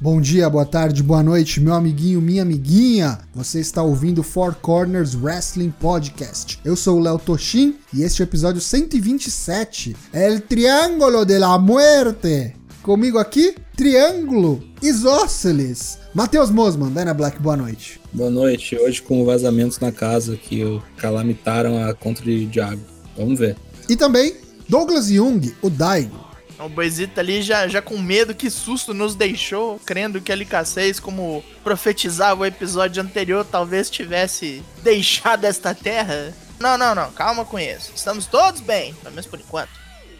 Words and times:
Bom 0.00 0.22
dia, 0.22 0.48
boa 0.48 0.64
tarde, 0.64 1.02
boa 1.02 1.22
noite, 1.22 1.60
meu 1.60 1.74
amiguinho, 1.74 2.20
minha 2.22 2.42
amiguinha. 2.42 3.18
Você 3.34 3.60
está 3.60 3.82
ouvindo 3.82 4.22
Four 4.22 4.54
Corners 4.54 5.14
Wrestling 5.14 5.70
Podcast. 5.70 6.58
Eu 6.64 6.76
sou 6.76 6.98
o 6.98 7.02
Léo 7.02 7.18
Toshin 7.18 7.74
e 7.92 8.02
este 8.02 8.22
é 8.22 8.24
o 8.24 8.26
episódio 8.26 8.60
127, 8.60 9.94
El 10.12 10.40
Triângulo 10.40 11.26
de 11.26 11.38
la 11.38 11.58
Muerte. 11.58 12.54
Comigo 12.80 13.18
aqui, 13.18 13.54
Triângulo 13.76 14.62
Isósceles. 14.80 15.98
Matheus 16.14 16.50
Mosman, 16.50 16.90
Dana 16.90 17.12
Black, 17.12 17.38
boa 17.38 17.56
noite. 17.56 18.00
Boa 18.12 18.30
noite. 18.30 18.76
Hoje 18.78 19.02
com 19.02 19.24
vazamentos 19.24 19.78
na 19.78 19.92
casa 19.92 20.36
que 20.36 20.80
calamitaram 20.96 21.84
a 21.84 21.92
contra 21.92 22.24
de 22.24 22.46
Diago. 22.46 22.97
Vamos 23.18 23.38
ver. 23.38 23.56
E 23.88 23.96
também 23.96 24.36
Douglas 24.68 25.08
Jung, 25.08 25.54
o 25.60 25.68
Daigo. 25.68 26.28
O 26.58 26.68
Boizito 26.68 27.20
ali 27.20 27.40
já, 27.40 27.68
já 27.68 27.80
com 27.80 27.96
medo, 27.98 28.34
que 28.34 28.50
susto 28.50 28.92
nos 28.92 29.14
deixou, 29.14 29.78
crendo 29.84 30.20
que 30.20 30.32
a 30.32 30.36
LK6, 30.36 31.00
como 31.00 31.44
profetizava 31.62 32.42
o 32.42 32.46
episódio 32.46 33.02
anterior, 33.02 33.44
talvez 33.44 33.88
tivesse 33.88 34.62
deixado 34.82 35.44
esta 35.44 35.72
terra. 35.74 36.34
Não, 36.58 36.76
não, 36.76 36.94
não, 36.94 37.12
calma 37.12 37.44
com 37.44 37.58
isso. 37.58 37.92
Estamos 37.94 38.26
todos 38.26 38.60
bem, 38.60 38.92
pelo 38.94 39.14
menos 39.14 39.26
por 39.26 39.38
enquanto. 39.38 39.70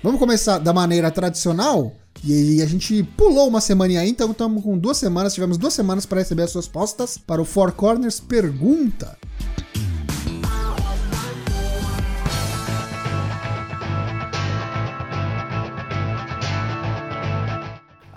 Vamos 0.03 0.21
começar 0.21 0.59
da 0.59 0.73
maneira 0.73 1.11
tradicional? 1.11 1.93
E 2.23 2.63
a 2.63 2.67
gente 2.67 3.03
pulou 3.17 3.49
uma 3.49 3.61
semana 3.61 4.01
aí, 4.01 4.09
então 4.09 4.31
estamos 4.31 4.63
com 4.63 4.79
duas 4.79 4.97
semanas. 4.97 5.35
Tivemos 5.35 5.59
duas 5.59 5.75
semanas 5.75 6.07
para 6.07 6.19
receber 6.19 6.43
as 6.43 6.51
suas 6.51 6.69
postas 6.69 7.19
para 7.19 7.43
o 7.43 7.45
Four 7.45 7.73
Corners 7.73 8.21
Pergunta. 8.21 9.19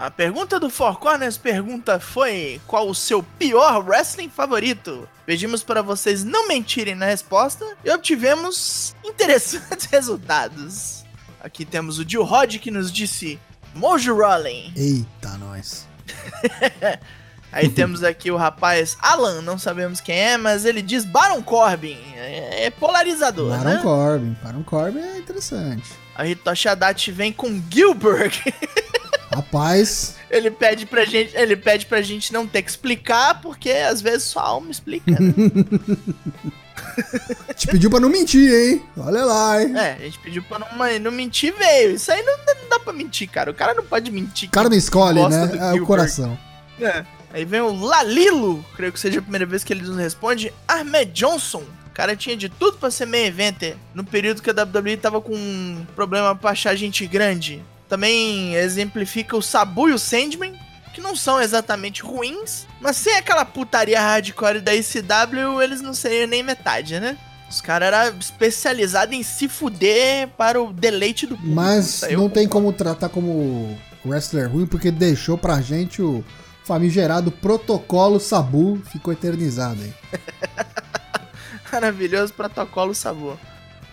A 0.02 0.10
pergunta 0.10 0.60
do 0.60 0.68
Four 0.68 0.98
Corners 0.98 1.38
pergunta 1.38 2.00
foi: 2.00 2.60
qual 2.66 2.90
o 2.90 2.96
seu 2.96 3.22
pior 3.22 3.88
wrestling 3.88 4.32
favorito? 4.32 5.08
Pedimos 5.28 5.62
para 5.62 5.84
vocês 5.84 6.24
não 6.24 6.48
mentirem 6.48 6.96
na 6.96 7.06
resposta 7.06 7.64
e 7.86 7.92
obtivemos 7.92 8.96
interessantes 9.06 9.86
resultados. 9.94 11.06
Aqui 11.40 11.64
temos 11.64 12.00
o 12.00 12.10
Jill 12.10 12.24
Rod 12.24 12.58
que 12.58 12.72
nos 12.72 12.92
disse 12.92 13.40
Mojo 13.76 14.16
Rolling. 14.16 14.74
Eita, 14.76 15.38
nós. 15.38 15.86
Aí 17.52 17.70
temos 17.70 18.04
aqui 18.04 18.32
o 18.32 18.38
rapaz 18.38 18.98
Alan, 19.00 19.44
não 19.44 19.60
sabemos 19.60 20.02
quem 20.02 20.18
é, 20.18 20.36
mas 20.36 20.66
ele 20.66 20.82
diz 20.82 21.06
Baron 21.06 21.44
Corbin. 21.44 22.00
É, 22.16 22.66
é 22.66 22.70
polarizador, 22.72 23.56
Baron 23.56 23.70
né? 23.70 23.80
Corbin. 23.84 24.38
Baron 24.42 24.64
Corbin 24.64 25.00
é 25.00 25.20
interessante. 25.20 25.92
A 26.16 26.26
Hitoshi 26.26 26.70
Adachi 26.70 27.12
vem 27.12 27.32
com 27.32 27.62
Gilbert. 27.70 28.42
Rapaz, 29.34 30.16
ele 30.30 30.52
pede 30.52 30.86
pra 30.86 31.06
gente, 31.06 31.36
ele 31.36 31.56
pede 31.56 31.86
pra 31.86 32.02
gente 32.02 32.34
não 32.34 32.46
ter 32.46 32.62
que 32.62 32.70
explicar, 32.70 33.42
porque 33.42 33.72
às 33.72 34.02
vezes 34.02 34.24
só 34.24 34.40
a 34.40 34.48
alma 34.48 34.70
explica, 34.70 35.12
né? 35.12 35.34
te 37.56 37.68
pediu 37.68 37.90
pra 37.90 38.00
não 38.00 38.10
mentir, 38.10 38.52
hein? 38.54 38.84
Olha 38.98 39.24
lá, 39.24 39.62
hein? 39.62 39.74
É, 39.78 39.94
a 39.94 40.00
gente 40.00 40.20
pediu 40.20 40.44
pra 40.44 40.60
não, 40.60 41.00
não 41.00 41.12
mentir, 41.12 41.54
veio. 41.58 41.96
Isso 41.96 42.12
aí 42.12 42.22
não, 42.24 42.38
não 42.38 42.70
dá 42.70 42.80
pra 42.80 42.94
mentir, 42.94 43.30
cara. 43.30 43.52
O 43.52 43.54
cara 43.54 43.74
não 43.74 43.84
pode 43.84 44.12
mentir. 44.12 44.50
O 44.50 44.52
cara 44.52 44.70
não 44.70 44.78
escolhe, 44.78 45.22
né? 45.28 45.44
É 45.44 45.46
o 45.46 45.72
Gilbert. 45.72 45.86
coração. 45.86 46.38
É. 46.80 47.06
Aí 47.34 47.46
vem 47.46 47.62
o 47.62 47.74
Lalilo, 47.74 48.64
creio 48.76 48.92
que 48.92 49.00
seja 49.00 49.20
a 49.20 49.22
primeira 49.22 49.46
vez 49.46 49.64
que 49.64 49.72
ele 49.72 49.84
nos 49.84 49.98
responde. 49.98 50.54
Ahmed 50.68 51.12
Johnson. 51.14 51.64
O 51.88 51.94
cara 51.94 52.16
tinha 52.16 52.36
de 52.38 52.50
tudo 52.50 52.78
pra 52.78 52.90
ser 52.90 53.06
main 53.06 53.26
eventer 53.26 53.76
no 53.94 54.04
período 54.04 54.42
que 54.42 54.50
a 54.50 54.54
WWE 54.54 54.98
tava 54.98 55.20
com 55.22 55.34
um 55.34 55.86
problema 55.96 56.34
pra 56.36 56.52
achar 56.52 56.76
gente 56.76 57.06
grande. 57.06 57.62
Também 57.92 58.56
exemplifica 58.56 59.36
o 59.36 59.42
Sabu 59.42 59.90
e 59.90 59.92
o 59.92 60.00
Sandman, 60.00 60.58
que 60.94 61.02
não 61.02 61.14
são 61.14 61.42
exatamente 61.42 62.02
ruins, 62.02 62.66
mas 62.80 62.96
sem 62.96 63.18
aquela 63.18 63.44
putaria 63.44 64.00
hardcore 64.00 64.62
da 64.62 64.74
ICW, 64.74 65.62
eles 65.62 65.82
não 65.82 65.94
seriam 65.94 66.26
nem 66.26 66.42
metade, 66.42 67.02
né? 67.02 67.18
Os 67.50 67.60
caras 67.60 67.88
eram 67.92 68.18
especializados 68.18 69.14
em 69.14 69.22
se 69.24 69.50
fuder 69.50 70.30
para 70.38 70.62
o 70.62 70.72
deleite 70.72 71.28
do 71.28 71.36
público. 71.36 71.54
Mas 71.54 72.02
não 72.12 72.30
tem 72.30 72.48
como 72.48 72.72
tratar 72.72 73.10
como 73.10 73.78
wrestler 74.06 74.50
ruim, 74.50 74.66
porque 74.66 74.90
deixou 74.90 75.38
pra 75.38 75.60
gente 75.60 76.02
o 76.02 76.24
famigerado 76.64 77.30
protocolo 77.30 78.22
Sabu, 78.22 78.82
ficou 78.90 79.12
eternizado 79.12 79.82
aí. 79.84 79.94
Maravilhoso 81.70 82.32
protocolo 82.32 82.96
sabor. 82.96 83.38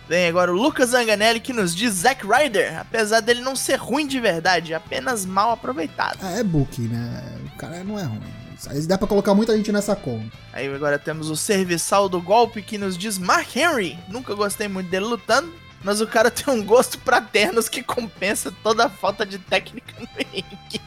Vem 0.09 0.25
agora 0.25 0.51
o 0.51 0.55
Lucas 0.55 0.89
Zanganelli 0.89 1.39
que 1.39 1.53
nos 1.53 1.75
diz 1.75 1.93
Zack 1.93 2.25
Ryder, 2.25 2.79
apesar 2.79 3.19
dele 3.19 3.41
não 3.41 3.55
ser 3.55 3.75
ruim 3.75 4.07
de 4.07 4.19
verdade, 4.19 4.73
apenas 4.73 5.23
mal 5.23 5.51
aproveitado. 5.51 6.25
É, 6.25 6.39
é 6.39 6.43
book, 6.43 6.81
né? 6.81 7.37
O 7.53 7.57
cara 7.59 7.83
não 7.83 7.99
é 7.99 8.03
ruim. 8.05 8.19
Aí 8.67 8.81
dá 8.87 8.97
pra 8.97 9.07
colocar 9.07 9.35
muita 9.35 9.55
gente 9.55 9.71
nessa 9.71 9.95
conta. 9.95 10.35
Aí 10.51 10.67
agora 10.73 10.97
temos 10.97 11.29
o 11.29 11.35
serviçal 11.35 12.09
do 12.09 12.19
golpe 12.19 12.63
que 12.63 12.75
nos 12.75 12.97
diz 12.97 13.19
Mark 13.19 13.55
Henry. 13.55 13.99
Nunca 14.07 14.33
gostei 14.33 14.67
muito 14.67 14.89
dele 14.89 15.05
lutando, 15.05 15.53
mas 15.83 16.01
o 16.01 16.07
cara 16.07 16.29
tem 16.31 16.51
um 16.51 16.63
gosto 16.65 16.97
pra 16.97 17.21
ternos 17.21 17.69
que 17.69 17.83
compensa 17.83 18.51
toda 18.63 18.85
a 18.87 18.89
falta 18.89 19.23
de 19.23 19.37
técnica 19.37 19.93
no 19.99 20.07
ringue. 20.17 20.81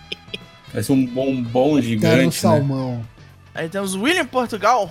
Parece 0.72 0.91
um 0.91 1.06
bombom 1.06 1.75
Terno 1.75 1.83
gigante, 1.83 2.25
né? 2.25 2.31
salmão. 2.33 3.06
Aí 3.54 3.69
temos 3.69 3.94
o 3.94 4.03
William 4.03 4.27
Portugal, 4.27 4.91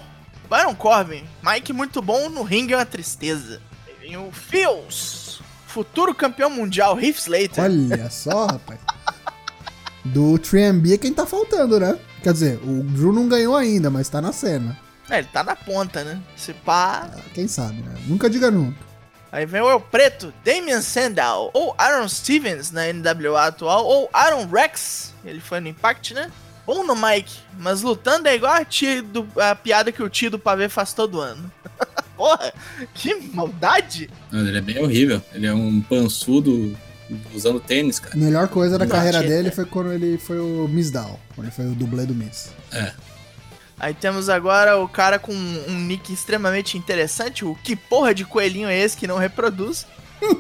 Baron 0.50 0.74
Corbin, 0.74 1.26
Mike 1.44 1.74
muito 1.74 2.02
bom, 2.02 2.30
no 2.30 2.44
ringue 2.44 2.74
é 2.74 2.78
uma 2.78 2.86
tristeza. 2.86 3.60
Vem 4.02 4.18
o 4.18 4.32
Fields, 4.32 5.42
futuro 5.68 6.14
campeão 6.16 6.50
mundial, 6.50 7.00
Heath 7.00 7.18
Slater. 7.20 7.64
Olha 7.64 8.10
só, 8.10 8.48
rapaz. 8.48 8.80
Do 10.04 10.34
3MB 10.40 10.94
é 10.94 10.98
quem 10.98 11.14
tá 11.14 11.26
faltando, 11.26 11.80
né? 11.80 11.98
Quer 12.24 12.34
dizer, 12.34 12.60
o 12.64 12.84
Drew 12.84 13.14
não 13.14 13.28
ganhou 13.28 13.56
ainda, 13.56 13.90
mas 13.92 14.10
tá 14.10 14.20
na 14.20 14.32
cena. 14.34 14.78
É, 15.10 15.20
ele 15.20 15.28
tá 15.32 15.44
na 15.44 15.56
ponta, 15.56 16.04
né? 16.04 16.20
Se 16.36 16.54
pá. 16.54 17.10
Ah, 17.14 17.20
Quem 17.34 17.48
sabe, 17.48 17.82
né? 17.82 17.94
Nunca 18.08 18.30
diga 18.30 18.50
nunca. 18.50 18.78
Aí 19.32 19.46
vem 19.46 19.62
o 19.62 19.70
El 19.70 19.80
Preto, 19.80 20.34
Damian 20.44 20.82
Sandow, 20.82 21.52
ou 21.54 21.74
Aaron 21.78 22.08
Stevens 22.10 22.72
na 22.72 22.92
NWA 22.92 23.46
atual, 23.48 23.86
ou 23.86 24.10
Aaron 24.12 24.46
Rex, 24.48 25.14
ele 25.24 25.40
foi 25.40 25.60
no 25.60 25.68
Impact, 25.70 26.14
né? 26.14 26.30
Bom 26.66 26.84
no 26.84 26.96
Mike, 26.96 27.40
mas 27.58 27.82
lutando 27.82 28.28
é 28.28 28.36
igual 28.36 28.54
a, 28.54 28.66
tia 28.66 29.02
do- 29.02 29.28
a 29.40 29.56
piada 29.56 29.92
que 29.92 30.04
o 30.04 30.10
tio 30.10 30.30
do 30.32 30.40
pavê 30.40 30.68
faz 30.70 30.94
todo 30.94 31.20
ano. 31.22 31.52
Porra, 32.22 32.54
que 32.94 33.16
maldade! 33.34 34.08
Não, 34.32 34.48
ele 34.48 34.60
é 34.60 34.62
bem 34.62 34.78
horrível. 34.78 35.20
Ele 35.34 35.48
é 35.48 35.54
um 35.56 35.82
pançudo 35.82 36.78
usando 37.34 37.60
tênis, 37.60 37.98
cara. 37.98 38.14
A 38.14 38.18
melhor 38.18 38.48
coisa 38.48 38.78
da 38.78 38.86
Não, 38.86 38.92
carreira 38.92 39.24
dele 39.24 39.50
foi 39.50 39.66
quando 39.66 39.92
ele 39.92 40.20
foi 40.20 40.38
o 40.38 40.68
Miss 40.68 40.92
Down, 40.92 41.18
quando 41.34 41.48
ele 41.48 41.56
foi 41.56 41.66
o 41.66 41.72
dublê 41.72 42.06
do 42.06 42.14
Miss. 42.14 42.52
É. 42.72 42.92
Aí 43.80 43.96
temos 43.96 44.30
agora 44.30 44.78
o 44.78 44.88
cara 44.88 45.18
com 45.18 45.34
um 45.34 45.80
nick 45.80 46.14
extremamente 46.14 46.78
interessante, 46.78 47.44
o 47.44 47.56
que 47.56 47.76
porra 47.76 48.14
de 48.14 48.24
coelhinho 48.24 48.70
é 48.70 48.78
esse 48.78 48.96
que 48.96 49.08
não 49.08 49.18
reproduz? 49.18 49.88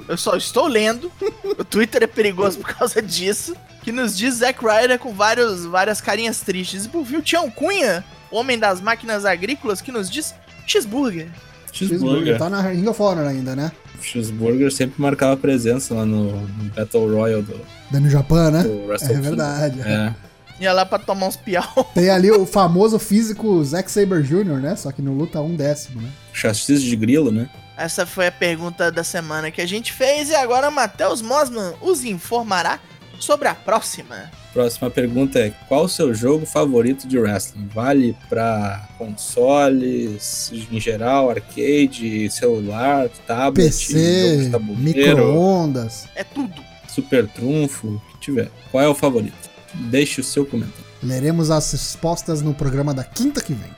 Eu 0.07 0.17
só 0.17 0.35
estou 0.35 0.67
lendo, 0.67 1.11
o 1.57 1.65
Twitter 1.65 2.03
é 2.03 2.07
perigoso 2.07 2.59
por 2.59 2.75
causa 2.75 3.01
disso, 3.01 3.55
que 3.81 3.91
nos 3.91 4.15
diz 4.15 4.35
Zack 4.35 4.63
Ryder 4.63 4.99
com 4.99 5.15
vários, 5.15 5.65
várias 5.65 5.99
carinhas 5.99 6.41
tristes. 6.41 6.85
E 6.85 6.89
por 6.89 7.03
fim 7.03 7.15
o 7.15 7.23
Tião 7.23 7.49
Cunha, 7.49 8.05
homem 8.29 8.59
das 8.59 8.79
máquinas 8.79 9.25
agrícolas, 9.25 9.81
que 9.81 9.91
nos 9.91 10.07
diz 10.11 10.35
cheeseburger. 10.67 11.27
Cheeseburger. 11.71 12.37
Tá 12.37 12.49
na 12.49 12.61
Ring 12.61 12.87
of 12.87 13.01
Honor 13.01 13.27
ainda, 13.27 13.55
né? 13.55 13.71
Cheeseburger 14.01 14.71
sempre 14.71 15.01
marcava 15.01 15.37
presença 15.37 15.93
lá 15.93 16.05
no, 16.05 16.31
no 16.41 16.63
Battle 16.75 17.15
Royale 17.15 17.43
do, 17.43 17.59
Da 17.89 17.99
no 17.99 18.09
Japão, 18.09 18.51
né? 18.51 18.63
É 19.01 19.13
verdade. 19.13 19.81
É. 19.81 20.13
Ia 20.59 20.73
lá 20.73 20.85
pra 20.85 20.99
tomar 20.99 21.27
uns 21.27 21.35
piau. 21.35 21.63
Tem 21.95 22.09
ali 22.09 22.29
o 22.31 22.45
famoso 22.45 22.99
físico 22.99 23.63
Zack 23.63 23.89
Saber 23.89 24.21
Jr., 24.21 24.59
né? 24.59 24.75
Só 24.75 24.91
que 24.91 25.01
no 25.01 25.13
luta 25.13 25.41
um 25.41 25.55
décimo, 25.55 26.01
né? 26.01 26.09
Chassi 26.33 26.77
de 26.77 26.95
grilo, 26.95 27.31
né? 27.31 27.49
Essa 27.75 28.05
foi 28.05 28.27
a 28.27 28.31
pergunta 28.31 28.91
da 28.91 29.03
semana 29.03 29.49
que 29.49 29.59
a 29.59 29.65
gente 29.65 29.91
fez 29.91 30.29
e 30.29 30.35
agora 30.35 30.69
Matheus 30.69 31.19
Mosman 31.19 31.73
os 31.81 32.03
informará 32.03 32.79
sobre 33.23 33.47
a 33.47 33.55
próxima. 33.55 34.31
Próxima 34.53 34.89
pergunta 34.89 35.39
é: 35.39 35.51
qual 35.67 35.85
o 35.85 35.89
seu 35.89 36.13
jogo 36.13 36.45
favorito 36.45 37.07
de 37.07 37.17
wrestling? 37.17 37.67
Vale 37.73 38.15
pra 38.27 38.89
consoles, 38.97 40.51
em 40.71 40.79
geral, 40.79 41.29
arcade, 41.29 42.29
celular, 42.29 43.07
tablet, 43.27 43.71
jogo 43.71 43.93
PC, 43.93 44.51
micro-ondas. 44.77 46.07
É 46.15 46.23
tudo. 46.23 46.53
super 46.87 47.27
trunfo, 47.27 47.87
o 47.87 48.01
que 48.11 48.19
tiver. 48.19 48.49
Qual 48.71 48.83
é 48.83 48.87
o 48.87 48.95
favorito? 48.95 49.49
Deixe 49.73 50.19
o 50.19 50.23
seu 50.23 50.45
comentário. 50.45 50.91
Leremos 51.01 51.49
as 51.49 51.71
respostas 51.71 52.41
no 52.41 52.53
programa 52.53 52.93
da 52.93 53.03
quinta 53.03 53.41
que 53.41 53.53
vem. 53.53 53.71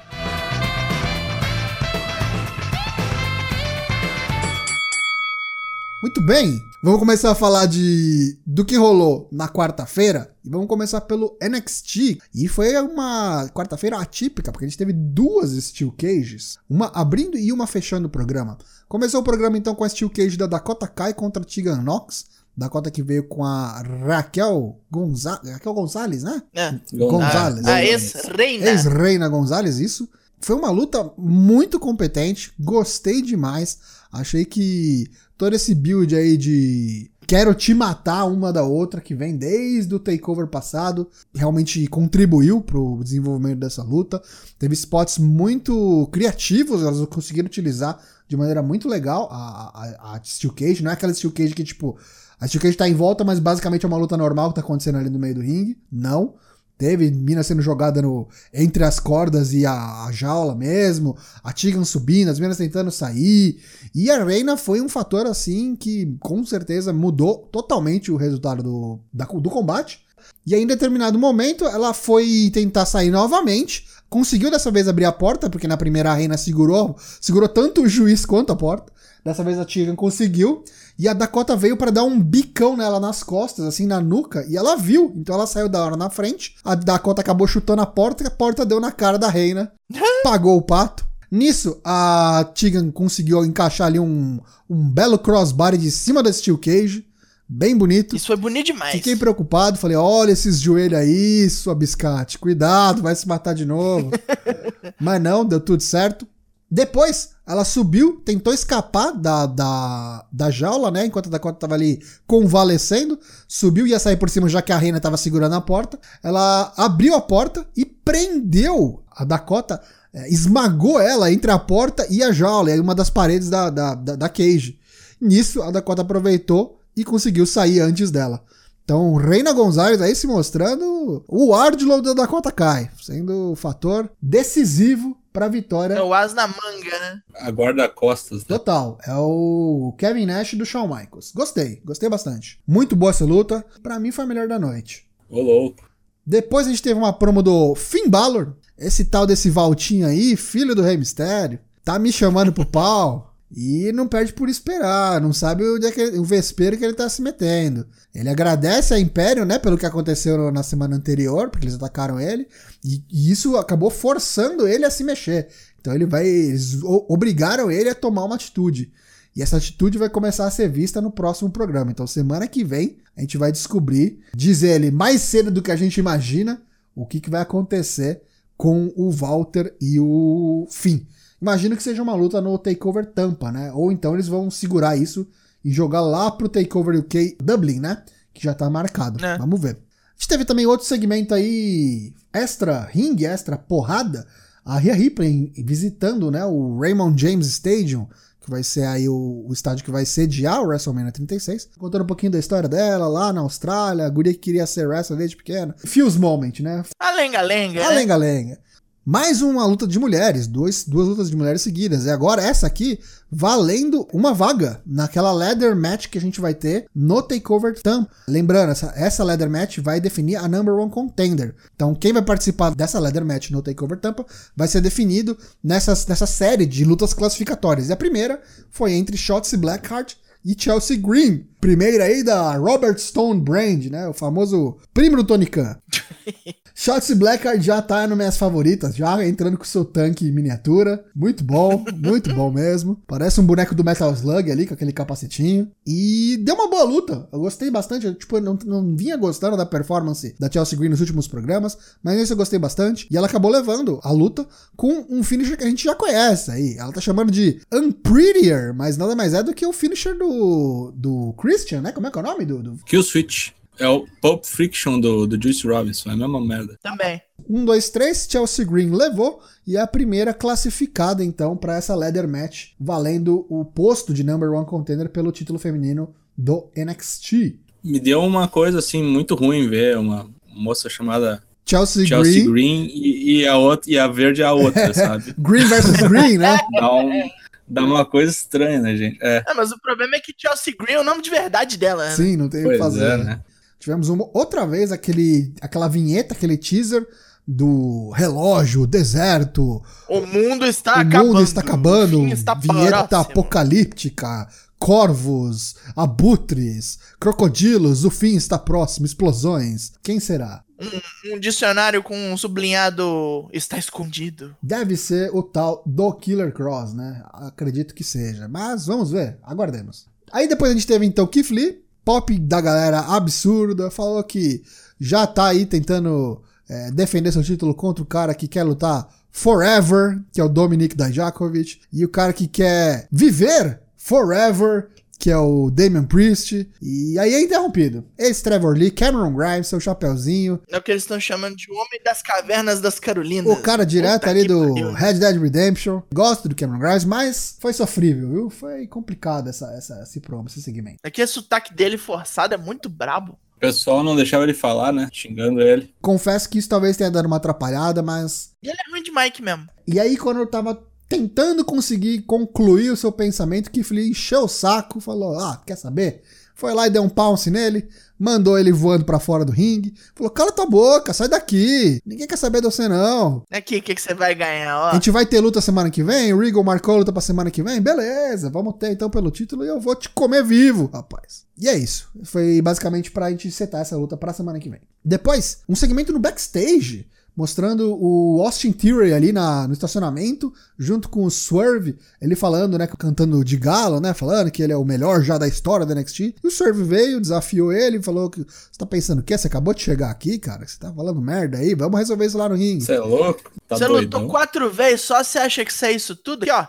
Muito 6.04 6.20
bem, 6.20 6.62
vamos 6.84 7.00
começar 7.00 7.32
a 7.32 7.36
falar 7.36 7.66
de 7.66 8.38
do 8.46 8.66
que 8.66 8.76
rolou 8.76 9.26
na 9.32 9.48
quarta-feira 9.48 10.36
e 10.44 10.50
vamos 10.50 10.68
começar 10.68 11.00
pelo 11.00 11.38
NXT. 11.42 12.20
E 12.36 12.46
foi 12.50 12.78
uma 12.78 13.48
quarta-feira 13.54 13.98
atípica, 13.98 14.52
porque 14.52 14.66
a 14.66 14.68
gente 14.68 14.78
teve 14.78 14.92
duas 14.92 15.52
Steel 15.52 15.94
Cages, 15.98 16.58
uma 16.70 16.88
abrindo 16.94 17.38
e 17.38 17.54
uma 17.54 17.66
fechando 17.66 18.08
o 18.08 18.12
programa. 18.12 18.58
Começou 18.90 19.22
o 19.22 19.24
programa 19.24 19.58
então 19.58 19.74
com 19.74 19.86
a 19.86 19.88
Steel 19.88 20.10
Cage 20.10 20.36
da 20.36 20.46
Dakota 20.46 20.90
Kai 20.90 21.14
contra 21.14 21.42
Tegan 21.42 21.82
Nox. 21.82 22.26
Dakota 22.56 22.92
que 22.92 23.02
veio 23.02 23.24
com 23.24 23.46
a 23.46 23.82
Raquel, 24.06 24.78
Gonza 24.92 25.40
Raquel 25.54 25.74
Gonzalez, 25.74 26.22
né? 26.22 26.44
É. 26.54 26.74
Gonzalez. 26.92 27.66
A, 27.66 27.76
a 27.76 27.86
ex-reina. 27.86 28.70
Ex-reina 28.70 29.30
Gonzalez, 29.30 29.80
isso. 29.80 30.10
Foi 30.44 30.58
uma 30.58 30.70
luta 30.70 31.10
muito 31.18 31.80
competente, 31.80 32.52
gostei 32.60 33.22
demais. 33.22 33.80
Achei 34.12 34.44
que 34.44 35.10
todo 35.38 35.56
esse 35.56 35.74
build 35.74 36.14
aí 36.14 36.36
de 36.36 37.10
quero 37.26 37.56
te 37.56 37.74
matar 37.74 38.26
uma 38.26 38.52
da 38.52 38.62
outra, 38.62 39.00
que 39.00 39.16
vem 39.16 39.38
desde 39.38 39.96
o 39.96 40.00
takeover 40.00 40.48
passado, 40.48 41.10
realmente 41.34 41.88
contribuiu 41.88 42.60
pro 42.60 43.00
desenvolvimento 43.02 43.60
dessa 43.60 43.82
luta. 43.82 44.22
Teve 44.60 44.74
spots 44.74 45.18
muito 45.18 46.10
criativos, 46.12 46.82
elas 46.82 47.00
conseguiram 47.08 47.48
utilizar 47.48 47.98
de 48.28 48.36
maneira 48.36 48.62
muito 48.62 48.90
legal 48.90 49.30
a, 49.32 49.72
a, 49.74 50.16
a 50.16 50.24
Steel 50.26 50.52
Cage. 50.52 50.84
Não 50.84 50.92
é 50.92 50.94
aquela 50.94 51.14
Steel 51.14 51.32
Cage 51.32 51.56
que, 51.56 51.64
tipo, 51.64 51.98
a 52.38 52.46
Steel 52.50 52.62
Cage 52.62 52.76
tá 52.76 52.90
em 52.90 52.94
volta, 52.94 53.24
mas 53.24 53.40
basicamente 53.40 53.86
é 53.86 53.88
uma 53.88 53.98
luta 53.98 54.18
normal 54.18 54.50
que 54.50 54.56
tá 54.56 54.62
acontecendo 54.62 54.98
ali 54.98 55.10
no 55.10 55.20
meio 55.20 55.36
do 55.36 55.42
ringue. 55.42 55.78
Não. 55.90 56.36
Teve 56.78 57.12
mina 57.12 57.44
sendo 57.44 57.62
jogada 57.62 58.02
no, 58.02 58.28
entre 58.54 58.84
as 58.84 59.00
cordas 59.00 59.54
e 59.54 59.66
a, 59.66 60.06
a 60.06 60.12
jaula 60.12 60.56
mesmo, 60.56 61.16
a 61.44 61.54
Tigan 61.54 61.86
subindo, 61.86 62.30
as 62.30 62.40
minas 62.40 62.58
tentando 62.58 62.92
sair. 62.92 63.60
E 63.94 64.10
a 64.10 64.24
Reina 64.24 64.58
foi 64.58 64.82
um 64.82 64.90
fator 64.90 65.26
assim 65.28 65.76
que 65.76 66.16
com 66.20 66.44
certeza 66.46 66.92
mudou 66.92 67.48
totalmente 67.52 68.12
o 68.12 68.18
resultado 68.18 68.64
do, 68.64 69.00
da, 69.14 69.26
do 69.26 69.50
combate. 69.50 70.02
E 70.46 70.54
aí, 70.54 70.62
em 70.62 70.68
determinado 70.68 71.18
momento, 71.18 71.66
ela 71.66 71.94
foi 71.94 72.50
tentar 72.54 72.86
sair 72.86 73.12
novamente. 73.12 73.88
Conseguiu 74.10 74.52
dessa 74.52 74.70
vez 74.70 74.88
abrir 74.88 75.06
a 75.06 75.12
porta, 75.12 75.50
porque 75.50 75.68
na 75.68 75.78
primeira 75.78 76.12
a 76.12 76.14
Reina 76.14 76.38
segurou, 76.38 76.96
segurou 77.22 77.48
tanto 77.48 77.84
o 77.84 77.88
juiz 77.88 78.26
quanto 78.26 78.52
a 78.52 78.56
porta. 78.56 78.92
Dessa 79.24 79.44
vez 79.44 79.58
a 79.58 79.66
Tegan 79.66 79.96
conseguiu. 79.96 80.64
E 80.98 81.08
a 81.08 81.14
Dakota 81.14 81.56
veio 81.56 81.76
para 81.76 81.92
dar 81.92 82.04
um 82.04 82.20
bicão 82.20 82.78
nela 82.78 83.00
nas 83.00 83.24
costas, 83.24 83.66
assim, 83.66 83.88
na 83.88 84.00
nuca. 84.00 84.46
E 84.48 84.56
ela 84.56 84.76
viu. 84.76 85.12
Então 85.16 85.36
ela 85.36 85.48
saiu 85.48 85.68
da 85.68 85.84
hora 85.84 85.98
na 85.98 86.10
frente. 86.10 86.56
A 86.64 86.76
Dakota 86.76 87.22
acabou 87.22 87.48
chutando 87.48 87.82
a 87.82 87.86
porta 87.86 88.24
e 88.24 88.28
a 88.28 88.32
porta 88.32 88.66
deu 88.66 88.80
na 88.80 88.92
cara 88.92 89.18
da 89.18 89.30
reina. 89.30 89.72
Pagou 90.24 90.58
o 90.58 90.62
pato. 90.62 91.06
Nisso, 91.32 91.80
a 91.84 92.48
Tegan 92.54 92.92
conseguiu 92.92 93.44
encaixar 93.44 93.88
ali 93.88 94.00
um, 94.00 94.40
um 94.70 94.88
belo 94.88 95.18
crossbody 95.18 95.80
de 95.80 95.90
cima 95.90 96.22
da 96.22 96.32
Steel 96.32 96.60
Cage. 96.60 97.08
Bem 97.50 97.76
bonito. 97.76 98.16
Isso 98.16 98.28
foi 98.28 98.36
bonito 98.36 98.68
demais. 98.68 98.94
Fiquei 98.94 99.16
preocupado, 99.16 99.78
falei: 99.78 99.98
olha 99.98 100.32
esses 100.32 100.60
joelhos 100.60 101.00
aí, 101.00 101.50
sua 101.50 101.76
biscate, 101.76 102.38
cuidado, 102.38 103.02
vai 103.02 103.16
se 103.16 103.28
matar 103.28 103.54
de 103.54 103.66
novo. 103.66 104.12
Mas 105.02 105.22
não, 105.22 105.44
deu 105.44 105.60
tudo 105.60 105.82
certo. 105.82 106.28
Depois, 106.74 107.30
ela 107.46 107.64
subiu, 107.64 108.20
tentou 108.26 108.52
escapar 108.52 109.12
da, 109.12 109.46
da, 109.46 110.26
da 110.32 110.50
jaula, 110.50 110.90
né? 110.90 111.06
Enquanto 111.06 111.28
a 111.28 111.30
Dakota 111.30 111.60
tava 111.60 111.76
ali 111.76 112.02
convalescendo. 112.26 113.20
Subiu 113.48 113.86
e 113.86 113.92
ia 113.92 114.00
sair 114.00 114.18
por 114.18 114.28
cima, 114.28 114.50
já 114.50 114.60
que 114.60 114.72
a 114.72 114.78
reina 114.80 115.00
tava 115.00 115.16
segurando 115.16 115.54
a 115.54 115.62
porta. 115.62 116.00
Ela 116.24 116.74
abriu 116.76 117.14
a 117.14 117.22
porta 117.22 117.64
e 117.78 117.86
prendeu 117.86 119.04
a 119.16 119.24
Dakota, 119.24 119.80
é, 120.12 120.28
esmagou 120.34 121.00
ela 121.00 121.32
entre 121.32 121.52
a 121.52 121.60
porta 121.60 122.08
e 122.10 122.24
a 122.24 122.32
jaula, 122.32 122.72
e 122.72 122.80
uma 122.80 122.96
das 122.96 123.12
paredes 123.12 123.52
da, 123.52 123.70
da, 123.70 123.94
da, 123.94 124.16
da 124.16 124.28
cage. 124.28 124.80
Nisso, 125.22 125.62
a 125.62 125.70
Dakota 125.70 126.02
aproveitou 126.02 126.80
e 126.98 127.04
conseguiu 127.04 127.46
sair 127.46 127.82
antes 127.82 128.10
dela. 128.10 128.42
Então, 128.84 129.14
Reina 129.14 129.54
Gonzalez 129.54 130.02
aí 130.02 130.16
se 130.16 130.26
mostrando 130.26 131.24
o 131.28 131.54
Ardlow 131.54 132.02
da 132.02 132.16
Dakota 132.16 132.52
Kai, 132.52 132.90
sendo 133.00 133.52
o 133.52 133.56
fator 133.56 134.10
decisivo 134.20 135.16
para 135.34 135.48
a 135.48 135.50
vitória. 135.50 135.96
É 135.96 136.02
o 136.02 136.14
as 136.14 136.34
na 136.34 136.48
manga, 136.48 137.00
né? 137.00 137.22
A 137.36 137.50
guarda-costas. 137.50 138.42
Né? 138.42 138.46
Total. 138.48 138.98
É 139.06 139.16
o 139.16 139.94
Kevin 139.98 140.28
Nash 140.28 140.54
do 140.54 140.66
Shawn 140.66 140.88
Michaels. 140.88 141.32
Gostei, 141.34 141.82
gostei 141.84 142.08
bastante. 142.08 142.60
Muito 142.66 142.96
boa 142.96 143.10
essa 143.10 143.26
luta. 143.26 143.66
Para 143.82 144.00
mim 144.00 144.12
foi 144.12 144.24
a 144.24 144.28
melhor 144.28 144.48
da 144.48 144.60
noite. 144.60 145.06
Ô, 145.30 145.42
louco. 145.42 145.90
Depois 146.26 146.68
a 146.68 146.70
gente 146.70 146.82
teve 146.82 146.98
uma 146.98 147.12
promo 147.12 147.42
do 147.42 147.76
Finn 147.76 148.08
Balor. 148.08 148.54
Esse 148.78 149.06
tal 149.06 149.26
desse 149.26 149.50
Valtinho 149.50 150.08
aí, 150.08 150.36
filho 150.36 150.76
do 150.76 150.82
Rei 150.82 150.98
Mistério, 150.98 151.60
tá 151.84 152.00
me 152.00 152.12
chamando 152.12 152.54
pro 152.54 152.66
pau. 152.66 153.33
E 153.56 153.92
não 153.92 154.08
perde 154.08 154.34
por 154.34 154.50
esperar, 154.50 155.22
não 155.22 155.32
sabe 155.32 155.64
onde 155.64 155.86
é 155.86 155.92
que 155.92 156.02
ele, 156.02 156.18
o 156.18 156.24
vespeiro 156.24 156.76
que 156.76 156.84
ele 156.84 156.96
tá 156.96 157.08
se 157.08 157.22
metendo. 157.22 157.86
Ele 158.14 158.28
agradece 158.28 158.96
a 158.96 159.00
Império, 159.00 159.46
né, 159.46 159.60
pelo 159.60 159.78
que 159.78 159.86
aconteceu 159.86 160.52
na 160.52 160.64
semana 160.64 160.96
anterior, 160.96 161.50
porque 161.50 161.66
eles 161.66 161.76
atacaram 161.76 162.20
ele, 162.20 162.48
e, 162.84 163.04
e 163.12 163.32
isso 163.32 163.56
acabou 163.56 163.92
forçando 163.92 164.68
ele 164.68 164.86
a 164.86 164.90
se 164.90 165.04
mexer. 165.04 165.50
Então 165.80 165.94
ele 165.94 166.06
vai. 166.06 166.28
Eles 166.28 166.80
obrigaram 166.84 167.70
ele 167.70 167.90
a 167.90 167.96
tomar 167.96 168.24
uma 168.24 168.36
atitude. 168.36 168.92
E 169.36 169.42
essa 169.42 169.58
atitude 169.58 169.98
vai 169.98 170.10
começar 170.10 170.48
a 170.48 170.52
ser 170.52 170.70
vista 170.70 171.02
no 171.02 171.12
próximo 171.12 171.50
programa. 171.50 171.92
Então, 171.92 172.06
semana 172.06 172.48
que 172.48 172.64
vem, 172.64 172.98
a 173.18 173.22
gente 173.22 173.38
vai 173.38 173.52
descobrir, 173.52 174.20
diz 174.36 174.64
ele, 174.64 174.92
mais 174.92 175.22
cedo 175.22 175.52
do 175.52 175.62
que 175.62 175.72
a 175.72 175.76
gente 175.76 176.00
imagina, 176.00 176.62
o 176.96 177.06
que, 177.06 177.20
que 177.20 177.30
vai 177.30 177.42
acontecer 177.42 178.22
com 178.56 178.94
o 178.96 179.12
Walter 179.12 179.76
e 179.82 180.00
o 180.00 180.68
Finn. 180.70 181.02
Imagino 181.44 181.76
que 181.76 181.84
seja 181.84 182.02
uma 182.02 182.16
luta 182.16 182.40
no 182.40 182.58
Takeover 182.58 183.06
Tampa, 183.06 183.52
né? 183.52 183.70
Ou 183.74 183.92
então 183.92 184.14
eles 184.14 184.30
vão 184.30 184.50
segurar 184.50 184.96
isso 184.96 185.28
e 185.62 185.74
jogar 185.74 186.00
lá 186.00 186.32
pro 186.32 186.48
Takeover 186.48 186.98
UK 186.98 187.36
Dublin, 187.44 187.82
né? 187.82 188.02
Que 188.34 188.42
já 188.42 188.54
tá 188.54 188.70
marcado. 188.70 189.24
É. 189.24 189.38
Vamos 189.38 189.60
ver. 189.60 189.72
A 189.72 190.16
gente 190.18 190.30
teve 190.30 190.46
também 190.46 190.66
outro 190.66 190.88
segmento 190.88 191.34
aí, 191.34 192.14
extra 192.34 192.86
ring, 192.86 193.26
extra 193.26 193.58
porrada. 193.58 194.26
A 194.64 194.78
Rhea 194.78 194.94
Ripley 194.94 195.52
visitando, 195.58 196.32
né, 196.32 196.46
o 196.46 196.80
Raymond 196.80 197.22
James 197.22 197.48
Stadium, 197.48 198.08
que 198.40 198.50
vai 198.50 198.64
ser 198.64 198.86
aí 198.86 199.10
o, 199.10 199.46
o, 199.46 199.52
estádio 199.52 199.84
que 199.84 199.92
vai 199.92 200.06
sediar 200.06 200.62
o 200.62 200.68
WrestleMania 200.68 201.12
36. 201.12 201.72
Contando 201.78 202.04
um 202.04 202.08
pouquinho 202.08 202.32
da 202.32 202.40
história 202.40 202.70
dela 202.70 203.10
lá 203.10 203.34
na 203.34 203.42
Austrália, 203.42 204.06
a 204.06 204.10
guria 204.10 204.32
que 204.32 204.40
queria 204.40 204.66
ser 204.66 204.88
wrestler 204.88 205.20
desde 205.20 205.36
pequena. 205.36 205.76
Feels 205.80 206.16
Moment, 206.16 206.54
né? 206.62 206.86
A 206.98 207.12
lenga-lenga. 207.12 207.86
A 207.86 207.90
né? 207.90 208.58
Mais 209.06 209.42
uma 209.42 209.66
luta 209.66 209.86
de 209.86 210.00
mulheres, 210.00 210.48
dois, 210.48 210.86
duas 210.86 211.10
lutas 211.10 211.30
de 211.30 211.36
mulheres 211.36 211.62
seguidas. 211.62 212.06
E 212.06 212.10
agora 212.10 212.42
essa 212.42 212.66
aqui 212.66 212.98
valendo 213.30 214.08
uma 214.14 214.34
vaga 214.34 214.82
naquela 214.86 215.34
ladder 215.34 215.76
match 215.76 216.08
que 216.08 216.18
a 216.18 216.22
gente 216.22 216.40
vai 216.40 216.54
ter 216.54 216.86
no 216.96 217.22
Takeover 217.22 217.78
Tampa. 217.82 218.10
Lembrando, 218.26 218.72
essa, 218.72 218.94
essa 218.96 219.26
match 219.50 219.80
vai 219.80 220.00
definir 220.00 220.38
a 220.38 220.48
number 220.48 220.74
one 220.76 220.90
contender. 220.90 221.54
Então 221.76 221.94
quem 221.94 222.14
vai 222.14 222.22
participar 222.22 222.74
dessa 222.74 222.98
ladder 222.98 223.26
match 223.26 223.52
no 223.52 223.62
Takeover 223.62 224.00
Tampa 224.00 224.26
vai 224.56 224.70
ser 224.70 224.80
definido 224.80 225.38
nessa, 225.62 225.92
nessa 226.08 226.26
série 226.26 226.66
de 226.66 226.86
lutas 226.86 227.14
classificatórias. 227.14 227.90
E 227.90 227.92
a 227.92 227.98
primeira 227.98 228.42
foi 228.72 228.94
entre 228.94 229.18
Shotzi 229.18 229.58
Blackheart 229.58 230.16
e 230.46 230.56
Chelsea 230.58 230.96
Green. 230.96 231.46
Primeira 231.60 232.06
aí 232.06 232.24
da 232.24 232.56
Robert 232.56 232.98
Stone 233.00 233.42
Brand, 233.42 233.86
né? 233.88 234.08
O 234.08 234.14
famoso 234.14 234.78
primo 234.94 235.18
do 235.18 235.26
Tony 235.26 235.46
Khan. 235.46 235.78
Shotzi 236.76 237.16
Blackheart 237.16 237.62
já 237.62 237.82
tá 237.82 238.08
nas 238.08 238.18
minhas 238.18 238.38
favoritas, 238.38 238.96
já 238.96 239.26
entrando 239.26 239.58
com 239.58 239.64
seu 239.64 239.86
tanque 239.86 240.32
miniatura. 240.32 241.06
Muito 241.16 241.44
bom, 241.44 241.84
muito 241.96 242.34
bom 242.34 242.52
mesmo. 242.52 243.02
Parece 243.08 243.40
um 243.40 243.46
boneco 243.46 243.76
do 243.76 243.84
Metal 243.84 244.12
Slug 244.14 244.52
ali, 244.52 244.66
com 244.66 244.74
aquele 244.74 244.92
capacetinho. 244.92 245.72
E 245.86 246.38
deu 246.42 246.56
uma 246.56 246.70
boa 246.70 246.84
luta. 246.84 247.28
Eu 247.32 247.40
gostei 247.40 247.70
bastante. 247.70 248.08
Eu, 248.08 248.16
tipo, 248.16 248.40
não, 248.40 248.58
não 248.66 248.96
vinha 248.96 249.16
gostando 249.16 249.56
da 249.56 249.66
performance 249.66 250.36
da 250.40 250.50
Chelsea 250.50 250.78
Green 250.78 250.90
nos 250.90 251.00
últimos 251.00 251.28
programas, 251.28 251.78
mas 252.02 252.18
nesse 252.18 252.34
eu 252.34 252.38
gostei 252.38 252.58
bastante. 252.58 253.08
E 253.10 253.18
ela 253.18 253.28
acabou 253.28 253.52
levando 253.52 254.00
a 254.04 254.12
luta 254.12 254.46
com 254.76 255.06
um 255.10 255.24
finisher 255.24 255.58
que 255.58 255.64
a 255.64 255.70
gente 255.70 255.84
já 255.84 255.96
conhece 255.96 256.52
aí. 256.52 256.76
Ela 256.78 256.92
tá 256.92 257.00
chamando 257.00 257.32
de 257.32 257.62
Unprettier, 257.72 258.74
mas 258.74 258.98
nada 258.98 259.16
mais 259.16 259.34
é 259.34 259.44
do 259.44 259.54
que 259.54 259.66
o 259.66 259.74
finisher 259.74 260.18
do, 260.18 260.92
do 260.96 261.34
Christian, 261.38 261.82
né? 261.82 261.92
Como 261.92 262.08
é 262.08 262.12
que 262.12 262.18
é 262.18 262.22
o 262.22 262.26
nome 262.26 262.46
do. 262.46 262.64
do... 262.64 262.78
Kill 262.86 263.04
Switch. 263.04 263.52
É 263.80 263.88
o 263.88 264.06
Pulp 264.22 264.46
Friction 264.46 265.00
do, 265.00 265.26
do 265.26 265.42
Juice 265.42 265.66
Robinson, 265.68 266.10
é 266.10 266.14
a 266.14 266.18
mesma 266.18 266.40
merda. 266.40 266.78
Também. 266.82 267.22
Um, 267.50 267.66
dois, 267.66 267.90
três, 267.90 268.28
Chelsea 268.30 268.66
Green 268.66 268.92
levou 268.92 269.42
e 269.66 269.78
é 269.78 269.82
a 269.82 269.88
primeira 269.88 270.34
classificada 270.34 271.24
então 271.24 271.58
para 271.58 271.76
essa 271.76 271.96
ladder 271.96 272.28
match, 272.28 272.72
valendo 272.80 273.46
o 273.50 273.66
posto 273.66 274.14
de 274.14 274.24
number 274.24 274.52
one 274.52 274.66
contender 274.66 275.10
pelo 275.10 275.32
título 275.32 275.58
feminino 275.58 276.14
do 276.38 276.70
NXT. 276.76 277.56
Me 277.84 278.00
deu 278.00 278.22
uma 278.22 278.48
coisa 278.48 278.80
assim 278.80 279.04
muito 279.04 279.36
ruim 279.36 279.68
ver 279.68 279.98
uma 279.98 280.30
moça 280.48 280.90
chamada 280.90 281.44
Chelsea, 281.66 282.06
Chelsea 282.06 282.44
Green, 282.44 282.52
Green 282.52 282.92
e, 282.94 283.42
e, 283.42 283.48
a 283.48 283.58
outra 283.58 283.90
e 283.90 283.98
a 283.98 284.08
verde 284.08 284.44
a 284.44 284.54
outra, 284.54 284.92
sabe? 284.94 285.34
green 285.38 285.66
versus 285.66 285.98
Green, 286.08 286.38
né? 286.38 286.58
Dá 286.74 286.94
um, 286.94 287.30
dá 287.68 287.84
uma 287.84 288.06
coisa 288.06 288.32
estranha, 288.32 288.80
né, 288.80 288.96
gente? 288.96 289.18
É. 289.22 289.44
é. 289.48 289.54
mas 289.54 289.72
o 289.72 289.80
problema 289.80 290.16
é 290.16 290.20
que 290.20 290.34
Chelsea 290.38 290.74
Green 290.78 290.96
é 290.96 291.00
o 291.00 291.04
nome 291.04 291.22
de 291.22 291.30
verdade 291.30 291.78
dela, 291.78 292.06
né? 292.06 292.16
Sim, 292.16 292.38
não 292.38 292.50
tem 292.50 292.66
o 292.66 292.70
que 292.70 292.78
fazer. 292.78 293.04
É, 293.04 293.18
né? 293.18 293.40
Tivemos 293.84 294.08
uma, 294.08 294.30
outra 294.34 294.66
vez 294.66 294.94
aquele, 294.94 295.54
aquela 295.60 295.90
vinheta, 295.90 296.34
aquele 296.34 296.56
teaser 296.56 297.06
do 297.46 298.12
relógio, 298.12 298.88
deserto. 298.88 299.84
O 300.08 300.22
mundo 300.26 300.66
está 300.66 300.96
o 300.96 301.00
acabando. 301.02 301.24
O 301.24 301.34
mundo 301.34 301.44
está 301.44 301.60
acabando. 301.60 302.28
Está 302.28 302.54
vinheta 302.54 303.08
próximo. 303.08 303.32
apocalíptica. 303.32 304.48
corvos, 304.80 305.76
abutres, 305.98 306.98
crocodilos, 307.20 308.06
o 308.06 308.10
fim 308.10 308.38
está 308.38 308.58
próximo, 308.58 309.06
explosões. 309.06 309.92
Quem 310.02 310.18
será? 310.18 310.64
Um, 310.80 311.34
um 311.36 311.40
dicionário 311.40 312.02
com 312.02 312.16
um 312.16 312.38
sublinhado 312.38 313.50
está 313.52 313.78
escondido. 313.78 314.56
Deve 314.64 314.96
ser 314.96 315.30
o 315.34 315.44
tal 315.44 315.84
do 315.86 316.14
Killer 316.14 316.54
Cross, 316.54 316.94
né? 316.94 317.22
Acredito 317.34 317.94
que 317.94 318.04
seja. 318.04 318.48
Mas 318.48 318.86
vamos 318.86 319.12
ver, 319.12 319.38
aguardemos. 319.44 320.08
Aí 320.32 320.48
depois 320.48 320.72
a 320.72 320.74
gente 320.74 320.88
teve 320.88 321.06
então 321.06 321.28
Keith 321.28 321.50
Lee, 321.50 321.84
pop 322.04 322.38
da 322.40 322.62
galera 322.62 323.00
absurda, 323.00 323.92
falou 323.92 324.24
que 324.24 324.64
já 325.00 325.26
tá 325.28 325.48
aí 325.48 325.66
tentando 325.66 326.42
é, 326.70 326.92
defender 326.92 327.32
seu 327.32 327.44
título 327.44 327.74
contra 327.74 328.04
o 328.04 328.08
cara 328.08 328.34
que 328.34 328.48
quer 328.48 328.64
lutar 328.64 329.08
forever, 329.32 330.22
que 330.32 330.40
é 330.40 330.44
o 330.44 330.50
Dominic 330.50 330.96
Dijakovic, 330.96 331.82
e 331.92 332.06
o 332.06 332.10
cara 332.10 332.34
que 332.34 332.48
quer 332.48 333.08
viver 333.12 333.80
forever, 333.98 334.90
que 335.24 335.32
é 335.32 335.38
o 335.38 335.72
Damian 335.72 336.04
Priest, 336.04 336.70
e 336.82 337.18
aí 337.18 337.34
é 337.34 337.42
interrompido. 337.42 338.04
Esse 338.18 338.44
Trevor 338.44 338.76
Lee, 338.76 338.92
Cameron 338.92 339.34
Grimes, 339.34 339.68
seu 339.68 339.80
chapeuzinho. 339.80 340.62
É 340.68 340.78
o 340.78 340.82
que 340.82 340.92
eles 340.92 341.04
estão 341.04 341.18
chamando 341.18 341.56
de 341.56 341.72
Homem 341.72 342.02
das 342.04 342.22
Cavernas 342.22 342.82
das 342.82 343.00
Carolinas. 343.00 343.58
O 343.58 343.62
cara 343.62 343.86
direto 343.86 344.24
Puta 344.24 344.32
ali 344.32 344.42
que 344.42 344.50
do 344.50 344.74
pariu. 344.74 344.92
Red 344.92 345.14
Dead 345.14 345.42
Redemption. 345.42 346.02
Gosto 346.14 346.50
do 346.50 346.56
Cameron 346.56 346.78
Grimes, 346.78 347.06
mas 347.06 347.56
foi 347.62 347.72
sofrível, 347.72 348.30
viu? 348.30 348.50
Foi 348.50 348.86
complicado 348.86 349.48
essa, 349.50 349.72
essa, 349.78 350.02
esse 350.04 350.20
promo, 350.20 350.50
esse 350.50 350.62
segmento. 350.62 350.98
Aqui 351.02 351.24
o 351.24 351.28
sotaque 351.28 351.74
dele 351.74 351.98
forçado 351.98 352.54
é 352.54 352.58
muito 352.58 352.90
brabo. 352.90 353.40
O 353.56 353.60
pessoal 353.62 354.04
não 354.04 354.18
deixava 354.18 354.44
ele 354.44 354.54
falar, 354.54 354.92
né? 354.92 355.08
Xingando 355.10 355.62
ele. 355.62 355.94
Confesso 356.02 356.50
que 356.50 356.58
isso 356.58 356.68
talvez 356.68 356.98
tenha 356.98 357.10
dado 357.10 357.28
uma 357.28 357.38
atrapalhada, 357.38 358.04
mas 358.04 358.52
E 358.62 358.68
ele 358.68 358.78
é 358.78 358.92
ruim 358.92 359.02
de 359.02 359.10
Mike 359.10 359.42
mesmo. 359.42 359.70
E 359.88 360.02
aí, 360.02 360.18
quando 360.18 360.42
eu 360.42 360.48
tava 360.48 360.84
tentando 361.14 361.64
conseguir 361.64 362.24
concluir 362.24 362.90
o 362.90 362.98
seu 362.98 363.12
pensamento, 363.12 363.70
que 363.70 363.84
Lee 363.94 364.10
encheu 364.10 364.46
o 364.46 364.48
saco, 364.48 365.00
falou: 365.00 365.40
Ah, 365.40 365.62
quer 365.64 365.76
saber? 365.76 366.24
Foi 366.56 366.74
lá 366.74 366.88
e 366.88 366.90
deu 366.90 367.04
um 367.04 367.10
pounce 367.10 367.52
nele, 367.52 367.88
mandou 368.18 368.58
ele 368.58 368.72
voando 368.72 369.06
pra 369.06 369.20
fora 369.20 369.46
do 369.46 369.52
ringue, 369.52 369.94
falou: 370.16 370.32
Cala 370.32 370.52
tua 370.52 370.66
boca, 370.66 371.14
sai 371.14 371.28
daqui, 371.28 372.02
ninguém 372.04 372.26
quer 372.26 372.38
saber 372.38 372.62
de 372.62 372.66
você 372.66 372.88
não. 372.88 373.44
Aqui, 373.52 373.78
o 373.78 373.82
que, 373.84 373.94
que 373.94 374.02
você 374.02 374.16
vai 374.16 374.34
ganhar, 374.34 374.76
ó? 374.76 374.90
A 374.90 374.94
gente 374.96 375.12
vai 375.12 375.24
ter 375.24 375.40
luta 375.40 375.62
semana 375.62 375.92
que 375.92 376.04
vem, 376.04 376.34
o 376.34 376.40
Regal 376.40 376.64
marcou 376.64 376.98
luta 376.98 377.12
pra 377.12 377.22
semana 377.22 377.52
que 377.52 377.62
vem, 377.62 377.80
beleza, 377.80 378.50
vamos 378.50 378.76
ter 378.80 378.92
então 378.92 379.10
pelo 379.10 379.30
título 379.30 379.64
e 379.64 379.68
eu 379.68 379.80
vou 379.80 379.96
te 379.96 380.10
comer 380.10 380.44
vivo, 380.44 380.90
rapaz. 380.92 381.46
E 381.60 381.70
é 381.70 381.78
isso, 381.78 382.10
foi 382.24 382.60
basicamente 382.60 383.12
pra 383.12 383.30
gente 383.30 383.52
setar 383.52 383.82
essa 383.82 383.96
luta 383.96 384.18
pra 384.18 384.34
semana 384.34 384.60
que 384.60 384.70
vem. 384.70 384.82
Depois, 385.06 385.60
um 385.70 385.76
segmento 385.76 386.12
no 386.12 386.20
backstage, 386.20 387.08
mostrando 387.36 387.98
o 388.00 388.42
Austin 388.44 388.72
Theory 388.72 389.14
ali 389.14 389.32
na, 389.32 389.68
no 389.68 389.74
estacionamento, 389.74 390.54
junto 390.78 391.10
com 391.10 391.26
o 391.26 391.32
Swerve, 391.32 391.98
ele 392.22 392.36
falando, 392.36 392.78
né, 392.78 392.88
cantando 392.88 393.44
de 393.44 393.58
galo, 393.58 394.00
né, 394.00 394.14
falando 394.14 394.52
que 394.52 394.62
ele 394.62 394.74
é 394.74 394.78
o 394.78 394.86
melhor 394.86 395.22
já 395.22 395.38
da 395.38 395.48
história 395.48 395.86
da 395.86 395.96
NXT. 395.96 396.36
E 396.44 396.48
o 396.48 396.52
Swerve 396.52 396.84
veio, 396.84 397.20
desafiou 397.20 397.72
ele, 397.72 398.02
falou 398.02 398.30
que 398.30 398.42
você 398.42 398.78
tá 398.78 398.86
pensando 398.86 399.20
o 399.20 399.24
quê? 399.24 399.38
Você 399.38 399.48
acabou 399.48 399.74
de 399.74 399.82
chegar 399.82 400.12
aqui, 400.12 400.38
cara? 400.38 400.66
Você 400.66 400.78
tá 400.78 400.94
falando 400.94 401.22
merda 401.22 401.58
aí? 401.58 401.74
Vamos 401.74 402.00
resolver 402.00 402.26
isso 402.26 402.38
lá 402.38 402.48
no 402.48 402.56
ringue. 402.56 402.84
Você 402.84 402.94
é 402.94 403.00
louco? 403.00 403.52
Tá 403.68 403.78
você 403.78 403.88
doidão? 403.88 404.22
lutou 404.22 404.30
quatro 404.30 404.72
vezes 404.72 405.02
só, 405.02 405.24
você 405.24 405.40
acha 405.40 405.66
que 405.66 405.72
isso 405.72 405.86
é 405.86 405.92
isso 405.92 406.16
tudo? 406.16 406.44
Aqui, 406.44 406.52
ó. 406.52 406.66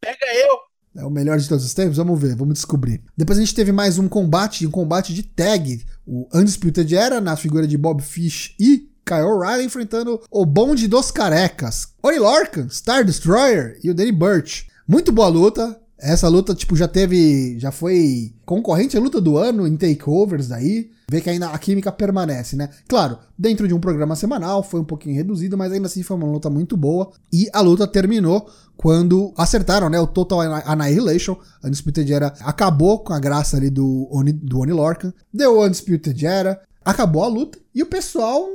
Pega 0.00 0.26
eu. 0.34 0.70
É 0.96 1.04
o 1.04 1.10
melhor 1.10 1.38
de 1.38 1.48
todos 1.48 1.64
os 1.64 1.72
tempos? 1.72 1.98
Vamos 1.98 2.20
ver, 2.20 2.34
vamos 2.34 2.54
descobrir. 2.54 3.00
Depois 3.16 3.38
a 3.38 3.42
gente 3.42 3.54
teve 3.54 3.70
mais 3.70 3.96
um 3.96 4.08
combate, 4.08 4.66
um 4.66 4.70
combate 4.70 5.14
de 5.14 5.22
tag. 5.22 5.84
O 6.04 6.26
Undisputed 6.34 6.96
Era, 6.96 7.20
na 7.20 7.36
figura 7.36 7.66
de 7.66 7.78
Bob 7.78 8.02
Fish 8.02 8.56
e 8.58 8.89
Kyle 9.14 9.26
O'Reilly, 9.26 9.64
enfrentando 9.64 10.20
o 10.30 10.46
bonde 10.46 10.86
dos 10.86 11.10
carecas. 11.10 11.88
Oni 12.02 12.18
Lorcan, 12.18 12.68
Star 12.68 13.04
Destroyer 13.04 13.78
e 13.82 13.90
o 13.90 13.94
Danny 13.94 14.12
Burch. 14.12 14.68
Muito 14.86 15.10
boa 15.10 15.28
luta. 15.28 15.78
Essa 15.98 16.28
luta, 16.28 16.54
tipo, 16.54 16.74
já 16.76 16.88
teve. 16.88 17.58
Já 17.58 17.70
foi 17.70 18.32
concorrente 18.46 18.96
à 18.96 19.00
luta 19.00 19.20
do 19.20 19.36
ano 19.36 19.66
em 19.66 19.76
takeovers 19.76 20.48
daí. 20.48 20.90
Vê 21.10 21.20
que 21.20 21.28
ainda 21.28 21.48
a 21.50 21.58
química 21.58 21.90
permanece, 21.92 22.54
né? 22.56 22.70
Claro, 22.88 23.18
dentro 23.36 23.66
de 23.68 23.74
um 23.74 23.80
programa 23.80 24.14
semanal, 24.16 24.62
foi 24.62 24.80
um 24.80 24.84
pouquinho 24.84 25.14
reduzido, 25.16 25.58
mas 25.58 25.72
ainda 25.72 25.88
assim 25.88 26.02
foi 26.04 26.16
uma 26.16 26.26
luta 26.26 26.48
muito 26.48 26.76
boa. 26.76 27.10
E 27.32 27.48
a 27.52 27.60
luta 27.60 27.86
terminou 27.86 28.48
quando 28.76 29.34
acertaram, 29.36 29.90
né? 29.90 30.00
O 30.00 30.06
Total 30.06 30.40
Anni- 30.40 30.62
Annihilation. 30.64 31.36
A 31.62 31.66
Undisputed 31.66 32.10
Era 32.12 32.28
acabou 32.40 33.00
com 33.00 33.12
a 33.12 33.18
graça 33.18 33.56
ali 33.56 33.68
do 33.68 34.08
Oni, 34.10 34.32
do 34.32 34.60
Oni 34.60 34.72
Lorcan. 34.72 35.12
Deu 35.34 35.58
o 35.58 35.66
Undisputed 35.66 36.24
Era. 36.24 36.60
Acabou 36.82 37.24
a 37.24 37.28
luta. 37.28 37.58
E 37.74 37.82
o 37.82 37.86
pessoal 37.86 38.46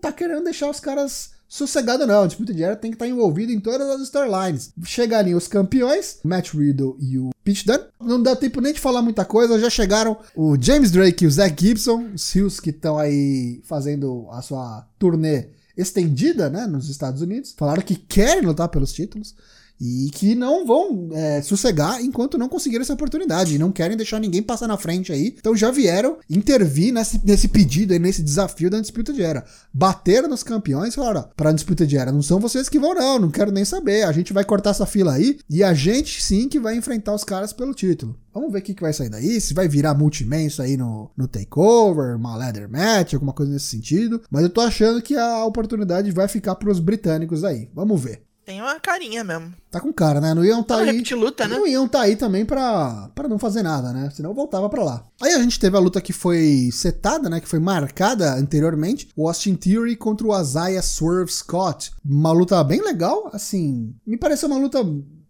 tá 0.00 0.12
querendo 0.12 0.44
deixar 0.44 0.70
os 0.70 0.80
caras 0.80 1.30
sossegado 1.48 2.06
não. 2.06 2.20
O 2.20 2.24
Undisputed 2.24 2.62
Era 2.62 2.76
tem 2.76 2.90
que 2.90 2.96
estar 2.96 3.08
envolvido 3.08 3.50
em 3.50 3.58
todas 3.58 3.88
as 3.88 4.02
storylines. 4.02 4.72
Chega 4.84 5.18
ali 5.18 5.34
os 5.34 5.48
campeões, 5.48 6.18
Matt 6.22 6.52
Riddle 6.52 6.96
e 7.00 7.18
o 7.18 7.30
Pete 7.42 7.66
Dunne. 7.66 7.84
Não 8.00 8.22
dá 8.22 8.36
tempo 8.36 8.60
nem 8.60 8.72
de 8.72 8.80
falar 8.80 9.02
muita 9.02 9.24
coisa. 9.24 9.58
Já 9.58 9.70
chegaram 9.70 10.18
o 10.36 10.56
James 10.60 10.90
Drake 10.90 11.24
e 11.24 11.26
o 11.26 11.30
Zack 11.30 11.60
Gibson, 11.60 12.10
os 12.14 12.30
Rios 12.32 12.60
que 12.60 12.70
estão 12.70 12.98
aí 12.98 13.60
fazendo 13.64 14.28
a 14.30 14.42
sua 14.42 14.86
turnê 14.98 15.48
estendida, 15.76 16.50
né, 16.50 16.66
nos 16.66 16.88
Estados 16.88 17.22
Unidos. 17.22 17.54
Falaram 17.56 17.82
que 17.82 17.94
querem 17.94 18.42
lutar 18.42 18.68
pelos 18.68 18.92
títulos. 18.92 19.34
E 19.80 20.10
que 20.12 20.34
não 20.34 20.66
vão 20.66 21.08
é, 21.12 21.40
sossegar 21.42 22.02
enquanto 22.02 22.38
não 22.38 22.48
conseguirem 22.48 22.82
essa 22.82 22.94
oportunidade. 22.94 23.54
E 23.54 23.58
não 23.58 23.70
querem 23.70 23.96
deixar 23.96 24.18
ninguém 24.18 24.42
passar 24.42 24.66
na 24.66 24.76
frente 24.76 25.12
aí. 25.12 25.34
Então 25.38 25.54
já 25.56 25.70
vieram 25.70 26.18
intervir 26.28 26.92
nesse, 26.92 27.20
nesse 27.24 27.48
pedido 27.48 27.92
aí, 27.92 27.98
nesse 27.98 28.22
desafio 28.22 28.70
da 28.70 28.78
Undisputed 28.78 29.20
Era. 29.22 29.44
Bateram 29.72 30.28
nos 30.28 30.42
campeões 30.42 30.92
e 30.92 30.96
falaram: 30.96 31.20
ó, 31.20 31.24
pra 31.36 31.50
Undisputed 31.50 31.96
Era, 31.96 32.12
não 32.12 32.22
são 32.22 32.40
vocês 32.40 32.68
que 32.68 32.78
vão, 32.78 32.94
não. 32.94 33.18
Não 33.18 33.30
quero 33.30 33.52
nem 33.52 33.64
saber. 33.64 34.02
A 34.02 34.12
gente 34.12 34.32
vai 34.32 34.44
cortar 34.44 34.70
essa 34.70 34.86
fila 34.86 35.14
aí. 35.14 35.38
E 35.48 35.62
a 35.62 35.72
gente 35.74 36.22
sim 36.22 36.48
que 36.48 36.58
vai 36.58 36.76
enfrentar 36.76 37.14
os 37.14 37.24
caras 37.24 37.52
pelo 37.52 37.74
título. 37.74 38.16
Vamos 38.32 38.52
ver 38.52 38.60
o 38.60 38.62
que, 38.62 38.74
que 38.74 38.82
vai 38.82 38.92
sair 38.92 39.08
daí. 39.08 39.40
Se 39.40 39.52
vai 39.52 39.66
virar 39.66 39.94
multiman 39.94 40.42
isso 40.42 40.62
aí 40.62 40.76
no, 40.76 41.10
no 41.16 41.26
takeover, 41.26 42.16
uma 42.16 42.36
leather 42.36 42.68
match, 42.70 43.14
alguma 43.14 43.32
coisa 43.32 43.52
nesse 43.52 43.66
sentido. 43.66 44.22
Mas 44.30 44.42
eu 44.42 44.50
tô 44.50 44.60
achando 44.60 45.02
que 45.02 45.16
a 45.16 45.44
oportunidade 45.44 46.10
vai 46.12 46.28
ficar 46.28 46.54
pros 46.54 46.78
britânicos 46.78 47.42
aí. 47.42 47.68
Vamos 47.74 48.00
ver. 48.00 48.27
Tem 48.48 48.62
uma 48.62 48.80
carinha 48.80 49.22
mesmo. 49.22 49.52
Tá 49.70 49.78
com 49.78 49.92
cara, 49.92 50.22
né? 50.22 50.32
Não 50.32 50.42
iam 50.42 50.62
tá 50.62 50.78
Não, 50.78 50.84
aí. 50.84 51.02
luta, 51.12 51.46
né? 51.46 51.54
Não 51.54 51.66
iam 51.66 51.86
tá 51.86 52.00
aí 52.00 52.16
também 52.16 52.46
pra, 52.46 53.10
pra 53.14 53.28
não 53.28 53.38
fazer 53.38 53.62
nada, 53.62 53.92
né? 53.92 54.08
Senão 54.08 54.32
voltava 54.32 54.70
pra 54.70 54.82
lá. 54.82 55.06
Aí 55.20 55.34
a 55.34 55.38
gente 55.38 55.60
teve 55.60 55.76
a 55.76 55.80
luta 55.80 56.00
que 56.00 56.14
foi 56.14 56.70
setada, 56.72 57.28
né? 57.28 57.42
Que 57.42 57.46
foi 57.46 57.58
marcada 57.58 58.32
anteriormente. 58.36 59.10
O 59.14 59.28
Austin 59.28 59.54
Theory 59.54 59.96
contra 59.96 60.26
o 60.26 60.40
Isaiah 60.40 60.80
Swerve 60.80 61.30
Scott. 61.30 61.92
Uma 62.02 62.32
luta 62.32 62.64
bem 62.64 62.80
legal, 62.80 63.28
assim. 63.34 63.94
Me 64.06 64.16
pareceu 64.16 64.48
uma 64.48 64.56
luta 64.58 64.78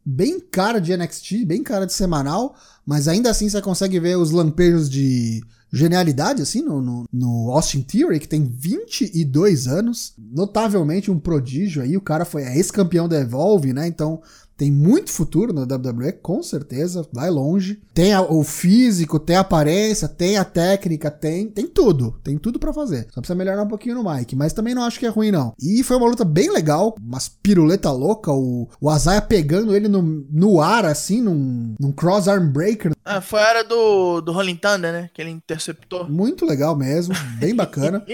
bem 0.07 0.39
cara 0.39 0.81
de 0.81 0.97
NXT, 0.97 1.45
bem 1.45 1.65
cara 1.65 1.87
de 1.87 1.95
semanal. 1.95 2.55
Mas 2.87 3.09
ainda 3.09 3.31
assim 3.31 3.49
você 3.49 3.61
consegue 3.61 3.99
ver 3.99 4.17
os 4.17 4.31
lampejos 4.31 4.89
de 4.89 5.43
genialidade, 5.73 6.43
assim, 6.43 6.63
no, 6.63 6.81
no, 6.81 7.05
no 7.13 7.51
Austin 7.53 7.83
Theory, 7.83 8.19
que 8.21 8.29
tem 8.29 8.45
22 8.45 9.67
anos. 9.67 10.15
Notavelmente 10.19 11.11
um 11.11 11.19
prodígio 11.19 11.83
aí. 11.83 11.97
O 11.97 12.01
cara 12.01 12.25
foi 12.25 12.43
é 12.43 12.57
ex-campeão 12.57 13.09
da 13.09 13.21
Evolve, 13.21 13.73
né? 13.73 13.87
Então 13.87 14.21
tem 14.59 14.71
muito 14.71 15.11
futuro 15.11 15.53
na 15.53 15.63
WWE, 15.63 16.13
com 16.21 16.43
certeza, 16.43 17.07
vai 17.13 17.31
longe. 17.31 17.81
Tem 17.95 18.13
a- 18.13 18.21
o 18.21 18.43
físico, 18.43 19.19
tem 19.19 19.37
a 19.37 19.41
aparência, 19.41 20.09
tem 20.09 20.37
a 20.37 20.45
técnica, 20.45 21.11
tem, 21.11 21.47
tem 21.49 21.67
tudo, 21.67 22.19
tem 22.25 22.37
tudo 22.37 22.59
pra 22.59 22.73
fazer. 22.73 23.07
Só 23.15 23.21
precisa 23.21 23.35
melhorar 23.37 23.63
um 23.63 23.69
pouquinho 23.69 23.95
no 24.03 24.13
mic, 24.13 24.35
mas 24.35 24.53
também 24.53 24.75
não 24.75 24.83
acho 24.83 24.99
que 24.99 25.07
é 25.07 25.09
ruim 25.09 25.31
não. 25.31 25.55
E 25.63 25.83
foi 25.83 25.97
uma 25.97 26.09
luta 26.09 26.25
bem 26.25 26.51
legal, 26.53 26.95
umas 27.01 27.29
piruleta 27.29 27.91
louca, 27.93 28.33
o, 28.33 28.69
o 28.81 28.91
Azaia 28.91 29.23
pegando 29.23 29.75
ele 29.75 29.89
no, 29.89 30.03
no 30.03 30.61
ar 30.61 30.85
assim, 30.85 31.23
num, 31.23 31.75
num 31.81 31.93
cross 31.93 32.27
arm 32.29 32.51
breaker, 32.51 32.93
Ah, 33.05 33.21
foi 33.21 33.41
a 33.41 33.49
hora 33.49 33.65
do, 33.65 34.21
do 34.21 34.33
Rolling 34.33 34.57
Thunder, 34.57 34.93
né? 34.93 35.09
Que 35.15 35.23
ele 35.23 35.31
interceptou. 35.31 36.09
muito 36.11 36.45
legal 36.45 36.77
mesmo, 36.77 37.15
bem 37.39 37.55
bacana. 37.55 38.05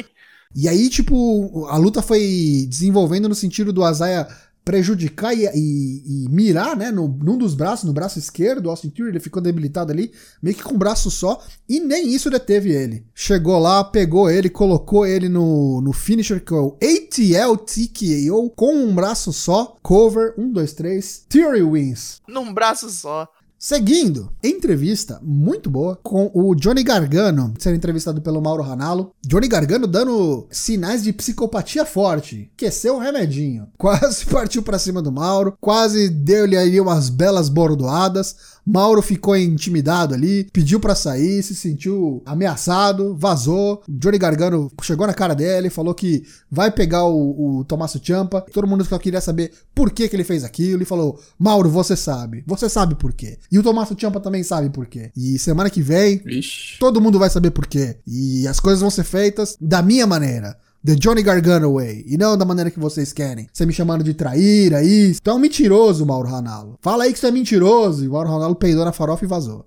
E 0.56 0.68
aí, 0.68 0.88
tipo, 0.88 1.66
a 1.68 1.76
luta 1.76 2.00
foi 2.00 2.64
desenvolvendo 2.68 3.28
no 3.28 3.34
sentido 3.34 3.72
do 3.72 3.82
Azaia 3.82 4.28
prejudicar 4.64 5.34
e, 5.36 5.44
e- 5.54 6.24
e 6.24 6.28
mirar, 6.30 6.76
né, 6.76 6.90
no, 6.90 7.06
num 7.06 7.36
dos 7.36 7.54
braços, 7.54 7.84
no 7.84 7.92
braço 7.92 8.18
esquerdo, 8.18 8.66
o 8.66 8.70
Austin 8.70 8.88
Theory, 8.90 9.12
ele 9.12 9.20
ficou 9.20 9.42
debilitado 9.42 9.92
ali, 9.92 10.10
meio 10.42 10.56
que 10.56 10.62
com 10.62 10.74
um 10.74 10.78
braço 10.78 11.10
só, 11.10 11.42
e 11.68 11.80
nem 11.80 12.08
isso 12.14 12.30
deteve 12.30 12.70
ele. 12.72 13.04
Chegou 13.14 13.58
lá, 13.58 13.84
pegou 13.84 14.30
ele, 14.30 14.48
colocou 14.48 15.06
ele 15.06 15.28
no, 15.28 15.80
no 15.82 15.92
finisher, 15.92 16.42
que 16.42 16.54
é 16.54 16.56
o 16.56 16.76
ATL 16.82 17.56
TKO, 17.56 18.50
com 18.56 18.74
um 18.74 18.94
braço 18.94 19.32
só, 19.32 19.76
cover, 19.82 20.34
um, 20.38 20.50
dois, 20.50 20.72
três, 20.72 21.24
Theory 21.28 21.62
wins. 21.62 22.20
Num 22.26 22.52
braço 22.52 22.88
só. 22.88 23.28
Seguindo, 23.58 24.30
entrevista 24.42 25.18
muito 25.22 25.70
boa 25.70 25.98
com 26.02 26.30
o 26.34 26.54
Johnny 26.54 26.82
Gargano, 26.82 27.54
sendo 27.58 27.76
entrevistado 27.76 28.20
pelo 28.20 28.42
Mauro 28.42 28.62
Ranallo. 28.62 29.12
Johnny 29.26 29.48
Gargano 29.48 29.86
dando 29.86 30.46
sinais 30.50 31.02
de 31.02 31.14
psicopatia 31.14 31.86
forte, 31.86 32.50
aqueceu 32.54 32.96
o 32.96 32.98
remedinho. 32.98 33.66
Quase 33.78 34.26
partiu 34.26 34.62
pra 34.62 34.78
cima 34.78 35.00
do 35.00 35.10
Mauro, 35.10 35.56
quase 35.60 36.08
deu-lhe 36.08 36.56
ali 36.56 36.80
umas 36.80 37.08
belas 37.08 37.48
bordoadas. 37.48 38.54
Mauro 38.66 39.02
ficou 39.02 39.36
intimidado 39.36 40.14
ali, 40.14 40.44
pediu 40.50 40.80
pra 40.80 40.94
sair, 40.94 41.42
se 41.42 41.54
sentiu 41.54 42.22
ameaçado, 42.24 43.14
vazou. 43.14 43.82
Johnny 43.86 44.16
Gargano 44.16 44.72
chegou 44.82 45.06
na 45.06 45.12
cara 45.12 45.34
dele, 45.34 45.68
falou 45.68 45.94
que 45.94 46.24
vai 46.50 46.70
pegar 46.70 47.04
o, 47.04 47.58
o 47.58 47.64
Tommaso 47.64 48.00
Ciampa. 48.02 48.40
Todo 48.52 48.66
mundo 48.66 48.84
queria 48.98 49.20
saber 49.20 49.52
por 49.74 49.90
que, 49.90 50.08
que 50.08 50.16
ele 50.16 50.24
fez 50.24 50.44
aquilo 50.44 50.82
e 50.82 50.86
falou: 50.86 51.20
Mauro, 51.38 51.68
você 51.68 51.94
sabe, 51.94 52.42
você 52.46 52.68
sabe 52.68 52.94
por 52.94 53.12
quê. 53.12 53.38
E 53.50 53.58
o 53.58 53.62
Tommaso 53.62 53.96
Ciampa 53.98 54.20
também 54.20 54.42
sabe 54.42 54.70
por 54.70 54.86
quê. 54.86 55.10
E 55.16 55.38
semana 55.38 55.70
que 55.70 55.82
vem, 55.82 56.18
Vixe. 56.18 56.78
todo 56.78 57.00
mundo 57.00 57.18
vai 57.18 57.30
saber 57.30 57.50
por 57.50 57.66
quê. 57.66 57.98
E 58.06 58.46
as 58.48 58.60
coisas 58.60 58.80
vão 58.80 58.90
ser 58.90 59.04
feitas 59.04 59.56
da 59.60 59.82
minha 59.82 60.06
maneira. 60.06 60.56
The 60.84 60.96
Johnny 60.96 61.22
Gargano 61.22 61.72
way. 61.76 62.04
E 62.06 62.18
não 62.18 62.36
da 62.36 62.44
maneira 62.44 62.70
que 62.70 62.78
vocês 62.78 63.10
querem. 63.10 63.48
Você 63.50 63.64
me 63.64 63.72
chamando 63.72 64.04
de 64.04 64.12
traíra, 64.12 64.82
isso. 64.82 65.18
Tu 65.22 65.30
é 65.30 65.32
um 65.32 65.38
mentiroso, 65.38 66.04
Mauro 66.04 66.28
Ranallo. 66.28 66.78
Fala 66.82 67.04
aí 67.04 67.12
que 67.14 67.18
você 67.18 67.28
é 67.28 67.30
mentiroso. 67.30 68.04
E 68.04 68.08
o 68.08 68.12
Mauro 68.12 68.28
Ranallo 68.28 68.54
peidou 68.54 68.84
na 68.84 68.92
farofa 68.92 69.24
e 69.24 69.28
vazou. 69.28 69.64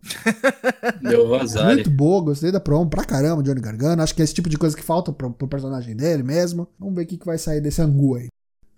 Deu 1.02 1.28
vazar. 1.28 1.74
Muito 1.74 1.90
boa, 1.90 2.24
gostei 2.24 2.52
da 2.52 2.60
promo 2.60 2.88
pra 2.88 3.04
caramba, 3.04 3.42
Johnny 3.42 3.60
Gargano. 3.62 4.04
Acho 4.04 4.14
que 4.14 4.22
é 4.22 4.26
esse 4.26 4.34
tipo 4.36 4.48
de 4.48 4.60
coisa 4.60 4.78
que 4.78 4.84
falta 4.84 5.12
pro, 5.12 5.32
pro 5.32 5.48
personagem 5.48 5.96
dele 5.96 6.22
mesmo. 6.22 6.68
Vamos 6.80 6.94
ver 6.94 7.02
o 7.02 7.08
que, 7.08 7.18
que 7.18 7.26
vai 7.26 7.40
sair 7.40 7.62
desse 7.62 7.82
angu 7.82 8.14
aí. 8.14 8.28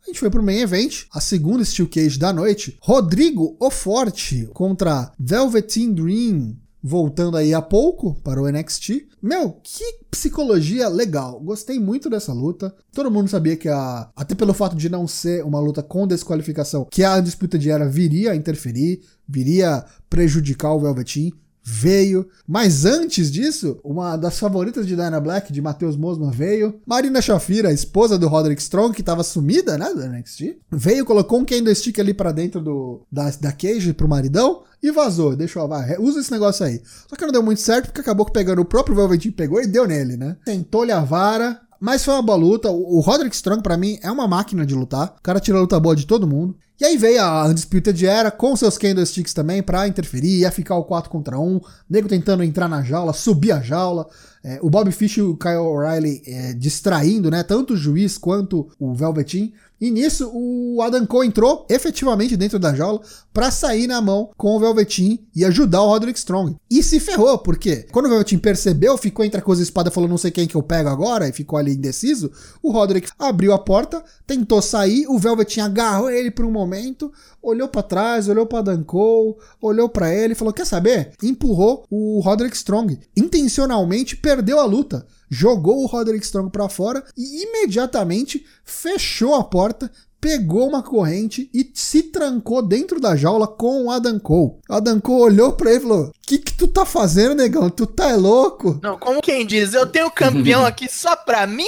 A 0.09 0.11
gente 0.11 0.21
foi 0.21 0.31
pro 0.31 0.41
main 0.41 0.61
event, 0.61 1.03
a 1.13 1.21
segunda 1.21 1.63
Steel 1.63 1.87
Cage 1.87 2.17
da 2.17 2.33
noite. 2.33 2.75
Rodrigo 2.81 3.55
O 3.59 3.69
Forte 3.69 4.49
contra 4.55 5.11
Velveteen 5.19 5.93
Dream. 5.93 6.55
Voltando 6.81 7.37
aí 7.37 7.53
a 7.53 7.61
pouco 7.61 8.15
para 8.23 8.41
o 8.41 8.49
NXT. 8.51 9.07
Meu, 9.21 9.59
que 9.61 9.99
psicologia 10.09 10.87
legal. 10.87 11.39
Gostei 11.39 11.79
muito 11.79 12.09
dessa 12.09 12.33
luta. 12.33 12.73
Todo 12.91 13.11
mundo 13.11 13.29
sabia 13.29 13.55
que 13.55 13.69
a. 13.69 14.09
Até 14.15 14.33
pelo 14.33 14.51
fato 14.51 14.75
de 14.75 14.89
não 14.89 15.07
ser 15.07 15.45
uma 15.45 15.59
luta 15.59 15.83
com 15.83 16.07
desqualificação, 16.07 16.87
que 16.89 17.03
a 17.03 17.19
disputa 17.19 17.59
de 17.59 17.69
era 17.69 17.87
viria 17.87 18.31
a 18.31 18.35
interferir, 18.35 19.01
viria 19.27 19.85
prejudicar 20.09 20.73
o 20.73 20.79
Velveteen 20.79 21.33
veio. 21.69 22.27
Mas 22.47 22.83
antes 22.83 23.31
disso, 23.31 23.79
uma 23.83 24.17
das 24.17 24.39
favoritas 24.39 24.87
de 24.87 24.95
Dana 24.95 25.19
Black, 25.19 25.53
de 25.53 25.61
Matheus 25.61 25.95
Mosman, 25.95 26.31
veio. 26.31 26.79
Marina 26.85 27.21
Shafira, 27.21 27.71
esposa 27.71 28.17
do 28.17 28.27
Roderick 28.27 28.61
Strong, 28.61 28.95
que 28.95 29.03
tava 29.03 29.23
sumida, 29.23 29.77
né, 29.77 29.93
do 29.93 30.05
NXT, 30.05 30.57
veio, 30.71 31.05
colocou 31.05 31.39
um 31.39 31.45
candlestick 31.45 31.99
ali 31.99 32.13
para 32.13 32.31
dentro 32.31 32.59
do, 32.59 33.01
da, 33.11 33.29
da 33.39 33.51
cage 33.51 33.93
pro 33.93 34.09
maridão 34.09 34.63
e 34.81 34.91
vazou. 34.91 35.35
Deixou, 35.35 35.67
vai, 35.67 35.97
usa 35.99 36.19
esse 36.19 36.31
negócio 36.31 36.65
aí. 36.65 36.81
Só 37.07 37.15
que 37.15 37.25
não 37.25 37.31
deu 37.31 37.43
muito 37.43 37.61
certo, 37.61 37.87
porque 37.87 38.01
acabou 38.01 38.25
pegando 38.25 38.61
o 38.61 38.65
próprio 38.65 38.95
Velveteen, 38.95 39.31
pegou 39.31 39.61
e 39.61 39.67
deu 39.67 39.87
nele, 39.87 40.17
né? 40.17 40.37
Tentou-lhe 40.43 40.91
a 40.91 41.01
vara, 41.01 41.61
mas 41.79 42.03
foi 42.03 42.13
uma 42.13 42.21
boa 42.21 42.37
luta. 42.37 42.69
O 42.69 42.99
Roderick 42.99 43.35
Strong, 43.35 43.63
para 43.63 43.77
mim, 43.77 43.97
é 44.01 44.11
uma 44.11 44.27
máquina 44.27 44.65
de 44.65 44.75
lutar. 44.75 45.15
O 45.17 45.21
cara 45.21 45.39
tirou 45.39 45.59
a 45.59 45.61
luta 45.61 45.79
boa 45.79 45.95
de 45.95 46.05
todo 46.05 46.27
mundo. 46.27 46.55
E 46.79 46.85
aí 46.85 46.97
veio 46.97 47.21
a 47.21 47.45
Undisputed 47.45 48.05
Era 48.05 48.31
com 48.31 48.55
seus 48.55 48.77
candlesticks 48.77 49.33
também 49.33 49.61
pra 49.61 49.85
interferir, 49.85 50.39
ia 50.39 50.51
ficar 50.51 50.77
o 50.77 50.85
4 50.85 51.09
contra 51.09 51.37
1, 51.37 51.59
nego 51.89 52.07
tentando 52.07 52.41
entrar 52.41 52.69
na 52.69 52.81
jaula, 52.81 53.11
subir 53.11 53.51
a 53.51 53.59
jaula, 53.59 54.07
é, 54.41 54.59
o 54.61 54.69
Bob 54.69 54.89
Fish 54.93 55.17
e 55.17 55.21
o 55.21 55.35
Kyle 55.35 55.57
O'Reilly 55.57 56.21
é, 56.25 56.53
distraindo, 56.53 57.29
né, 57.29 57.43
tanto 57.43 57.73
o 57.73 57.77
juiz 57.77 58.17
quanto 58.17 58.69
o 58.79 58.93
Velveteen, 58.93 59.53
e 59.79 59.89
nisso 59.89 60.29
o 60.33 60.81
Adam 60.81 61.05
Cole 61.05 61.27
entrou 61.27 61.65
efetivamente 61.69 62.35
dentro 62.35 62.59
da 62.59 62.73
jaula 62.73 63.01
para 63.33 63.51
sair 63.51 63.87
na 63.87 64.01
mão 64.01 64.29
com 64.37 64.55
o 64.55 64.59
Velveteen 64.59 65.25
e 65.35 65.45
ajudar 65.45 65.81
o 65.81 65.87
Roderick 65.87 66.19
Strong. 66.19 66.55
E 66.69 66.83
se 66.83 66.99
ferrou, 66.99 67.37
porque 67.37 67.87
quando 67.91 68.07
o 68.07 68.09
Velveteen 68.09 68.39
percebeu, 68.39 68.97
ficou 68.97 69.23
entre 69.23 69.39
a 69.39 69.43
coisa 69.43 69.61
e 69.61 69.63
a 69.63 69.65
espada, 69.65 69.91
falou 69.91 70.09
não 70.09 70.17
sei 70.17 70.31
quem 70.31 70.47
que 70.47 70.55
eu 70.55 70.63
pego 70.63 70.89
agora, 70.89 71.27
e 71.27 71.31
ficou 71.31 71.57
ali 71.57 71.73
indeciso, 71.73 72.31
o 72.61 72.71
Roderick 72.71 73.09
abriu 73.17 73.53
a 73.53 73.59
porta, 73.59 74.03
tentou 74.27 74.61
sair, 74.61 75.07
o 75.07 75.17
Velveteen 75.17 75.65
agarrou 75.65 76.09
ele 76.09 76.31
por 76.31 76.45
um 76.45 76.51
momento, 76.51 77.11
olhou 77.41 77.67
para 77.67 77.83
trás, 77.83 78.27
olhou 78.27 78.45
para 78.45 78.63
Dan 78.63 78.83
Cole, 78.83 79.35
olhou 79.61 79.87
para 79.87 80.13
ele 80.13 80.35
falou: 80.35 80.53
"Quer 80.53 80.65
saber?" 80.65 81.11
Empurrou 81.23 81.85
o 81.89 82.19
Roderick 82.19 82.55
Strong, 82.55 82.99
intencionalmente 83.15 84.15
perdeu 84.17 84.59
a 84.59 84.65
luta 84.65 85.05
jogou 85.29 85.83
o 85.83 85.85
Roderick 85.85 86.25
Strong 86.25 86.49
para 86.49 86.69
fora 86.69 87.03
e 87.15 87.43
imediatamente 87.43 88.45
fechou 88.63 89.35
a 89.35 89.43
porta, 89.43 89.91
pegou 90.19 90.67
uma 90.67 90.83
corrente 90.83 91.49
e 91.53 91.69
se 91.73 92.03
trancou 92.03 92.61
dentro 92.61 92.99
da 92.99 93.15
jaula 93.15 93.47
com 93.47 93.85
o 93.85 93.91
Adam 93.91 94.19
Cole. 94.19 94.57
O 94.69 94.73
Adam 94.73 94.99
Cole 94.99 95.21
olhou 95.33 95.53
pra 95.53 95.71
ele 95.71 95.79
e 95.79 95.83
falou: 95.83 96.11
Que 96.21 96.37
que 96.37 96.53
tu 96.53 96.67
tá 96.67 96.85
fazendo, 96.85 97.35
negão? 97.35 97.69
Tu 97.69 97.85
tá 97.85 98.15
louco? 98.15 98.79
Não, 98.83 98.97
como 98.97 99.21
quem 99.21 99.45
diz, 99.45 99.73
eu 99.73 99.85
tenho 99.85 100.11
campeão 100.11 100.65
aqui 100.65 100.89
só 100.91 101.15
pra 101.15 101.47
mim? 101.47 101.65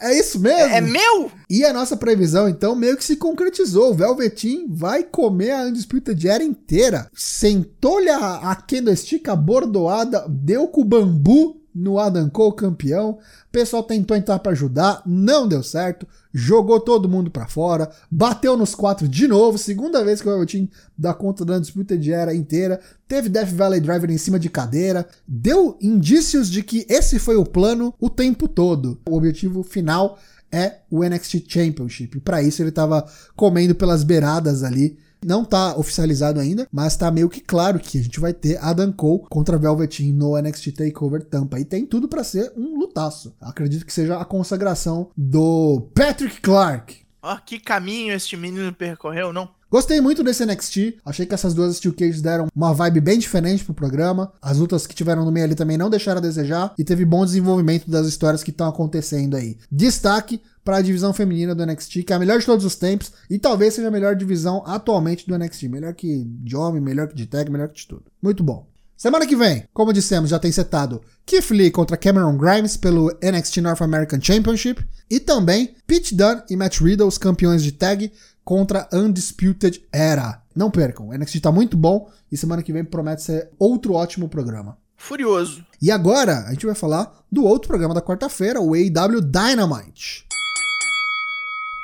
É 0.00 0.18
isso 0.18 0.40
mesmo? 0.40 0.74
É 0.74 0.80
meu? 0.80 1.30
E 1.48 1.62
a 1.62 1.74
nossa 1.74 1.94
previsão, 1.94 2.48
então, 2.48 2.74
meio 2.74 2.96
que 2.96 3.04
se 3.04 3.16
concretizou. 3.16 3.90
O 3.90 3.94
Velveteen 3.94 4.66
vai 4.66 5.02
comer 5.02 5.50
a 5.50 5.64
Undisputed 5.64 6.26
Era 6.26 6.42
inteira. 6.42 7.10
Sentou-lhe 7.14 8.08
a, 8.08 8.50
a 8.50 8.56
candlestick 8.56 9.28
abordoada, 9.28 10.24
deu 10.26 10.68
com 10.68 10.80
o 10.80 10.86
bambu 10.86 11.59
no 11.74 11.98
Adam 11.98 12.28
Cole 12.28 12.56
campeão. 12.56 13.10
O 13.10 13.52
pessoal 13.52 13.82
tentou 13.82 14.16
entrar 14.16 14.38
para 14.38 14.52
ajudar, 14.52 15.02
não 15.06 15.46
deu 15.46 15.62
certo. 15.62 16.06
Jogou 16.32 16.78
todo 16.78 17.08
mundo 17.08 17.30
para 17.30 17.48
fora, 17.48 17.90
bateu 18.10 18.56
nos 18.56 18.74
quatro 18.74 19.08
de 19.08 19.26
novo, 19.26 19.58
segunda 19.58 20.04
vez 20.04 20.20
que 20.20 20.28
o 20.28 20.30
Velveteen 20.30 20.70
dá 20.96 21.12
conta 21.12 21.44
da 21.44 21.58
disputa 21.58 21.98
de 21.98 22.12
era 22.12 22.34
inteira. 22.34 22.80
Teve 23.08 23.28
Death 23.28 23.50
Valley 23.50 23.80
Driver 23.80 24.10
em 24.10 24.18
cima 24.18 24.38
de 24.38 24.48
cadeira, 24.48 25.08
deu 25.26 25.76
indícios 25.80 26.48
de 26.48 26.62
que 26.62 26.86
esse 26.88 27.18
foi 27.18 27.36
o 27.36 27.44
plano 27.44 27.92
o 27.98 28.08
tempo 28.08 28.46
todo. 28.46 29.00
O 29.08 29.16
objetivo 29.16 29.62
final 29.62 30.18
é 30.52 30.78
o 30.90 31.04
NXT 31.04 31.44
Championship. 31.48 32.20
Para 32.20 32.42
isso 32.42 32.62
ele 32.62 32.70
estava 32.70 33.04
comendo 33.36 33.74
pelas 33.74 34.04
beiradas 34.04 34.62
ali 34.62 34.98
não 35.24 35.44
tá 35.44 35.76
oficializado 35.76 36.40
ainda, 36.40 36.66
mas 36.72 36.96
tá 36.96 37.10
meio 37.10 37.28
que 37.28 37.40
claro 37.40 37.78
que 37.78 37.98
a 37.98 38.02
gente 38.02 38.20
vai 38.20 38.32
ter 38.32 38.58
Adam 38.62 38.92
Cole 38.92 39.24
contra 39.28 39.58
Velveteen 39.58 40.12
no 40.12 40.40
NXT 40.40 40.72
TakeOver 40.72 41.24
Tampa. 41.24 41.58
E 41.58 41.64
tem 41.64 41.86
tudo 41.86 42.08
para 42.08 42.24
ser 42.24 42.52
um 42.56 42.78
lutaço. 42.78 43.34
Acredito 43.40 43.84
que 43.86 43.92
seja 43.92 44.18
a 44.18 44.24
consagração 44.24 45.10
do 45.16 45.88
Patrick 45.94 46.40
Clark. 46.40 46.98
Ó, 47.22 47.36
que 47.36 47.60
caminho 47.60 48.14
este 48.14 48.36
menino 48.36 48.72
percorreu, 48.72 49.32
não? 49.32 49.48
Gostei 49.70 50.00
muito 50.00 50.24
desse 50.24 50.44
NXT. 50.44 50.96
Achei 51.04 51.24
que 51.24 51.32
essas 51.32 51.54
duas 51.54 51.76
Steel 51.76 51.94
Cages 51.94 52.20
deram 52.20 52.48
uma 52.56 52.74
vibe 52.74 53.00
bem 53.00 53.18
diferente 53.20 53.64
pro 53.64 53.72
programa. 53.72 54.32
As 54.42 54.58
lutas 54.58 54.84
que 54.84 54.96
tiveram 54.96 55.24
no 55.24 55.30
meio 55.30 55.46
ali 55.46 55.54
também 55.54 55.78
não 55.78 55.88
deixaram 55.88 56.18
a 56.18 56.22
desejar. 56.22 56.74
E 56.76 56.82
teve 56.82 57.04
bom 57.04 57.24
desenvolvimento 57.24 57.88
das 57.88 58.08
histórias 58.08 58.42
que 58.42 58.50
estão 58.50 58.68
acontecendo 58.68 59.36
aí. 59.36 59.56
Destaque 59.70 60.42
para 60.64 60.76
a 60.76 60.82
divisão 60.82 61.12
feminina 61.12 61.54
do 61.54 61.64
NXT, 61.64 62.02
que 62.02 62.12
é 62.12 62.16
a 62.16 62.18
melhor 62.18 62.38
de 62.38 62.46
todos 62.46 62.64
os 62.64 62.76
tempos. 62.76 63.12
E 63.28 63.38
talvez 63.38 63.74
seja 63.74 63.88
a 63.88 63.90
melhor 63.90 64.14
divisão 64.14 64.62
atualmente 64.66 65.26
do 65.26 65.38
NXT. 65.38 65.68
Melhor 65.68 65.94
que 65.94 66.24
de 66.24 66.56
homem, 66.56 66.80
melhor 66.80 67.08
que 67.08 67.14
de 67.14 67.26
tag, 67.26 67.50
melhor 67.50 67.68
que 67.68 67.80
de 67.80 67.86
tudo. 67.86 68.04
Muito 68.22 68.42
bom. 68.42 68.70
Semana 69.00 69.26
que 69.26 69.34
vem, 69.34 69.64
como 69.72 69.94
dissemos, 69.94 70.28
já 70.28 70.38
tem 70.38 70.52
setado 70.52 71.00
Keith 71.24 71.50
Lee 71.52 71.70
contra 71.70 71.96
Cameron 71.96 72.36
Grimes 72.36 72.76
pelo 72.76 73.10
NXT 73.22 73.56
North 73.62 73.80
American 73.80 74.20
Championship 74.20 74.84
e 75.10 75.18
também 75.18 75.74
Pete 75.86 76.14
Dunne 76.14 76.42
e 76.50 76.54
Matt 76.54 76.80
Riddle, 76.80 77.08
os 77.08 77.16
campeões 77.16 77.62
de 77.62 77.72
tag, 77.72 78.12
contra 78.44 78.86
Undisputed 78.92 79.82
Era. 79.90 80.42
Não 80.54 80.70
percam, 80.70 81.08
o 81.08 81.16
NXT 81.16 81.40
tá 81.40 81.50
muito 81.50 81.78
bom 81.78 82.10
e 82.30 82.36
semana 82.36 82.62
que 82.62 82.74
vem 82.74 82.84
promete 82.84 83.22
ser 83.22 83.48
outro 83.58 83.94
ótimo 83.94 84.28
programa. 84.28 84.76
Furioso. 84.98 85.64
E 85.80 85.90
agora 85.90 86.44
a 86.46 86.50
gente 86.50 86.66
vai 86.66 86.74
falar 86.74 87.24
do 87.32 87.44
outro 87.44 87.68
programa 87.68 87.94
da 87.94 88.02
quarta-feira, 88.02 88.60
o 88.60 88.74
AEW 88.74 89.22
Dynamite. 89.22 90.26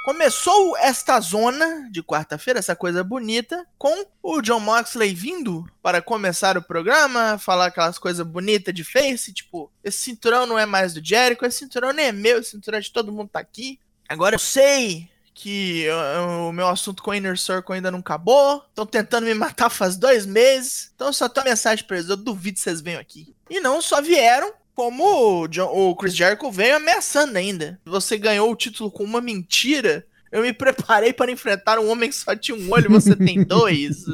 Começou 0.06 0.76
esta 0.76 1.18
zona 1.18 1.90
de 1.90 2.00
quarta-feira, 2.00 2.60
essa 2.60 2.76
coisa 2.76 3.02
bonita, 3.02 3.66
com 3.76 4.06
o 4.22 4.40
John 4.40 4.60
Moxley 4.60 5.12
vindo 5.12 5.68
para 5.82 6.00
começar 6.00 6.56
o 6.56 6.62
programa, 6.62 7.36
falar 7.38 7.66
aquelas 7.66 7.98
coisas 7.98 8.24
bonitas 8.24 8.72
de 8.72 8.84
face, 8.84 9.32
tipo, 9.32 9.68
esse 9.82 9.98
cinturão 9.98 10.46
não 10.46 10.56
é 10.56 10.64
mais 10.64 10.94
do 10.94 11.04
Jericho, 11.04 11.44
esse 11.44 11.58
cinturão 11.58 11.92
nem 11.92 12.06
é 12.06 12.12
meu, 12.12 12.38
esse 12.38 12.52
cinturão 12.52 12.78
de 12.78 12.92
todo 12.92 13.10
mundo 13.10 13.30
tá 13.30 13.40
aqui. 13.40 13.80
Agora 14.08 14.36
eu 14.36 14.38
sei 14.38 15.10
que 15.34 15.88
uh, 15.88 16.50
o 16.50 16.52
meu 16.52 16.68
assunto 16.68 17.02
com 17.02 17.10
o 17.10 17.14
Inner 17.14 17.36
Circle 17.36 17.74
ainda 17.74 17.90
não 17.90 17.98
acabou, 17.98 18.64
estão 18.68 18.86
tentando 18.86 19.26
me 19.26 19.34
matar 19.34 19.70
faz 19.70 19.96
dois 19.96 20.24
meses, 20.24 20.92
então 20.94 21.12
só 21.12 21.28
tô 21.28 21.42
mensagem 21.42 21.84
pra 21.84 21.96
eles, 21.96 22.08
eu 22.08 22.16
duvido 22.16 22.54
que 22.54 22.60
vocês 22.60 22.80
venham 22.80 23.00
aqui. 23.00 23.34
E 23.50 23.58
não 23.58 23.82
só 23.82 24.00
vieram, 24.00 24.52
como 24.76 25.04
o, 25.42 25.48
John, 25.48 25.72
o 25.72 25.96
Chris 25.96 26.14
Jericho 26.14 26.52
veio 26.52 26.76
ameaçando 26.76 27.38
ainda. 27.38 27.80
Você 27.86 28.18
ganhou 28.18 28.52
o 28.52 28.54
título 28.54 28.90
com 28.90 29.02
uma 29.02 29.22
mentira. 29.22 30.06
Eu 30.30 30.42
me 30.42 30.52
preparei 30.52 31.14
para 31.14 31.32
enfrentar 31.32 31.78
um 31.78 31.88
homem 31.88 32.10
que 32.10 32.16
só 32.16 32.36
tinha 32.36 32.56
um 32.56 32.70
olho, 32.70 32.90
você 32.90 33.16
tem 33.16 33.42
dois. 33.48 34.04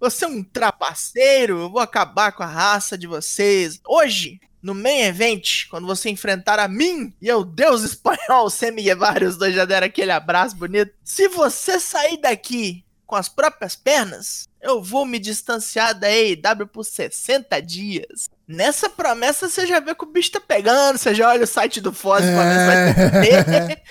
você 0.00 0.24
é 0.24 0.28
um 0.28 0.42
trapaceiro, 0.42 1.60
eu 1.60 1.70
vou 1.70 1.80
acabar 1.80 2.32
com 2.32 2.42
a 2.42 2.46
raça 2.46 2.98
de 2.98 3.06
vocês. 3.06 3.80
Hoje, 3.86 4.40
no 4.60 4.74
main 4.74 5.02
event, 5.02 5.68
quando 5.70 5.86
você 5.86 6.10
enfrentar 6.10 6.58
a 6.58 6.66
mim 6.66 7.14
e 7.22 7.32
o 7.32 7.44
deus 7.44 7.82
espanhol 7.82 8.50
Semi 8.50 8.82
Guevara, 8.82 9.28
os 9.28 9.36
dois 9.36 9.54
já 9.54 9.64
deram 9.64 9.86
aquele 9.86 10.10
abraço 10.10 10.56
bonito. 10.56 10.92
Se 11.04 11.28
você 11.28 11.78
sair 11.78 12.16
daqui 12.16 12.84
com 13.06 13.14
as 13.14 13.28
próprias 13.28 13.76
pernas, 13.76 14.48
eu 14.60 14.82
vou 14.82 15.06
me 15.06 15.20
distanciar 15.20 15.96
da 15.96 16.08
AEW 16.08 16.66
por 16.66 16.82
60 16.82 17.62
dias. 17.62 18.28
Nessa 18.46 18.90
promessa 18.90 19.48
você 19.48 19.66
já 19.66 19.80
vê 19.80 19.94
que 19.94 20.04
o 20.04 20.08
bicho 20.08 20.32
tá 20.32 20.40
pegando, 20.40 20.98
você 20.98 21.14
já 21.14 21.30
olha 21.30 21.44
o 21.44 21.46
site 21.46 21.80
do 21.80 21.92
Foz 21.92 22.24
pra 22.24 23.20
ver 23.20 23.44
se. 23.44 23.82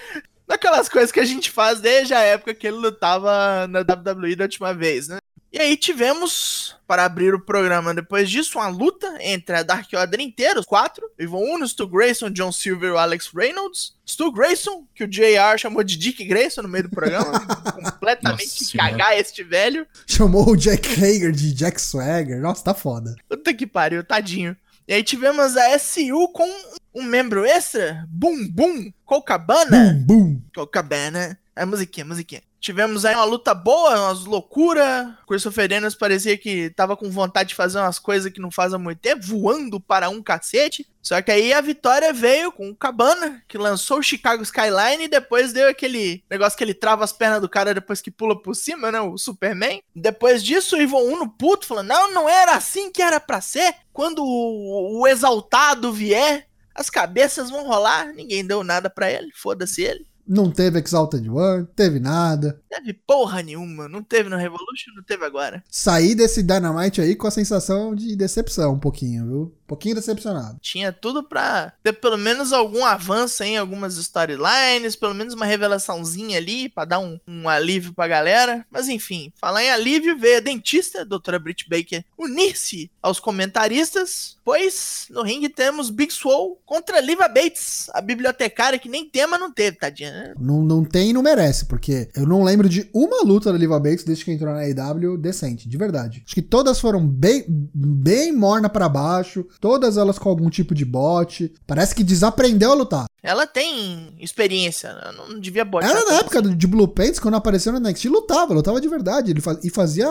Daquelas 0.47 0.89
coisas 0.89 1.11
que 1.11 1.19
a 1.19 1.25
gente 1.25 1.49
faz 1.49 1.79
desde 1.79 2.13
a 2.13 2.19
época 2.19 2.53
que 2.53 2.67
ele 2.67 2.77
lutava 2.77 3.65
na 3.67 3.79
WWE 3.79 4.35
da 4.35 4.43
última 4.43 4.73
vez, 4.73 5.07
né? 5.07 5.17
E 5.53 5.59
aí 5.59 5.77
tivemos, 5.77 6.75
para 6.87 7.05
abrir 7.05 7.35
o 7.35 7.39
programa 7.39 7.93
depois 7.93 8.27
disso, 8.27 8.57
uma 8.57 8.69
luta 8.69 9.07
entre 9.21 9.55
a 9.55 9.61
Dark 9.61 9.87
Order 9.93 10.19
inteira, 10.19 10.59
os 10.59 10.65
quatro. 10.65 11.07
Ivan 11.19 11.37
Uno, 11.37 11.67
Stu 11.67 11.87
Grayson, 11.87 12.31
John 12.31 12.51
Silver 12.51 12.91
e 12.91 12.97
Alex 12.97 13.29
Reynolds. 13.31 13.93
Stu 14.03 14.31
Grayson, 14.31 14.87
que 14.95 15.03
o 15.03 15.07
JR 15.07 15.55
chamou 15.59 15.83
de 15.83 15.95
Dick 15.95 16.25
Grayson 16.25 16.63
no 16.63 16.67
meio 16.67 16.85
do 16.85 16.89
programa. 16.89 17.39
completamente 17.71 18.63
Nossa 18.63 18.77
cagar 18.79 19.15
este 19.15 19.43
velho. 19.43 19.85
Chamou 20.07 20.49
o 20.49 20.57
Jack 20.57 20.91
Hager 20.91 21.31
de 21.31 21.53
Jack 21.53 21.79
Swagger. 21.79 22.41
Nossa, 22.41 22.63
tá 22.63 22.73
foda. 22.73 23.13
Puta 23.29 23.53
que 23.53 23.67
pariu, 23.67 24.03
tadinho. 24.03 24.57
E 24.87 24.93
aí 24.95 25.03
tivemos 25.03 25.55
a 25.55 25.77
SU 25.77 26.29
com 26.33 26.49
um 26.95 27.03
membro 27.03 27.45
extra, 27.45 28.03
Boom 28.09 28.47
Boom, 28.49 28.91
Cocabana. 29.05 29.93
Boom, 29.93 30.03
boom. 30.03 30.41
Cocabana. 30.55 31.39
É 31.55 31.63
musiquinha, 31.63 32.05
musiquinha. 32.05 32.41
Tivemos 32.63 33.03
aí 33.03 33.13
uma 33.13 33.25
luta 33.25 33.53
boa, 33.53 34.05
umas 34.05 34.23
loucuras. 34.23 35.13
Christopher 35.27 35.67
Daniels 35.67 35.95
parecia 35.95 36.37
que 36.37 36.69
tava 36.69 36.95
com 36.95 37.11
vontade 37.11 37.49
de 37.49 37.55
fazer 37.55 37.77
umas 37.77 37.99
coisas 37.99 38.31
que 38.31 38.39
não 38.39 38.49
faz 38.49 38.73
há 38.73 38.79
muito 38.79 38.99
tempo, 38.99 39.21
voando 39.21 39.81
para 39.81 40.09
um 40.09 40.23
cacete. 40.23 40.89
Só 41.01 41.21
que 41.21 41.29
aí 41.29 41.51
a 41.51 41.59
vitória 41.59 42.13
veio 42.13 42.53
com 42.53 42.69
o 42.69 42.75
Cabana, 42.75 43.43
que 43.49 43.57
lançou 43.57 43.99
o 43.99 44.01
Chicago 44.01 44.43
Skyline 44.43 45.03
e 45.03 45.07
depois 45.09 45.51
deu 45.51 45.67
aquele 45.67 46.23
negócio 46.31 46.57
que 46.57 46.63
ele 46.63 46.73
trava 46.73 47.03
as 47.03 47.11
pernas 47.11 47.41
do 47.41 47.49
cara 47.49 47.73
depois 47.73 47.99
que 47.99 48.09
pula 48.09 48.41
por 48.41 48.55
cima, 48.55 48.89
né? 48.89 49.01
O 49.01 49.17
Superman. 49.17 49.83
Depois 49.93 50.41
disso, 50.41 50.77
o 50.77 50.81
Ivon 50.81 51.03
Uno 51.03 51.29
puto 51.29 51.65
falando: 51.65 51.89
Não, 51.89 52.13
não 52.13 52.29
era 52.29 52.55
assim 52.55 52.89
que 52.89 53.01
era 53.01 53.19
pra 53.19 53.41
ser. 53.41 53.75
Quando 53.91 54.23
o, 54.23 55.01
o 55.01 55.05
exaltado 55.05 55.91
vier, 55.91 56.47
as 56.73 56.89
cabeças 56.89 57.49
vão 57.49 57.67
rolar. 57.67 58.13
Ninguém 58.13 58.47
deu 58.47 58.63
nada 58.63 58.89
pra 58.89 59.11
ele, 59.11 59.33
foda-se 59.33 59.83
ele. 59.83 60.12
Não 60.25 60.49
teve 60.49 60.79
Exalted 60.79 61.29
One, 61.29 61.67
teve 61.75 61.99
nada. 61.99 62.59
Teve 62.69 62.93
porra 62.93 63.41
nenhuma. 63.41 63.89
Não 63.89 64.01
teve 64.01 64.29
no 64.29 64.37
Revolution, 64.37 64.91
não 64.95 65.03
teve 65.03 65.25
agora. 65.25 65.63
Saí 65.69 66.15
desse 66.15 66.41
Dynamite 66.41 67.01
aí 67.01 67.15
com 67.15 67.27
a 67.27 67.31
sensação 67.31 67.93
de 67.93 68.15
decepção 68.15 68.73
um 68.73 68.79
pouquinho, 68.79 69.25
viu? 69.25 69.41
Um 69.63 69.67
pouquinho 69.67 69.95
decepcionado. 69.95 70.57
Tinha 70.61 70.91
tudo 70.91 71.23
pra 71.23 71.73
ter 71.83 71.93
pelo 71.93 72.17
menos 72.17 72.53
algum 72.53 72.85
avanço 72.85 73.43
em 73.43 73.57
algumas 73.57 73.97
storylines, 73.97 74.95
pelo 74.95 75.13
menos 75.13 75.33
uma 75.33 75.45
revelaçãozinha 75.45 76.37
ali 76.37 76.69
pra 76.69 76.85
dar 76.85 76.99
um, 76.99 77.19
um 77.27 77.49
alívio 77.49 77.93
pra 77.93 78.07
galera. 78.07 78.65
Mas 78.71 78.87
enfim, 78.87 79.31
falar 79.35 79.63
em 79.63 79.71
alívio, 79.71 80.17
veio 80.17 80.37
a 80.37 80.41
dentista, 80.41 81.01
a 81.01 81.05
doutora 81.05 81.39
Britt 81.39 81.67
Baker, 81.69 82.03
unir-se 82.17 82.89
aos 83.01 83.19
comentaristas, 83.19 84.37
pois 84.43 85.07
no 85.09 85.21
ringue 85.23 85.49
temos 85.49 85.89
Big 85.89 86.11
Swole 86.13 86.55
contra 86.65 86.99
Liva 86.99 87.27
Bates, 87.27 87.89
a 87.93 88.01
bibliotecária 88.01 88.79
que 88.79 88.89
nem 88.89 89.09
tema 89.09 89.37
não 89.37 89.51
teve, 89.51 89.77
tadinha. 89.77 90.11
né? 90.11 90.33
Não, 90.39 90.61
não 90.61 90.83
tem 90.83 91.09
e 91.09 91.13
não 91.13 91.21
merece, 91.21 91.65
porque 91.65 92.09
eu 92.15 92.25
não 92.25 92.43
lembro 92.43 92.67
de 92.67 92.89
uma 92.93 93.23
luta 93.23 93.51
da 93.51 93.57
Liva 93.57 93.79
Bates 93.79 94.03
desde 94.03 94.25
que 94.25 94.31
entrou 94.31 94.53
na 94.53 94.61
AEW 94.61 95.17
decente, 95.17 95.67
de 95.67 95.77
verdade. 95.77 96.23
Acho 96.25 96.35
que 96.35 96.41
todas 96.41 96.79
foram 96.79 97.05
bem, 97.05 97.45
bem 97.47 98.31
morna 98.31 98.69
pra 98.69 98.89
baixo, 98.89 99.45
todas 99.59 99.97
elas 99.97 100.19
com 100.19 100.29
algum 100.29 100.49
tipo 100.49 100.73
de 100.73 100.85
bote. 100.85 101.53
Parece 101.65 101.95
que 101.95 102.03
desaprendeu 102.03 102.71
a 102.71 102.75
lutar. 102.75 103.05
Ela 103.23 103.47
tem 103.47 104.13
experiência, 104.19 104.93
né? 104.93 105.13
não 105.17 105.39
devia 105.39 105.63
botar. 105.63 105.87
Ela 105.87 106.05
na 106.11 106.19
época 106.19 106.41
de 106.41 106.67
Blue 106.67 106.87
Pants, 106.89 107.19
quando 107.19 107.35
apareceu 107.35 107.71
no 107.71 107.79
NXT, 107.79 108.09
lutava, 108.09 108.53
lutava 108.53 108.81
de 108.81 108.89
verdade. 108.89 109.31
Ele 109.31 109.39
faz- 109.39 109.63
e 109.63 109.69
fazia, 109.69 110.05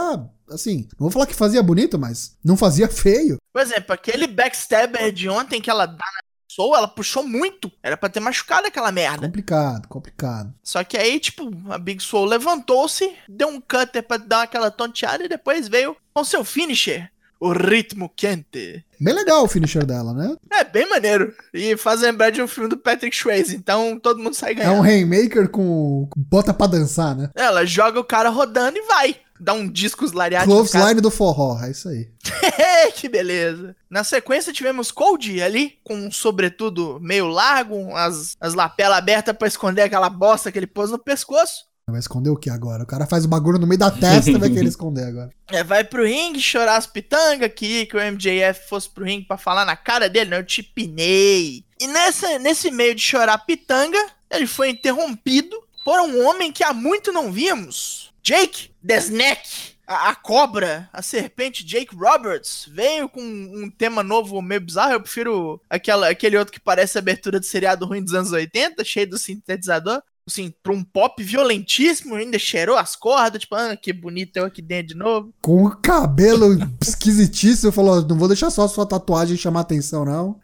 assim, 0.49 0.89
não 0.93 1.01
vou 1.01 1.11
falar 1.11 1.27
que 1.27 1.35
fazia 1.35 1.63
bonito, 1.63 1.99
mas 1.99 2.37
não 2.43 2.57
fazia 2.57 2.89
feio. 2.91 3.37
Por 3.53 3.61
exemplo, 3.61 3.93
aquele 3.93 4.27
backstabber 4.27 5.13
de 5.13 5.29
ontem 5.29 5.61
que 5.61 5.69
ela 5.69 5.85
dá 5.85 5.93
na 5.93 6.23
pessoa, 6.49 6.79
ela 6.79 6.89
puxou 6.89 7.23
muito. 7.23 7.71
Era 7.83 7.99
pra 7.99 8.09
ter 8.09 8.21
machucado 8.21 8.67
aquela 8.67 8.91
merda. 8.91 9.27
Complicado, 9.27 9.89
complicado. 9.89 10.55
Só 10.63 10.83
que 10.83 10.97
aí, 10.97 11.21
tipo, 11.21 11.51
a 11.69 11.77
Big 11.77 12.03
Soul 12.03 12.25
levantou-se, 12.25 13.15
deu 13.29 13.49
um 13.49 13.61
cutter 13.61 14.03
pra 14.03 14.17
dar 14.17 14.43
aquela 14.45 14.71
tonteada 14.71 15.23
e 15.25 15.29
depois 15.29 15.69
veio 15.69 15.95
com 16.15 16.25
seu 16.25 16.43
finisher, 16.45 17.11
o 17.43 17.53
ritmo 17.53 18.09
quente. 18.17 18.85
Bem 19.01 19.13
legal 19.13 19.43
o 19.43 19.49
finisher 19.49 19.85
dela, 19.85 20.15
né? 20.15 20.37
É 20.53 20.63
bem 20.63 20.89
maneiro. 20.89 21.35
E 21.53 21.77
faz 21.77 22.01
lembrar 22.01 22.31
de 22.31 22.41
um 22.41 22.47
filme 22.47 22.69
do 22.69 22.77
Patrick 22.77 23.17
Swayze, 23.17 23.57
então 23.57 23.99
todo 23.99 24.23
mundo 24.23 24.35
sai 24.35 24.53
É 24.53 24.55
ganhando. 24.55 24.77
um 24.79 24.81
Rainmaker 24.81 25.49
com 25.49 26.09
bota 26.17 26.55
pra 26.55 26.69
dançar, 26.69 27.17
né? 27.17 27.31
Ela 27.35 27.67
joga 27.67 27.99
o 27.99 28.05
cara 28.05 28.29
rodando 28.29 28.79
e 28.79 28.83
vai. 28.83 29.17
Dá 29.41 29.55
um 29.55 29.69
disco 29.69 30.05
cara. 30.05 30.45
Clothesline 30.47 31.01
do 31.01 31.11
forró, 31.11 31.59
é 31.61 31.73
isso 31.73 31.89
aí. 31.89 32.09
que 32.95 33.09
beleza. 33.09 33.75
Na 33.91 34.05
sequência 34.05 34.53
tivemos 34.53 34.93
Cold 34.93 35.43
ali, 35.43 35.79
com 35.83 35.97
um 35.97 36.13
sobretudo 36.13 37.01
meio 37.03 37.27
largo, 37.27 37.93
as, 37.97 38.37
as 38.41 38.55
lapelas 38.55 38.99
abertas 38.99 39.37
pra 39.37 39.49
esconder 39.49 39.83
aquela 39.83 40.09
bosta 40.09 40.53
que 40.53 40.61
ele 40.61 40.67
pôs 40.69 40.93
no 40.93 40.99
pescoço. 40.99 41.65
Vai 41.91 41.99
esconder 41.99 42.31
o 42.31 42.37
que 42.37 42.49
agora? 42.49 42.85
O 42.85 42.87
cara 42.87 43.07
faz 43.07 43.25
o 43.25 43.29
bagulho 43.29 43.59
no 43.59 43.67
meio 43.67 43.79
da 43.79 43.91
testa 43.91 44.39
vai 44.39 44.49
querer 44.49 44.67
esconder 44.69 45.05
agora. 45.05 45.31
É, 45.49 45.65
vai 45.65 45.83
pro 45.83 46.05
ringue 46.05 46.41
chorar 46.41 46.77
as 46.77 46.87
pitangas, 46.87 47.53
queria 47.55 47.85
que 47.85 47.97
o 47.97 48.01
MJF 48.01 48.69
fosse 48.69 48.89
pro 48.89 49.05
ringue 49.05 49.27
pra 49.27 49.37
falar 49.37 49.65
na 49.65 49.77
cara 49.77 50.09
dele, 50.09 50.31
não, 50.31 50.39
eu 50.39 50.47
te 50.47 50.63
pinei. 50.63 51.65
E 51.81 51.87
nessa, 51.89 52.39
nesse 52.39 52.71
meio 52.71 52.95
de 52.95 53.03
chorar 53.03 53.39
pitanga, 53.39 53.99
ele 54.31 54.47
foi 54.47 54.71
interrompido 54.71 55.61
por 55.85 56.01
um 56.01 56.25
homem 56.25 56.53
que 56.53 56.63
há 56.63 56.73
muito 56.73 57.11
não 57.11 57.33
víamos. 57.33 58.13
Jake 58.23 58.71
the 58.87 58.99
Snake, 58.99 59.75
a, 59.85 60.11
a 60.11 60.15
cobra, 60.15 60.89
a 60.93 61.03
serpente 61.03 61.65
Jake 61.65 61.95
Roberts, 61.97 62.69
veio 62.71 63.09
com 63.09 63.21
um 63.21 63.69
tema 63.69 64.05
novo 64.05 64.41
meio 64.41 64.61
bizarro. 64.61 64.93
Eu 64.93 65.01
prefiro 65.01 65.61
aquela, 65.69 66.09
aquele 66.09 66.37
outro 66.37 66.53
que 66.53 66.61
parece 66.61 66.97
abertura 66.97 67.41
de 67.41 67.47
seriado 67.47 67.85
ruim 67.85 68.03
dos 68.03 68.15
anos 68.15 68.31
80, 68.31 68.85
cheio 68.85 69.11
do 69.11 69.19
sintetizador. 69.19 70.01
Assim, 70.27 70.55
pra 70.63 70.73
um 70.73 70.85
pop 70.85 71.21
violentíssimo, 71.23 72.15
ainda 72.15 72.39
cheirou 72.39 72.77
as 72.77 72.95
cordas, 72.95 73.41
tipo, 73.41 73.57
ah, 73.57 73.77
que 73.77 73.93
bonito 73.93 74.37
eu 74.37 74.45
aqui 74.45 74.63
dentro 74.63 74.89
de 74.89 74.95
novo. 74.95 75.35
Com 75.43 75.65
o 75.65 75.77
cabelo 75.77 76.57
esquisitíssimo, 76.81 77.73
falou: 77.73 78.03
não 78.07 78.17
vou 78.17 78.29
deixar 78.29 78.51
só 78.51 78.69
sua 78.69 78.87
tatuagem 78.87 79.37
chamar 79.37 79.61
atenção, 79.61 80.05
não. 80.05 80.41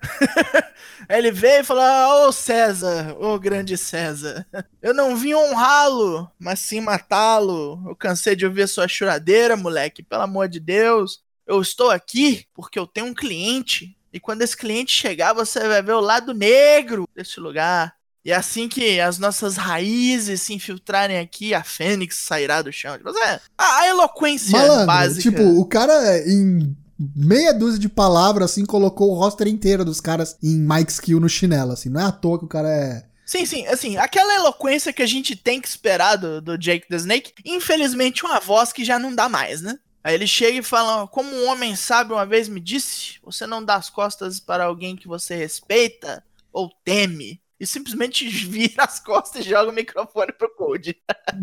Aí 1.09 1.19
ele 1.19 1.31
veio 1.31 1.61
e 1.61 1.65
falou: 1.65 2.29
Ô 2.29 2.33
César, 2.33 3.17
ô 3.21 3.39
grande 3.39 3.77
César, 3.77 4.45
eu 4.83 4.93
não 4.93 5.17
vim 5.17 5.35
honrá-lo, 5.35 6.29
mas 6.39 6.59
sim 6.59 6.81
matá-lo. 6.81 7.81
Eu 7.87 7.95
cansei 7.95 8.35
de 8.35 8.45
ouvir 8.45 8.63
a 8.63 8.69
sua 8.69 8.89
choradeira, 8.89 9.57
moleque, 9.57 10.03
pelo 10.03 10.23
amor 10.23 10.49
de 10.49 10.59
Deus. 10.59 11.23
Eu 11.47 11.63
estou 11.63 11.91
aqui 11.91 12.47
porque 12.53 12.79
eu 12.79 12.87
tenho 12.87 13.07
um 13.07 13.15
cliente. 13.15 13.97
E 14.13 14.19
quando 14.19 14.43
esse 14.43 14.57
cliente 14.57 14.91
chegar, 14.91 15.33
você 15.33 15.61
vai 15.69 15.83
ver 15.83 15.93
o 15.93 16.01
lado 16.01 16.35
negro 16.35 17.09
desse 17.15 17.39
lugar. 17.39 17.95
E 18.25 18.33
assim 18.33 18.69
que 18.69 19.01
as 19.01 19.19
nossas 19.19 19.57
raízes 19.57 20.43
se 20.43 20.53
infiltrarem 20.53 21.19
aqui, 21.19 21.55
a 21.55 21.63
Fênix 21.63 22.17
sairá 22.17 22.61
do 22.61 22.73
chão. 22.73 22.97
Tipo, 22.97 23.11
é, 23.11 23.41
a 23.57 23.79
a 23.81 23.89
eloquência 23.89 24.59
Malandro, 24.59 24.87
básica. 24.87 25.23
tipo, 25.23 25.43
o 25.43 25.65
cara 25.65 26.19
em 26.29 26.77
meia 26.99 27.55
dúzia 27.55 27.79
de 27.79 27.89
palavras, 27.89 28.51
assim, 28.51 28.67
colocou 28.67 29.11
o 29.11 29.15
roster 29.15 29.47
inteiro 29.47 29.85
dos 29.85 30.01
caras 30.01 30.37
em 30.43 30.59
Mike 30.59 30.93
Skill 30.93 31.21
no 31.21 31.29
chinelo, 31.29 31.73
assim. 31.73 31.89
Não 31.89 32.01
é 32.01 32.05
à 32.05 32.13
toa 32.13 32.39
que 32.39 32.45
o 32.45 32.49
cara 32.49 32.69
é. 32.69 33.05
Sim, 33.25 33.45
sim, 33.45 33.67
assim, 33.67 33.97
aquela 33.99 34.35
eloquência 34.35 34.93
que 34.93 35.03
a 35.03 35.07
gente 35.07 35.37
tem 35.37 35.61
que 35.61 35.69
esperar 35.69 36.17
do, 36.17 36.41
do 36.41 36.57
Jake 36.57 36.89
the 36.89 36.97
Snake, 36.97 37.33
infelizmente 37.45 38.25
uma 38.25 38.41
voz 38.41 38.73
que 38.73 38.85
já 38.85 38.99
não 38.99 39.15
dá 39.15 39.29
mais, 39.29 39.61
né? 39.61 39.79
Aí 40.03 40.15
ele 40.15 40.27
chega 40.27 40.59
e 40.59 40.63
fala, 40.63 41.07
como 41.07 41.31
um 41.31 41.47
homem 41.49 41.77
sábio 41.77 42.17
uma 42.17 42.25
vez 42.25 42.49
me 42.49 42.61
disse, 42.61 43.19
você 43.23 43.47
não 43.47 43.63
dá 43.63 43.75
as 43.75 43.91
costas 43.91 44.41
para 44.41 44.65
alguém 44.65 44.97
que 44.97 45.07
você 45.07 45.37
respeita 45.37 46.25
ou 46.51 46.71
teme. 46.83 47.39
E 47.61 47.67
simplesmente 47.67 48.29
vira 48.47 48.85
as 48.85 49.01
costas 49.01 49.45
e 49.45 49.49
joga 49.49 49.71
o 49.71 49.75
microfone 49.75 50.33
pro 50.33 50.55
Code. 50.55 50.97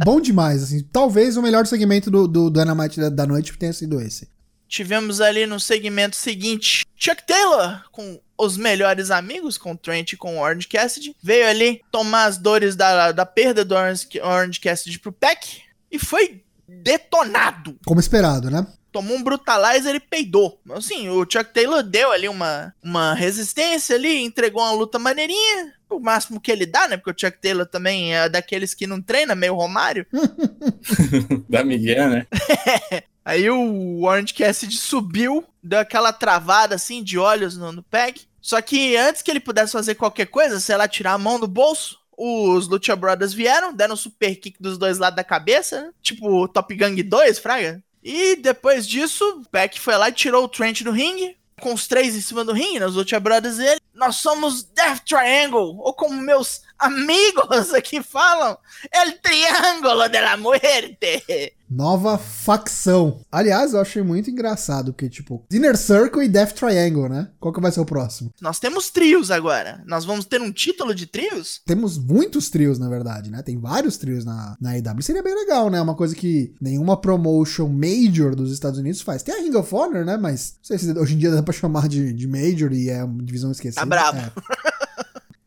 Bom 0.03 0.19
demais, 0.21 0.63
assim. 0.63 0.83
Talvez 0.83 1.37
o 1.37 1.41
melhor 1.41 1.65
segmento 1.65 2.09
do, 2.09 2.27
do 2.27 2.49
Dynamite 2.49 2.99
da, 2.99 3.09
da 3.09 3.25
noite 3.25 3.57
tenha 3.57 3.73
sido 3.73 4.01
esse. 4.01 4.29
Tivemos 4.67 5.21
ali 5.21 5.45
no 5.45 5.59
segmento 5.59 6.15
seguinte 6.15 6.85
Chuck 6.95 7.25
Taylor 7.25 7.83
com 7.91 8.19
os 8.37 8.57
melhores 8.57 9.11
amigos, 9.11 9.57
com 9.57 9.73
o 9.73 9.77
Trent 9.77 10.13
e 10.13 10.17
com 10.17 10.37
o 10.37 10.41
Orange 10.41 10.67
Cassidy. 10.67 11.15
Veio 11.21 11.47
ali 11.47 11.81
tomar 11.91 12.25
as 12.25 12.37
dores 12.37 12.75
da, 12.75 13.11
da 13.11 13.25
perda 13.25 13.63
do 13.63 13.75
Orange, 13.75 14.07
Orange 14.21 14.59
Cassidy 14.59 14.99
pro 14.99 15.11
Peck 15.11 15.61
e 15.91 15.99
foi 15.99 16.43
detonado. 16.67 17.77
Como 17.85 17.99
esperado, 17.99 18.49
né? 18.49 18.65
Tomou 18.91 19.17
um 19.17 19.23
brutalizer 19.23 19.93
e 19.95 19.99
peidou. 19.99 20.59
Assim, 20.71 21.09
o 21.09 21.21
Chuck 21.29 21.53
Taylor 21.53 21.83
deu 21.83 22.11
ali 22.11 22.27
uma, 22.27 22.73
uma 22.81 23.13
resistência 23.13 23.95
ali, 23.95 24.23
entregou 24.23 24.61
uma 24.61 24.71
luta 24.71 24.97
maneirinha. 24.97 25.73
O 25.95 25.99
máximo 25.99 26.39
que 26.39 26.51
ele 26.51 26.65
dá, 26.65 26.87
né? 26.87 26.97
Porque 26.97 27.11
o 27.11 27.27
Chuck 27.27 27.39
Taylor 27.41 27.65
também 27.65 28.15
é 28.15 28.27
daqueles 28.27 28.73
que 28.73 28.85
não 28.85 29.01
treina, 29.01 29.35
meio 29.35 29.55
Romário. 29.55 30.05
da 31.49 31.63
Miguel, 31.63 32.09
né? 32.09 32.27
Aí 33.23 33.49
o 33.49 34.03
Orange 34.03 34.33
Cassidy 34.33 34.77
subiu, 34.77 35.43
deu 35.63 35.79
aquela 35.79 36.13
travada 36.13 36.75
assim 36.75 37.03
de 37.03 37.17
olhos 37.17 37.57
no, 37.57 37.71
no 37.71 37.81
Peg. 37.81 38.21
Só 38.39 38.61
que 38.61 38.95
antes 38.95 39.23
que 39.23 39.31
ele 39.31 39.39
pudesse 39.39 39.71
fazer 39.71 39.95
qualquer 39.95 40.27
coisa, 40.27 40.59
sei 40.59 40.77
lá, 40.77 40.87
tirar 40.87 41.13
a 41.13 41.17
mão 41.17 41.39
do 41.39 41.47
bolso, 41.47 41.97
os 42.15 42.67
Lucha 42.67 42.95
Brothers 42.95 43.33
vieram, 43.33 43.73
deram 43.73 43.95
um 43.95 43.97
super 43.97 44.35
kick 44.35 44.61
dos 44.61 44.77
dois 44.77 44.99
lados 44.99 45.15
da 45.15 45.23
cabeça, 45.23 45.81
né? 45.81 45.91
tipo 46.01 46.47
Top 46.47 46.73
Gang 46.75 47.01
2, 47.01 47.39
fraga. 47.39 47.83
E 48.03 48.35
depois 48.35 48.87
disso, 48.87 49.23
o 49.41 49.49
Peck 49.49 49.79
foi 49.79 49.97
lá 49.97 50.09
e 50.09 50.13
tirou 50.13 50.43
o 50.43 50.47
Trent 50.47 50.83
do 50.83 50.91
ringue, 50.91 51.35
com 51.61 51.73
os 51.73 51.87
três 51.87 52.15
em 52.15 52.21
cima 52.21 52.43
do 52.43 52.53
ringue, 52.53 52.79
né? 52.79 52.85
os 52.85 52.95
Lucha 52.95 53.19
Brothers 53.19 53.57
e 53.59 53.65
ele. 53.65 53.81
Nós 53.93 54.17
somos 54.17 54.63
Death 54.63 55.03
Triangle, 55.05 55.77
ou 55.79 55.93
como 55.93 56.21
meus 56.21 56.61
amigos 56.79 57.73
aqui 57.73 58.01
falam, 58.01 58.57
El 58.91 59.19
Triângulo 59.21 60.09
de 60.09 60.21
la 60.21 60.37
Muerte. 60.37 61.53
Nova 61.69 62.17
facção. 62.17 63.19
Aliás, 63.31 63.73
eu 63.73 63.81
achei 63.81 64.03
muito 64.03 64.29
engraçado, 64.29 64.93
porque, 64.93 65.09
tipo, 65.09 65.43
Inner 65.51 65.75
Circle 65.75 66.23
e 66.23 66.29
Death 66.29 66.53
Triangle, 66.53 67.09
né? 67.09 67.29
Qual 67.39 67.51
que 67.51 67.59
vai 67.59 67.71
ser 67.71 67.79
o 67.79 67.85
próximo? 67.85 68.31
Nós 68.39 68.59
temos 68.59 68.91
trios 68.91 69.31
agora. 69.31 69.83
Nós 69.87 70.05
vamos 70.05 70.25
ter 70.25 70.39
um 70.41 70.51
título 70.51 70.93
de 70.93 71.07
trios? 71.07 71.61
Temos 71.65 71.97
muitos 71.97 72.49
trios, 72.49 72.77
na 72.77 72.87
verdade, 72.87 73.31
né? 73.31 73.41
Tem 73.41 73.59
vários 73.59 73.97
trios 73.97 74.23
na, 74.23 74.55
na 74.61 74.71
AEW. 74.71 75.01
Seria 75.01 75.23
bem 75.23 75.33
legal, 75.33 75.69
né? 75.71 75.81
Uma 75.81 75.95
coisa 75.95 76.15
que 76.15 76.53
nenhuma 76.61 76.95
promotion 77.01 77.67
major 77.67 78.35
dos 78.35 78.51
Estados 78.51 78.79
Unidos 78.79 79.01
faz. 79.01 79.23
Tem 79.23 79.35
a 79.35 79.41
Ring 79.41 79.55
of 79.55 79.73
Honor, 79.73 80.05
né? 80.05 80.17
Mas 80.17 80.57
não 80.59 80.65
sei 80.65 80.77
se 80.77 80.91
hoje 80.97 81.15
em 81.15 81.17
dia 81.17 81.31
dá 81.31 81.41
pra 81.41 81.53
chamar 81.53 81.87
de, 81.87 82.13
de 82.13 82.27
major 82.27 82.71
e 82.71 82.89
é 82.89 83.03
uma 83.03 83.23
divisão 83.23 83.51
esquecida. 83.51 83.81
Tá 83.81 83.85
brabo. 83.85 84.19
É. 84.19 84.75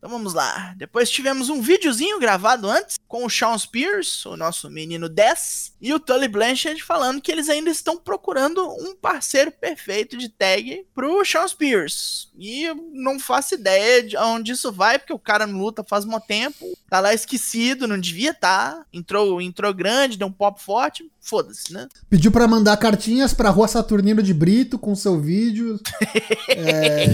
Então 0.09 0.17
vamos 0.17 0.33
lá. 0.33 0.73
Depois 0.75 1.07
tivemos 1.07 1.49
um 1.49 1.61
videozinho 1.61 2.19
gravado 2.19 2.67
antes 2.67 2.97
com 3.07 3.25
o 3.25 3.29
Sean 3.29 3.55
Spears, 3.55 4.25
o 4.25 4.35
nosso 4.35 4.67
menino 4.67 5.07
10, 5.07 5.73
e 5.79 5.93
o 5.93 5.99
Tully 5.99 6.27
Blanchard 6.27 6.81
falando 6.81 7.21
que 7.21 7.31
eles 7.31 7.47
ainda 7.47 7.69
estão 7.69 7.95
procurando 7.95 8.67
um 8.67 8.95
parceiro 8.95 9.51
perfeito 9.51 10.17
de 10.17 10.27
tag 10.27 10.83
pro 10.95 11.23
Sean 11.23 11.47
Spears. 11.47 12.31
E 12.35 12.63
eu 12.63 12.75
não 12.91 13.19
faço 13.19 13.53
ideia 13.53 14.01
de 14.01 14.17
onde 14.17 14.53
isso 14.53 14.71
vai, 14.71 14.97
porque 14.97 15.13
o 15.13 15.19
cara 15.19 15.45
não 15.45 15.59
luta 15.59 15.83
faz 15.83 16.05
muito 16.05 16.25
tempo, 16.25 16.65
tá 16.89 16.99
lá 16.99 17.13
esquecido, 17.13 17.87
não 17.87 17.99
devia 17.99 18.31
estar. 18.31 18.77
Tá. 18.77 18.85
Entrou, 18.91 19.39
entrou 19.39 19.73
grande, 19.73 20.17
deu 20.17 20.27
um 20.27 20.31
pop 20.31 20.61
forte, 20.61 21.09
foda-se, 21.19 21.71
né? 21.71 21.87
Pediu 22.09 22.31
para 22.31 22.47
mandar 22.47 22.77
cartinhas 22.77 23.33
pra 23.33 23.49
Rua 23.49 23.67
Saturnino 23.67 24.23
de 24.23 24.33
Brito 24.33 24.79
com 24.79 24.95
seu 24.95 25.19
vídeo. 25.19 25.79
é, 26.49 27.05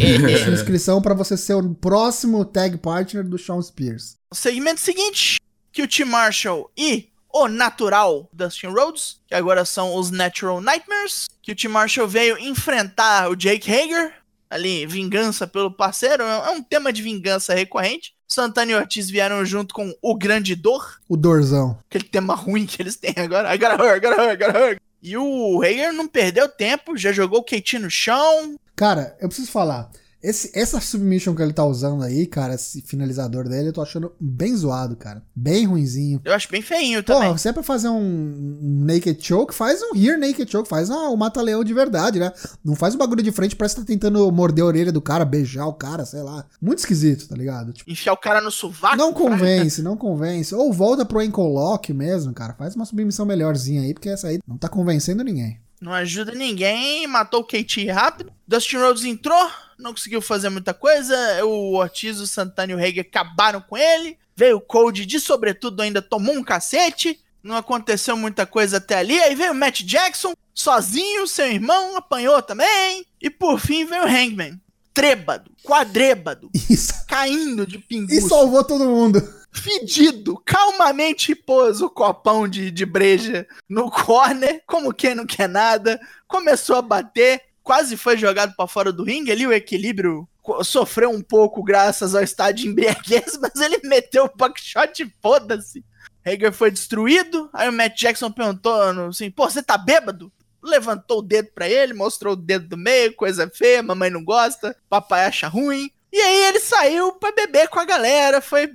inscrição 0.51 1.01
para 1.01 1.13
você 1.13 1.35
ser 1.35 1.55
o 1.55 1.73
próximo 1.73 2.45
tag 2.45 2.77
partner 2.85 3.23
do 3.23 3.39
Sean 3.39 3.59
Spears. 3.63 4.15
O 4.29 4.35
segmento 4.35 4.79
seguinte, 4.79 5.39
que 5.71 5.81
o 5.81 5.87
Tim 5.87 6.03
Marshall 6.03 6.69
e 6.77 7.09
o 7.33 7.47
natural 7.47 8.29
Dustin 8.31 8.67
Rhodes, 8.67 9.19
que 9.27 9.33
agora 9.33 9.65
são 9.65 9.95
os 9.95 10.11
Natural 10.11 10.61
Nightmares, 10.61 11.27
que 11.41 11.51
o 11.51 11.55
Tim 11.55 11.69
Marshall 11.69 12.07
veio 12.07 12.37
enfrentar 12.37 13.27
o 13.31 13.35
Jake 13.35 13.71
Hager, 13.71 14.13
ali, 14.47 14.85
vingança 14.85 15.47
pelo 15.47 15.71
parceiro, 15.71 16.21
é 16.21 16.51
um 16.51 16.61
tema 16.61 16.93
de 16.93 17.01
vingança 17.01 17.55
recorrente. 17.55 18.13
Santana 18.27 18.71
e 18.71 18.75
Ortiz 18.75 19.09
vieram 19.09 19.43
junto 19.43 19.73
com 19.73 19.91
o 20.01 20.15
Grande 20.15 20.55
Dor. 20.55 20.99
O 21.09 21.17
Dorzão. 21.17 21.77
Aquele 21.89 22.05
tema 22.05 22.35
ruim 22.35 22.65
que 22.65 22.81
eles 22.81 22.95
têm 22.95 23.13
agora. 23.17 23.49
Hurt, 23.51 24.01
gotta 24.01 24.59
hurt. 24.59 24.79
E 25.01 25.17
o 25.17 25.61
Hager 25.63 25.91
não 25.91 26.07
perdeu 26.07 26.47
tempo, 26.47 26.97
já 26.97 27.11
jogou 27.11 27.39
o 27.39 27.43
Kate 27.43 27.79
no 27.79 27.89
chão. 27.89 28.55
Cara, 28.75 29.15
eu 29.19 29.27
preciso 29.27 29.51
falar. 29.51 29.89
Esse, 30.25 30.49
essa 30.55 30.81
submission 30.81 31.35
que 31.35 31.41
ele 31.43 31.53
tá 31.53 31.63
usando 31.63 32.01
aí, 32.03 32.25
cara, 32.25 32.55
esse 32.55 32.81
finalizador 32.81 33.47
dele, 33.47 33.69
eu 33.69 33.73
tô 33.73 33.81
achando 33.83 34.11
bem 34.19 34.55
zoado, 34.55 34.95
cara. 34.95 35.21
Bem 35.35 35.67
ruinzinho. 35.67 36.19
Eu 36.25 36.33
acho 36.33 36.49
bem 36.49 36.63
feinho 36.63 37.03
também. 37.03 37.27
Porra, 37.27 37.37
você 37.37 37.49
é 37.49 37.53
pra 37.53 37.61
fazer 37.61 37.89
um, 37.89 37.99
um 37.99 38.83
naked 38.83 39.23
choke, 39.23 39.53
faz 39.53 39.79
um 39.83 39.95
here 39.95 40.17
naked 40.17 40.51
choke, 40.51 40.67
faz 40.67 40.89
um, 40.89 41.11
um 41.11 41.15
mata-leão 41.15 41.63
de 41.63 41.75
verdade, 41.75 42.19
né? 42.19 42.31
Não 42.63 42.75
faz 42.75 42.95
o 42.95 42.97
bagulho 42.97 43.21
de 43.21 43.31
frente, 43.31 43.55
parece 43.55 43.75
que 43.75 43.81
tá 43.81 43.87
tentando 43.87 44.31
morder 44.31 44.63
a 44.63 44.67
orelha 44.67 44.91
do 44.91 44.99
cara, 44.99 45.23
beijar 45.23 45.67
o 45.67 45.73
cara, 45.73 46.03
sei 46.05 46.23
lá. 46.23 46.43
Muito 46.59 46.79
esquisito, 46.79 47.27
tá 47.27 47.35
ligado? 47.35 47.71
Tipo, 47.71 47.91
Enfiar 47.91 48.13
o 48.13 48.17
cara 48.17 48.41
no 48.41 48.49
sovaco. 48.49 48.97
Não 48.97 49.13
convence, 49.13 49.83
não 49.83 49.95
convence. 49.95 50.55
Ou 50.55 50.73
volta 50.73 51.05
pro 51.05 51.19
ankle 51.19 51.43
lock 51.43 51.93
mesmo, 51.93 52.33
cara. 52.33 52.55
Faz 52.55 52.75
uma 52.75 52.85
submissão 52.85 53.27
melhorzinha 53.27 53.83
aí, 53.83 53.93
porque 53.93 54.09
essa 54.09 54.27
aí 54.27 54.39
não 54.47 54.57
tá 54.57 54.67
convencendo 54.67 55.23
ninguém. 55.23 55.59
Não 55.79 55.93
ajuda 55.93 56.33
ninguém, 56.33 57.05
matou 57.07 57.41
o 57.41 57.43
KT 57.43 57.87
rápido. 57.91 58.31
Dustin 58.47 58.77
Rhodes 58.77 59.03
entrou, 59.03 59.51
não 59.77 59.91
conseguiu 59.91 60.21
fazer 60.21 60.49
muita 60.49 60.73
coisa. 60.73 61.15
O 61.45 61.75
Ortiz, 61.75 62.19
o 62.19 62.27
Santana 62.27 62.71
e 62.71 62.75
o 62.75 62.79
Hager 62.79 63.05
acabaram 63.07 63.61
com 63.61 63.77
ele. 63.77 64.17
Veio 64.35 64.57
o 64.57 64.61
Cold 64.61 65.05
de 65.05 65.19
sobretudo, 65.19 65.81
ainda 65.81 66.01
tomou 66.01 66.35
um 66.35 66.43
cacete. 66.43 67.19
Não 67.43 67.55
aconteceu 67.55 68.17
muita 68.17 68.45
coisa 68.45 68.77
até 68.77 68.95
ali. 68.97 69.19
Aí 69.19 69.35
veio 69.35 69.51
o 69.51 69.55
Matt 69.55 69.81
Jackson, 69.83 70.33
sozinho, 70.53 71.27
seu 71.27 71.45
irmão 71.45 71.95
apanhou 71.95 72.41
também. 72.41 73.05
E 73.21 73.29
por 73.29 73.59
fim 73.59 73.85
veio 73.85 74.03
o 74.03 74.07
Hangman. 74.07 74.59
Trêbado, 74.93 75.51
quadrêbado, 75.61 76.49
Isso. 76.69 77.05
caindo 77.05 77.67
de 77.67 77.77
pinguço. 77.77 78.15
E 78.15 78.21
salvou 78.21 78.63
todo 78.63 78.85
mundo. 78.85 79.21
Fedido, 79.55 80.41
calmamente 80.45 81.33
pôs 81.33 81.81
o 81.81 81.89
copão 81.89 82.47
de, 82.47 82.69
de 82.69 82.85
breja 82.85 83.47
no 83.69 83.89
corner, 83.89 84.61
como 84.67 84.93
quem 84.93 85.15
não 85.15 85.25
quer 85.25 85.47
nada. 85.47 85.99
Começou 86.27 86.75
a 86.75 86.81
bater, 86.81 87.41
quase 87.63 87.95
foi 87.97 88.17
jogado 88.17 88.53
para 88.55 88.67
fora 88.67 88.91
do 88.91 89.03
ringue. 89.03 89.31
Ali 89.31 89.47
o 89.47 89.53
equilíbrio 89.53 90.27
sofreu 90.63 91.09
um 91.09 91.21
pouco 91.21 91.63
graças 91.63 92.13
ao 92.13 92.23
estado 92.23 92.55
de 92.55 92.67
embriaguez, 92.67 93.37
mas 93.41 93.55
ele 93.55 93.79
meteu 93.83 94.25
o 94.25 94.37
buckshot 94.37 95.01
e 95.01 95.13
foda-se. 95.21 95.83
Hager 96.25 96.51
foi 96.51 96.71
destruído. 96.71 97.49
Aí 97.53 97.69
o 97.69 97.73
Matt 97.73 97.97
Jackson 97.97 98.31
perguntou 98.31 98.73
assim: 99.07 99.31
pô, 99.31 99.49
você 99.49 99.63
tá 99.63 99.77
bêbado? 99.77 100.31
Levantou 100.63 101.19
o 101.19 101.21
dedo 101.21 101.49
para 101.53 101.69
ele, 101.69 101.93
mostrou 101.93 102.33
o 102.33 102.37
dedo 102.37 102.67
do 102.69 102.77
meio, 102.77 103.15
coisa 103.15 103.49
feia, 103.53 103.83
mamãe 103.83 104.09
não 104.09 104.23
gosta, 104.23 104.75
papai 104.89 105.25
acha 105.25 105.47
ruim. 105.47 105.91
E 106.15 106.17
aí 106.17 106.45
ele 106.45 106.61
saiu 106.61 107.11
pra 107.11 107.33
beber 107.33 107.67
com 107.67 107.77
a 107.77 107.83
galera, 107.83 108.39
foi 108.39 108.69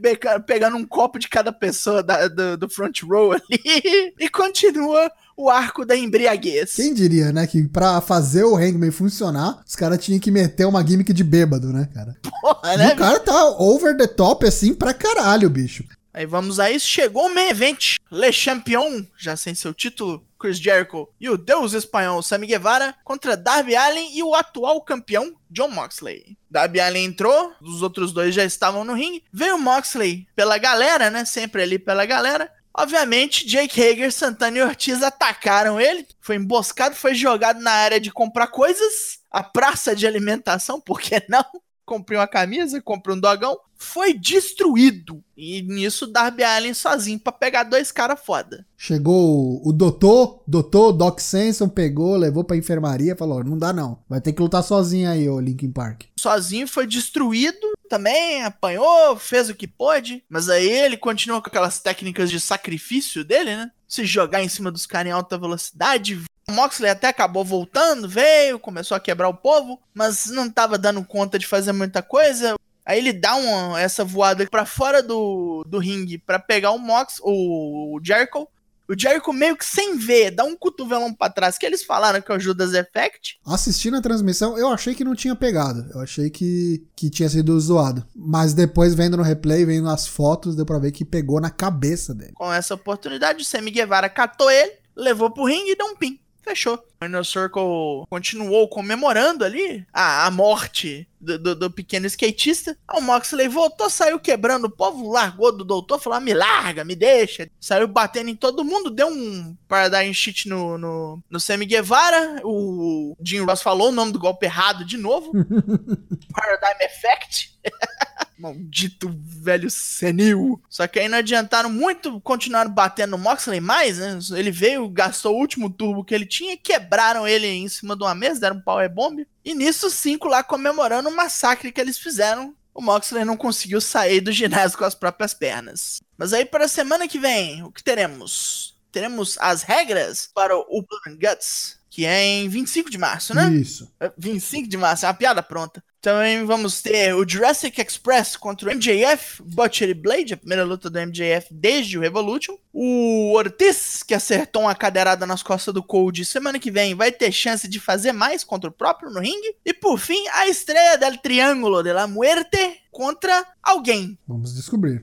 pegando 0.46 0.76
um 0.76 0.84
copo 0.84 1.18
de 1.18 1.26
cada 1.26 1.50
pessoa 1.50 2.02
da, 2.02 2.28
do, 2.28 2.58
do 2.58 2.68
front 2.68 3.02
row 3.02 3.32
ali 3.32 4.12
e 4.20 4.28
continua 4.28 5.10
o 5.34 5.48
arco 5.48 5.86
da 5.86 5.96
embriaguez. 5.96 6.74
Quem 6.74 6.92
diria, 6.92 7.32
né, 7.32 7.46
que 7.46 7.66
pra 7.66 8.02
fazer 8.02 8.44
o 8.44 8.54
Hangman 8.54 8.90
funcionar, 8.90 9.62
os 9.66 9.74
caras 9.74 10.04
tinham 10.04 10.20
que 10.20 10.30
meter 10.30 10.66
uma 10.66 10.86
gimmick 10.86 11.14
de 11.14 11.24
bêbado, 11.24 11.72
né, 11.72 11.88
cara? 11.94 12.14
Porra, 12.20 12.76
né? 12.76 12.90
E 12.90 12.92
o 12.92 12.96
cara 12.96 13.18
tá 13.18 13.46
over 13.58 13.96
the 13.96 14.06
top 14.06 14.46
assim 14.46 14.74
pra 14.74 14.92
caralho, 14.92 15.48
bicho. 15.48 15.82
Aí 16.12 16.26
vamos 16.26 16.58
aí, 16.58 16.78
chegou 16.80 17.26
o 17.26 17.34
main 17.34 17.48
event. 17.48 17.96
Le 18.10 18.32
Champion, 18.32 19.06
já 19.16 19.36
sem 19.36 19.54
seu 19.54 19.72
título, 19.72 20.26
Chris 20.38 20.58
Jericho 20.58 21.08
e 21.20 21.28
o 21.28 21.36
deus 21.36 21.74
espanhol 21.74 22.22
Sammy 22.22 22.46
Guevara 22.46 22.94
contra 23.04 23.36
Darby 23.36 23.76
Allin 23.76 24.16
e 24.16 24.22
o 24.22 24.34
atual 24.34 24.80
campeão 24.80 25.36
John 25.50 25.68
Moxley. 25.68 26.36
Darby 26.50 26.80
Allin 26.80 27.04
entrou, 27.04 27.52
os 27.60 27.82
outros 27.82 28.12
dois 28.12 28.34
já 28.34 28.44
estavam 28.44 28.82
no 28.84 28.94
ringue. 28.94 29.22
Veio 29.32 29.58
Moxley 29.58 30.26
pela 30.34 30.58
galera, 30.58 31.10
né? 31.10 31.24
Sempre 31.24 31.62
ali 31.62 31.78
pela 31.78 32.06
galera. 32.06 32.50
Obviamente, 32.72 33.46
Jake 33.46 33.80
Hager, 33.80 34.12
Santana 34.12 34.58
e 34.58 34.62
Ortiz 34.62 35.02
atacaram 35.02 35.80
ele. 35.80 36.06
Foi 36.20 36.36
emboscado, 36.36 36.94
foi 36.94 37.14
jogado 37.14 37.60
na 37.60 37.72
área 37.72 38.00
de 38.00 38.10
comprar 38.10 38.46
coisas. 38.46 39.20
A 39.30 39.42
praça 39.42 39.94
de 39.94 40.06
alimentação, 40.06 40.80
por 40.80 41.00
que 41.00 41.22
não? 41.28 41.44
Comprei 41.90 42.16
uma 42.16 42.28
camisa, 42.28 42.80
comprei 42.80 43.16
um 43.16 43.20
dogão, 43.20 43.58
foi 43.74 44.14
destruído. 44.14 45.24
E 45.36 45.60
nisso 45.62 46.06
Darby 46.06 46.44
Allen 46.44 46.72
sozinho 46.72 47.18
para 47.18 47.32
pegar 47.32 47.64
dois 47.64 47.90
caras 47.90 48.20
foda. 48.24 48.64
Chegou 48.78 49.60
o 49.66 49.72
doutor, 49.72 50.40
doutor 50.46 50.92
Doc 50.92 51.18
Samson 51.18 51.68
pegou, 51.68 52.14
levou 52.14 52.44
pra 52.44 52.56
enfermaria, 52.56 53.16
falou: 53.16 53.42
"Não 53.42 53.58
dá 53.58 53.72
não, 53.72 53.98
vai 54.08 54.20
ter 54.20 54.32
que 54.32 54.40
lutar 54.40 54.62
sozinho 54.62 55.10
aí, 55.10 55.28
ô 55.28 55.40
Linkin 55.40 55.72
Park". 55.72 56.04
Sozinho 56.16 56.68
foi 56.68 56.86
destruído, 56.86 57.72
também 57.88 58.44
apanhou, 58.44 59.16
fez 59.16 59.50
o 59.50 59.54
que 59.54 59.66
pôde, 59.66 60.22
mas 60.28 60.48
aí 60.48 60.68
ele 60.68 60.96
continua 60.96 61.42
com 61.42 61.48
aquelas 61.48 61.80
técnicas 61.80 62.30
de 62.30 62.38
sacrifício 62.38 63.24
dele, 63.24 63.56
né? 63.56 63.72
Se 63.88 64.04
jogar 64.04 64.44
em 64.44 64.48
cima 64.48 64.70
dos 64.70 64.86
caras 64.86 65.08
em 65.08 65.12
alta 65.12 65.36
velocidade, 65.36 66.14
o 66.14 66.24
Moxley 66.50 66.90
até 66.90 67.08
acabou 67.08 67.44
voltando, 67.44 68.08
veio, 68.08 68.58
começou 68.58 68.96
a 68.96 69.00
quebrar 69.00 69.28
o 69.28 69.34
povo, 69.34 69.80
mas 69.94 70.26
não 70.26 70.46
estava 70.46 70.76
dando 70.76 71.04
conta 71.04 71.38
de 71.38 71.46
fazer 71.46 71.72
muita 71.72 72.02
coisa. 72.02 72.54
Aí 72.84 72.98
ele 72.98 73.12
dá 73.12 73.36
uma, 73.36 73.80
essa 73.80 74.04
voada 74.04 74.46
para 74.50 74.66
fora 74.66 75.02
do, 75.02 75.64
do 75.64 75.78
ringue 75.78 76.18
para 76.18 76.38
pegar 76.38 76.72
o 76.72 76.78
Mox, 76.78 77.20
o, 77.22 78.00
Jericho. 78.02 78.48
O 78.88 78.98
Jericho 78.98 79.32
meio 79.32 79.56
que 79.56 79.64
sem 79.64 79.96
ver, 79.96 80.32
dá 80.32 80.42
um 80.42 80.56
cotovelão 80.56 81.14
para 81.14 81.32
trás, 81.32 81.56
que 81.56 81.64
eles 81.64 81.84
falaram 81.84 82.20
que 82.20 82.32
é 82.32 82.34
o 82.34 82.40
Judas 82.40 82.74
Effect. 82.74 83.38
Assistindo 83.46 83.96
a 83.96 84.00
transmissão, 84.00 84.58
eu 84.58 84.66
achei 84.68 84.96
que 84.96 85.04
não 85.04 85.14
tinha 85.14 85.36
pegado. 85.36 85.88
Eu 85.94 86.00
achei 86.00 86.28
que, 86.28 86.84
que 86.96 87.08
tinha 87.08 87.28
sido 87.28 87.60
zoado. 87.60 88.04
Mas 88.16 88.52
depois, 88.52 88.92
vendo 88.92 89.16
no 89.16 89.22
replay, 89.22 89.64
vendo 89.64 89.88
as 89.88 90.08
fotos, 90.08 90.56
deu 90.56 90.66
pra 90.66 90.80
ver 90.80 90.90
que 90.90 91.04
pegou 91.04 91.40
na 91.40 91.50
cabeça 91.50 92.12
dele. 92.12 92.32
Com 92.34 92.52
essa 92.52 92.74
oportunidade, 92.74 93.42
o 93.42 93.44
Sammy 93.44 93.70
Guevara 93.70 94.08
catou 94.08 94.50
ele, 94.50 94.72
levou 94.96 95.30
pro 95.30 95.44
ringue 95.44 95.70
e 95.70 95.76
deu 95.76 95.86
um 95.86 95.94
pin 95.94 96.18
fechou. 96.42 96.82
O 97.00 97.04
Inner 97.04 97.24
Circle 97.24 98.06
continuou 98.08 98.68
comemorando 98.68 99.44
ali 99.44 99.86
a, 99.92 100.26
a 100.26 100.30
morte 100.30 101.08
do, 101.20 101.38
do, 101.38 101.54
do, 101.54 101.70
pequeno 101.70 102.06
skatista. 102.06 102.76
O 102.92 103.00
Moxley 103.00 103.48
voltou, 103.48 103.90
saiu 103.90 104.18
quebrando 104.18 104.66
o 104.66 104.70
povo, 104.70 105.10
largou 105.10 105.52
do 105.52 105.64
doutor, 105.64 106.00
falou: 106.00 106.16
ah, 106.16 106.20
me 106.20 106.32
larga, 106.32 106.84
me 106.84 106.96
deixa. 106.96 107.50
Saiu 107.60 107.86
batendo 107.86 108.30
em 108.30 108.36
todo 108.36 108.64
mundo, 108.64 108.90
deu 108.90 109.08
um 109.08 109.56
paradigm 109.68 110.12
shit 110.12 110.48
no, 110.48 110.78
no, 110.78 111.22
no 111.28 111.40
Sammy 111.40 111.66
Guevara. 111.66 112.40
O 112.44 113.16
Jim 113.22 113.40
Ross 113.40 113.62
falou 113.62 113.88
o 113.88 113.92
nome 113.92 114.12
do 114.12 114.18
golpe 114.18 114.46
errado 114.46 114.84
de 114.84 114.96
novo. 114.96 115.32
paradigm 116.32 116.80
Effect. 116.82 117.58
Maldito 118.40 119.14
velho 119.14 119.70
senil. 119.70 120.60
Só 120.68 120.86
que 120.86 120.98
aí 120.98 121.08
não 121.08 121.18
adiantaram 121.18 121.68
muito, 121.68 122.18
continuaram 122.22 122.70
batendo 122.70 123.10
no 123.10 123.18
Moxley 123.18 123.60
mais, 123.60 123.98
né? 123.98 124.18
Ele 124.34 124.50
veio, 124.50 124.88
gastou 124.88 125.34
o 125.34 125.38
último 125.38 125.68
turbo 125.68 126.02
que 126.02 126.14
ele 126.14 126.24
tinha, 126.24 126.56
quebraram 126.56 127.28
ele 127.28 127.46
em 127.46 127.68
cima 127.68 127.94
de 127.94 128.02
uma 128.02 128.14
mesa, 128.14 128.40
deram 128.40 128.56
um 128.56 128.62
power 128.62 128.88
bomb. 128.88 129.26
E 129.44 129.54
nisso, 129.54 129.86
os 129.86 129.94
cinco 129.94 130.28
lá 130.28 130.42
comemorando 130.42 131.08
o 131.08 131.16
massacre 131.16 131.72
que 131.72 131.80
eles 131.80 131.98
fizeram. 131.98 132.54
O 132.72 132.80
Moxley 132.80 133.24
não 133.24 133.36
conseguiu 133.36 133.80
sair 133.80 134.20
do 134.20 134.30
ginásio 134.30 134.78
com 134.78 134.84
as 134.84 134.94
próprias 134.94 135.34
pernas. 135.34 136.00
Mas 136.16 136.32
aí 136.32 136.44
para 136.44 136.66
a 136.66 136.68
semana 136.68 137.08
que 137.08 137.18
vem, 137.18 137.62
o 137.64 137.72
que 137.72 137.82
teremos? 137.82 138.70
teremos 138.90 139.36
as 139.40 139.62
regras 139.62 140.28
para 140.32 140.56
o 140.56 140.82
Blood 140.82 141.18
Guts, 141.18 141.78
que 141.88 142.04
é 142.04 142.22
em 142.22 142.48
25 142.48 142.90
de 142.90 142.98
março, 142.98 143.34
né? 143.34 143.48
Isso. 143.50 143.90
É, 143.98 144.12
25 144.16 144.68
de 144.68 144.76
março, 144.76 145.04
é 145.04 145.08
uma 145.08 145.14
piada 145.14 145.42
pronta. 145.42 145.82
Também 146.00 146.46
vamos 146.46 146.80
ter 146.80 147.14
o 147.14 147.28
Jurassic 147.28 147.78
Express 147.78 148.34
contra 148.34 148.70
o 148.70 148.74
MJF, 148.74 149.42
Butcher 149.42 149.90
e 149.90 149.94
Blade, 149.94 150.32
a 150.32 150.36
primeira 150.36 150.64
luta 150.64 150.88
do 150.88 150.98
MJF 150.98 151.48
desde 151.50 151.98
o 151.98 152.00
Revolution. 152.00 152.56
O 152.72 153.32
Ortiz, 153.34 154.02
que 154.02 154.14
acertou 154.14 154.62
uma 154.62 154.74
cadeirada 154.74 155.26
nas 155.26 155.42
costas 155.42 155.74
do 155.74 155.82
Cold 155.82 156.24
semana 156.24 156.58
que 156.58 156.70
vem, 156.70 156.94
vai 156.94 157.12
ter 157.12 157.30
chance 157.30 157.68
de 157.68 157.78
fazer 157.78 158.12
mais 158.12 158.42
contra 158.42 158.70
o 158.70 158.72
próprio 158.72 159.10
no 159.10 159.20
ringue. 159.20 159.54
E 159.64 159.74
por 159.74 159.98
fim, 159.98 160.26
a 160.28 160.48
estreia 160.48 160.96
del 160.96 161.18
Triângulo 161.18 161.82
de 161.82 161.92
la 161.92 162.06
Muerte 162.06 162.80
contra 162.90 163.46
alguém. 163.62 164.18
Vamos 164.26 164.54
descobrir. 164.54 165.02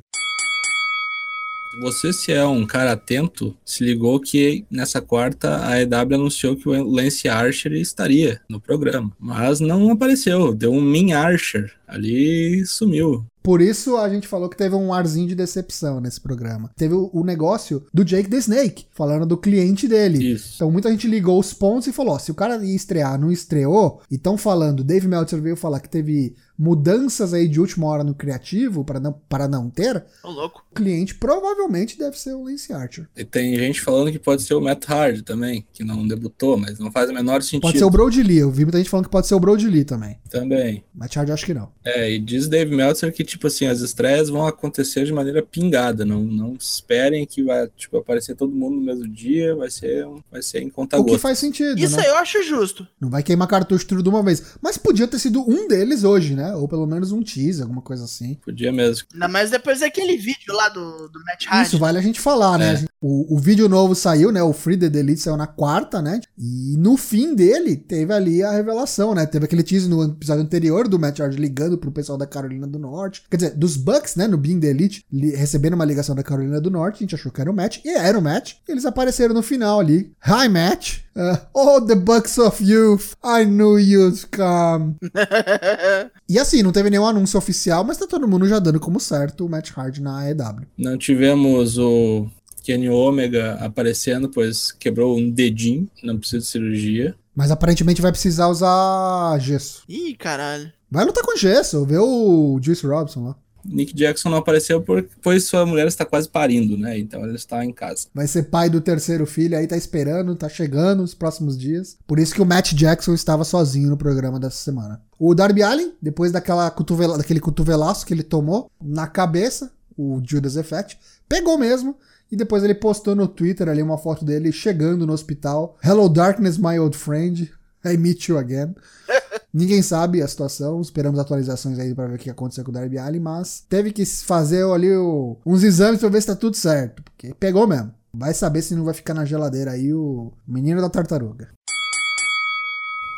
Você, 1.79 2.11
se 2.11 2.31
é 2.31 2.43
um 2.43 2.65
cara 2.65 2.93
atento, 2.93 3.55
se 3.63 3.83
ligou 3.83 4.19
que 4.19 4.65
nessa 4.69 4.99
quarta 4.99 5.63
a 5.63 5.79
EW 5.79 6.15
anunciou 6.15 6.55
que 6.55 6.67
o 6.67 6.83
Lance 6.83 7.29
Archer 7.29 7.73
estaria 7.73 8.41
no 8.49 8.59
programa. 8.59 9.11
Mas 9.19 9.59
não 9.59 9.91
apareceu, 9.91 10.55
deu 10.55 10.71
um 10.71 10.81
Min 10.81 11.13
Archer 11.13 11.71
ali 11.87 12.65
sumiu. 12.65 13.25
Por 13.41 13.61
isso 13.61 13.95
a 13.95 14.09
gente 14.09 14.27
falou 14.27 14.49
que 14.49 14.57
teve 14.57 14.75
um 14.75 14.93
arzinho 14.93 15.25
de 15.25 15.33
decepção 15.33 16.01
nesse 16.01 16.19
programa. 16.19 16.69
Teve 16.75 16.93
o, 16.95 17.09
o 17.13 17.23
negócio 17.23 17.85
do 17.93 18.03
Jake 18.03 18.29
the 18.29 18.35
Snake, 18.37 18.87
falando 18.91 19.25
do 19.25 19.37
cliente 19.37 19.87
dele. 19.87 20.33
Isso. 20.33 20.55
Então 20.55 20.69
muita 20.69 20.91
gente 20.91 21.07
ligou 21.07 21.39
os 21.39 21.53
pontos 21.53 21.87
e 21.87 21.93
falou: 21.93 22.15
ó, 22.15 22.19
se 22.19 22.29
o 22.29 22.35
cara 22.35 22.57
ia 22.57 22.75
estrear, 22.75 23.17
não 23.17 23.31
estreou, 23.31 24.01
e 24.11 24.15
estão 24.15 24.37
falando, 24.37 24.83
Dave 24.83 25.07
Meltzer 25.07 25.41
veio 25.41 25.55
falar 25.55 25.79
que 25.79 25.87
teve 25.87 26.35
mudanças 26.57 27.33
aí 27.33 27.47
de 27.47 27.59
última 27.59 27.85
hora 27.87 28.03
no 28.03 28.15
criativo 28.15 28.83
para 28.83 28.99
não, 28.99 29.13
para 29.13 29.47
não 29.47 29.69
ter, 29.69 30.03
louco. 30.23 30.63
o 30.71 30.75
cliente 30.75 31.15
provavelmente 31.15 31.97
deve 31.97 32.17
ser 32.19 32.33
o 32.33 32.43
Lance 32.43 32.73
Archer. 32.73 33.07
E 33.15 33.23
tem 33.23 33.55
gente 33.57 33.81
falando 33.81 34.11
que 34.11 34.19
pode 34.19 34.41
ser 34.43 34.53
o 34.55 34.61
Matt 34.61 34.89
Hardy 34.89 35.21
também, 35.21 35.65
que 35.71 35.83
não 35.83 36.07
debutou, 36.07 36.57
mas 36.57 36.79
não 36.79 36.91
faz 36.91 37.09
o 37.09 37.13
menor 37.13 37.41
sentido. 37.41 37.61
Pode 37.61 37.77
ser 37.77 37.85
o 37.85 37.89
Brody 37.89 38.23
Lee, 38.23 38.39
eu 38.39 38.51
vi 38.51 38.63
muita 38.63 38.77
gente 38.77 38.89
falando 38.89 39.05
que 39.05 39.11
pode 39.11 39.27
ser 39.27 39.35
o 39.35 39.39
Brody 39.39 39.67
Lee 39.69 39.83
também. 39.83 40.17
Também. 40.29 40.83
Mas 40.93 41.11
Charge 41.11 41.31
acho 41.31 41.45
que 41.45 41.53
não. 41.53 41.71
É, 41.85 42.11
e 42.11 42.19
diz 42.19 42.47
Dave 42.47 42.75
Meltzer 42.75 43.13
que, 43.13 43.23
tipo 43.23 43.47
assim, 43.47 43.65
as 43.67 43.79
estreias 43.81 44.29
vão 44.29 44.45
acontecer 44.47 45.05
de 45.05 45.13
maneira 45.13 45.43
pingada. 45.43 46.03
Não, 46.05 46.23
não 46.23 46.55
esperem 46.59 47.25
que 47.25 47.43
vai, 47.43 47.67
tipo, 47.75 47.97
aparecer 47.97 48.35
todo 48.35 48.51
mundo 48.53 48.75
no 48.75 48.81
mesmo 48.81 49.07
dia. 49.07 49.55
Vai 49.55 49.69
ser, 49.69 50.05
um- 50.07 50.21
vai 50.31 50.41
ser 50.41 50.61
em 50.61 50.69
conta 50.69 50.97
O 50.99 51.05
que 51.05 51.17
faz 51.17 51.37
sentido, 51.39 51.77
Isso 51.79 51.95
né? 51.95 52.03
aí 52.03 52.09
eu 52.09 52.15
acho 52.17 52.41
justo. 52.43 52.87
Não 52.99 53.09
vai 53.09 53.21
queimar 53.23 53.47
cartucho 53.47 53.85
tudo 53.85 54.03
de 54.03 54.09
uma 54.09 54.23
vez. 54.23 54.57
Mas 54.61 54.77
podia 54.77 55.07
ter 55.07 55.19
sido 55.19 55.41
um 55.47 55.67
deles 55.67 56.03
hoje, 56.03 56.33
né? 56.35 56.46
Ou 56.55 56.67
pelo 56.67 56.85
menos 56.85 57.11
um 57.11 57.21
teaser, 57.21 57.63
alguma 57.63 57.81
coisa 57.81 58.03
assim. 58.05 58.35
Podia 58.43 58.71
mesmo. 58.71 59.07
Ainda 59.13 59.27
mais 59.27 59.49
depois 59.51 59.79
daquele 59.79 60.17
vídeo 60.17 60.53
lá 60.53 60.69
do, 60.69 61.07
do 61.09 61.19
Matt 61.25 61.45
Hardy. 61.47 61.67
Isso 61.67 61.77
vale 61.79 61.97
a 61.97 62.01
gente 62.01 62.19
falar, 62.19 62.57
né? 62.57 62.83
É. 62.83 62.85
O, 62.99 63.35
o 63.35 63.39
vídeo 63.39 63.69
novo 63.69 63.93
saiu, 63.93 64.31
né? 64.31 64.41
O 64.41 64.53
Free 64.53 64.77
the 64.77 64.85
Elite 64.97 65.21
saiu 65.21 65.37
na 65.37 65.45
quarta, 65.47 66.01
né? 66.01 66.19
E 66.37 66.75
no 66.77 66.97
fim 66.97 67.35
dele 67.35 67.75
teve 67.75 68.11
ali 68.13 68.41
a 68.43 68.51
revelação, 68.51 69.13
né? 69.13 69.25
Teve 69.25 69.45
aquele 69.45 69.63
teaser 69.63 69.89
no 69.89 70.03
episódio 70.03 70.43
anterior 70.43 70.87
do 70.87 70.97
Matt 70.99 71.19
Hardy 71.19 71.37
ligando 71.37 71.77
pro 71.77 71.91
pessoal 71.91 72.17
da 72.17 72.25
Carolina 72.25 72.65
do 72.67 72.79
Norte. 72.79 73.23
Quer 73.29 73.37
dizer, 73.37 73.55
dos 73.55 73.77
Bucks, 73.77 74.15
né? 74.15 74.27
No 74.27 74.37
Being 74.37 74.59
the 74.59 74.67
Elite, 74.67 75.05
li- 75.11 75.35
recebendo 75.35 75.73
uma 75.73 75.85
ligação 75.85 76.15
da 76.15 76.23
Carolina 76.23 76.59
do 76.59 76.71
Norte. 76.71 76.97
A 76.97 76.99
gente 76.99 77.15
achou 77.15 77.31
que 77.31 77.39
era 77.39 77.51
o 77.51 77.53
Matt. 77.55 77.79
E 77.85 77.89
era 77.89 78.17
o 78.17 78.21
Matt. 78.21 78.53
E 78.67 78.71
eles 78.71 78.85
apareceram 78.85 79.33
no 79.33 79.43
final 79.43 79.79
ali. 79.79 80.11
Hi, 80.25 80.49
Matt. 80.49 81.01
Uh, 81.17 81.35
oh, 81.51 81.81
the 81.81 81.95
Bucks 81.95 82.37
of 82.37 82.63
Youth. 82.63 83.15
I 83.23 83.43
knew 83.43 83.79
you'd 83.79 84.27
come. 84.27 84.95
E 86.29 86.37
assim, 86.37 86.61
não 86.61 86.73
teve 86.73 86.89
nenhum 86.89 87.07
anúncio 87.07 87.37
oficial, 87.37 87.85
mas 87.85 87.97
tá 87.97 88.05
todo 88.05 88.27
mundo 88.27 88.47
já 88.47 88.59
dando 88.59 88.81
como 88.81 88.99
certo 88.99 89.45
o 89.45 89.49
Matt 89.49 89.71
Hardy 89.75 90.01
na 90.01 90.19
AEW. 90.19 90.67
Não 90.77 90.97
tivemos 90.97 91.77
o 91.77 92.27
Kenny 92.63 92.89
Omega 92.89 93.53
aparecendo, 93.61 94.27
pois 94.27 94.73
quebrou 94.73 95.17
um 95.17 95.31
dedinho, 95.31 95.89
não 96.03 96.17
precisa 96.17 96.39
de 96.39 96.45
cirurgia. 96.47 97.15
Mas 97.33 97.49
aparentemente 97.49 98.01
vai 98.01 98.11
precisar 98.11 98.49
usar 98.49 99.39
gesso. 99.39 99.83
Ih, 99.87 100.15
caralho. 100.15 100.71
Vai 100.91 101.05
lutar 101.05 101.23
com 101.23 101.37
gesso, 101.37 101.85
vê 101.85 101.97
o 101.97 102.59
Juice 102.61 102.85
Robson 102.85 103.27
lá. 103.27 103.35
Nick 103.67 103.93
Jackson 103.93 104.29
não 104.29 104.37
apareceu 104.37 104.81
por- 104.81 105.05
pois 105.21 105.43
sua 105.45 105.65
mulher 105.65 105.87
está 105.87 106.05
quase 106.05 106.29
parindo, 106.29 106.77
né? 106.77 106.97
Então 106.97 107.23
ele 107.23 107.35
está 107.35 107.63
em 107.65 107.71
casa. 107.73 108.07
Vai 108.13 108.27
ser 108.27 108.43
pai 108.43 108.69
do 108.69 108.79
terceiro 108.81 109.25
filho, 109.25 109.57
aí 109.57 109.67
tá 109.67 109.75
esperando, 109.77 110.35
tá 110.35 110.47
chegando 110.47 111.03
os 111.03 111.13
próximos 111.13 111.57
dias. 111.57 111.97
Por 112.07 112.19
isso 112.19 112.33
que 112.33 112.41
o 112.41 112.45
Matt 112.45 112.73
Jackson 112.73 113.13
estava 113.13 113.43
sozinho 113.43 113.89
no 113.89 113.97
programa 113.97 114.39
dessa 114.39 114.57
semana. 114.57 115.01
O 115.19 115.33
Darby 115.35 115.63
Allin, 115.63 115.93
depois 116.01 116.31
daquela 116.31 116.69
cotovela, 116.71 117.17
daquele 117.17 117.39
cotovelaço 117.39 118.05
que 118.05 118.13
ele 118.13 118.23
tomou 118.23 118.71
na 118.81 119.07
cabeça, 119.07 119.71
o 119.97 120.21
Judas 120.23 120.55
Effect, 120.55 120.97
pegou 121.27 121.57
mesmo. 121.57 121.95
E 122.31 122.35
depois 122.35 122.61
ele 122.63 122.75
postou 122.75 123.15
no 123.15 123.25
Twitter 123.27 123.69
ali 123.69 123.81
uma 123.81 123.97
foto 123.97 124.25
dele 124.25 124.51
chegando 124.51 125.07
no 125.07 125.13
hospital. 125.13 125.77
Hello 125.81 126.09
darkness, 126.09 126.57
my 126.57 126.77
old 126.77 126.95
friend. 126.97 127.49
I 127.85 127.95
meet 127.95 128.27
you 128.27 128.37
again. 128.37 128.75
Ninguém 129.57 129.81
sabe 129.81 130.21
a 130.21 130.27
situação, 130.27 130.79
esperamos 130.79 131.19
atualizações 131.19 131.79
aí 131.79 131.95
pra 131.95 132.05
ver 132.05 132.13
o 132.13 132.17
que 132.19 132.29
aconteceu 132.29 132.63
com 132.63 132.69
o 132.69 132.73
Darby 132.75 132.99
Allin, 132.99 133.19
mas 133.19 133.65
teve 133.67 133.91
que 133.91 134.05
fazer 134.05 134.63
ali 134.63 134.95
o- 134.95 135.35
uns 135.43 135.63
exames 135.63 135.99
pra 135.99 136.09
ver 136.09 136.21
se 136.21 136.27
tá 136.27 136.35
tudo 136.35 136.55
certo, 136.55 137.01
porque 137.01 137.33
pegou 137.39 137.65
mesmo. 137.65 137.91
Vai 138.13 138.35
saber 138.35 138.61
se 138.61 138.75
não 138.75 138.83
vai 138.85 138.93
ficar 138.93 139.15
na 139.15 139.25
geladeira 139.25 139.71
aí 139.71 139.91
o 139.91 140.31
menino 140.47 140.79
da 140.79 140.91
tartaruga. 140.91 141.49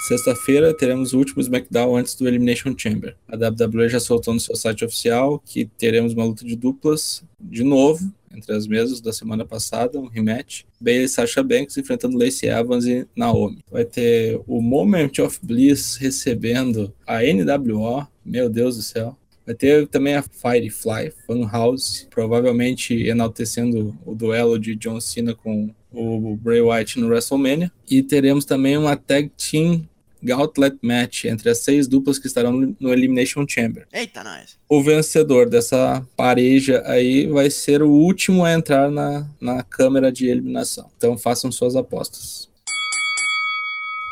Sexta-feira 0.08 0.74
teremos 0.74 1.12
o 1.12 1.18
último 1.18 1.42
SmackDown 1.42 1.98
antes 1.98 2.16
do 2.16 2.26
Elimination 2.26 2.74
Chamber. 2.78 3.18
A 3.28 3.36
WWE 3.36 3.90
já 3.90 4.00
soltou 4.00 4.34
no 4.34 4.40
seu 4.40 4.56
site 4.56 4.86
oficial 4.86 5.42
que 5.46 5.66
teremos 5.78 6.14
uma 6.14 6.24
luta 6.24 6.46
de 6.46 6.56
duplas 6.56 7.22
de 7.38 7.66
novo 7.66 8.10
entre 8.34 8.54
as 8.54 8.68
mesas 8.68 9.02
da 9.02 9.12
semana 9.12 9.46
passada, 9.46 10.00
um 10.00 10.08
rematch. 10.08 10.64
Bailey 10.80 11.06
e 11.06 11.10
Sasha 11.10 11.44
Banks 11.44 11.78
enfrentando 11.78 12.18
Lacey 12.18 12.50
Evans 12.50 12.86
e 12.86 13.08
Naomi. 13.16 13.64
Vai 13.72 13.86
ter 13.86 14.40
o 14.48 14.62
Moment 14.62 15.12
of 15.20 15.40
Bliss 15.42 15.98
recebendo 15.98 16.94
a 17.06 17.20
NWO. 17.22 18.08
Meu 18.24 18.50
Deus 18.50 18.78
do 18.78 18.84
céu. 18.84 19.18
Vai 19.50 19.56
ter 19.56 19.88
também 19.88 20.14
a 20.14 20.22
Firefly 20.22 21.12
Funhouse, 21.26 22.06
provavelmente 22.12 22.94
enaltecendo 23.08 23.98
o 24.06 24.14
duelo 24.14 24.60
de 24.60 24.76
John 24.76 25.02
Cena 25.02 25.34
com 25.34 25.74
o 25.92 26.36
Bray 26.36 26.62
Wyatt 26.62 27.00
no 27.00 27.08
WrestleMania. 27.08 27.72
E 27.90 28.04
teremos 28.04 28.46
também 28.46 28.78
uma 28.78 28.96
Tag 28.96 29.32
Team 29.36 29.89
Gauntlet 30.22 30.78
Match 30.82 31.26
entre 31.26 31.50
as 31.50 31.60
seis 31.60 31.88
duplas 31.88 32.20
que 32.20 32.28
estarão 32.28 32.76
no 32.80 32.92
Elimination 32.92 33.46
Chamber. 33.48 33.88
Eita, 33.92 34.24
nós. 34.24 34.58
O 34.68 34.82
vencedor 34.84 35.50
dessa 35.50 36.06
pareja 36.16 36.84
aí 36.86 37.28
vai 37.28 37.50
ser 37.50 37.82
o 37.82 37.90
último 37.90 38.44
a 38.44 38.54
entrar 38.54 38.92
na, 38.92 39.28
na 39.40 39.64
câmera 39.64 40.12
de 40.12 40.28
eliminação. 40.28 40.90
Então 40.98 41.18
façam 41.18 41.52
suas 41.52 41.76
apostas. 41.76 42.50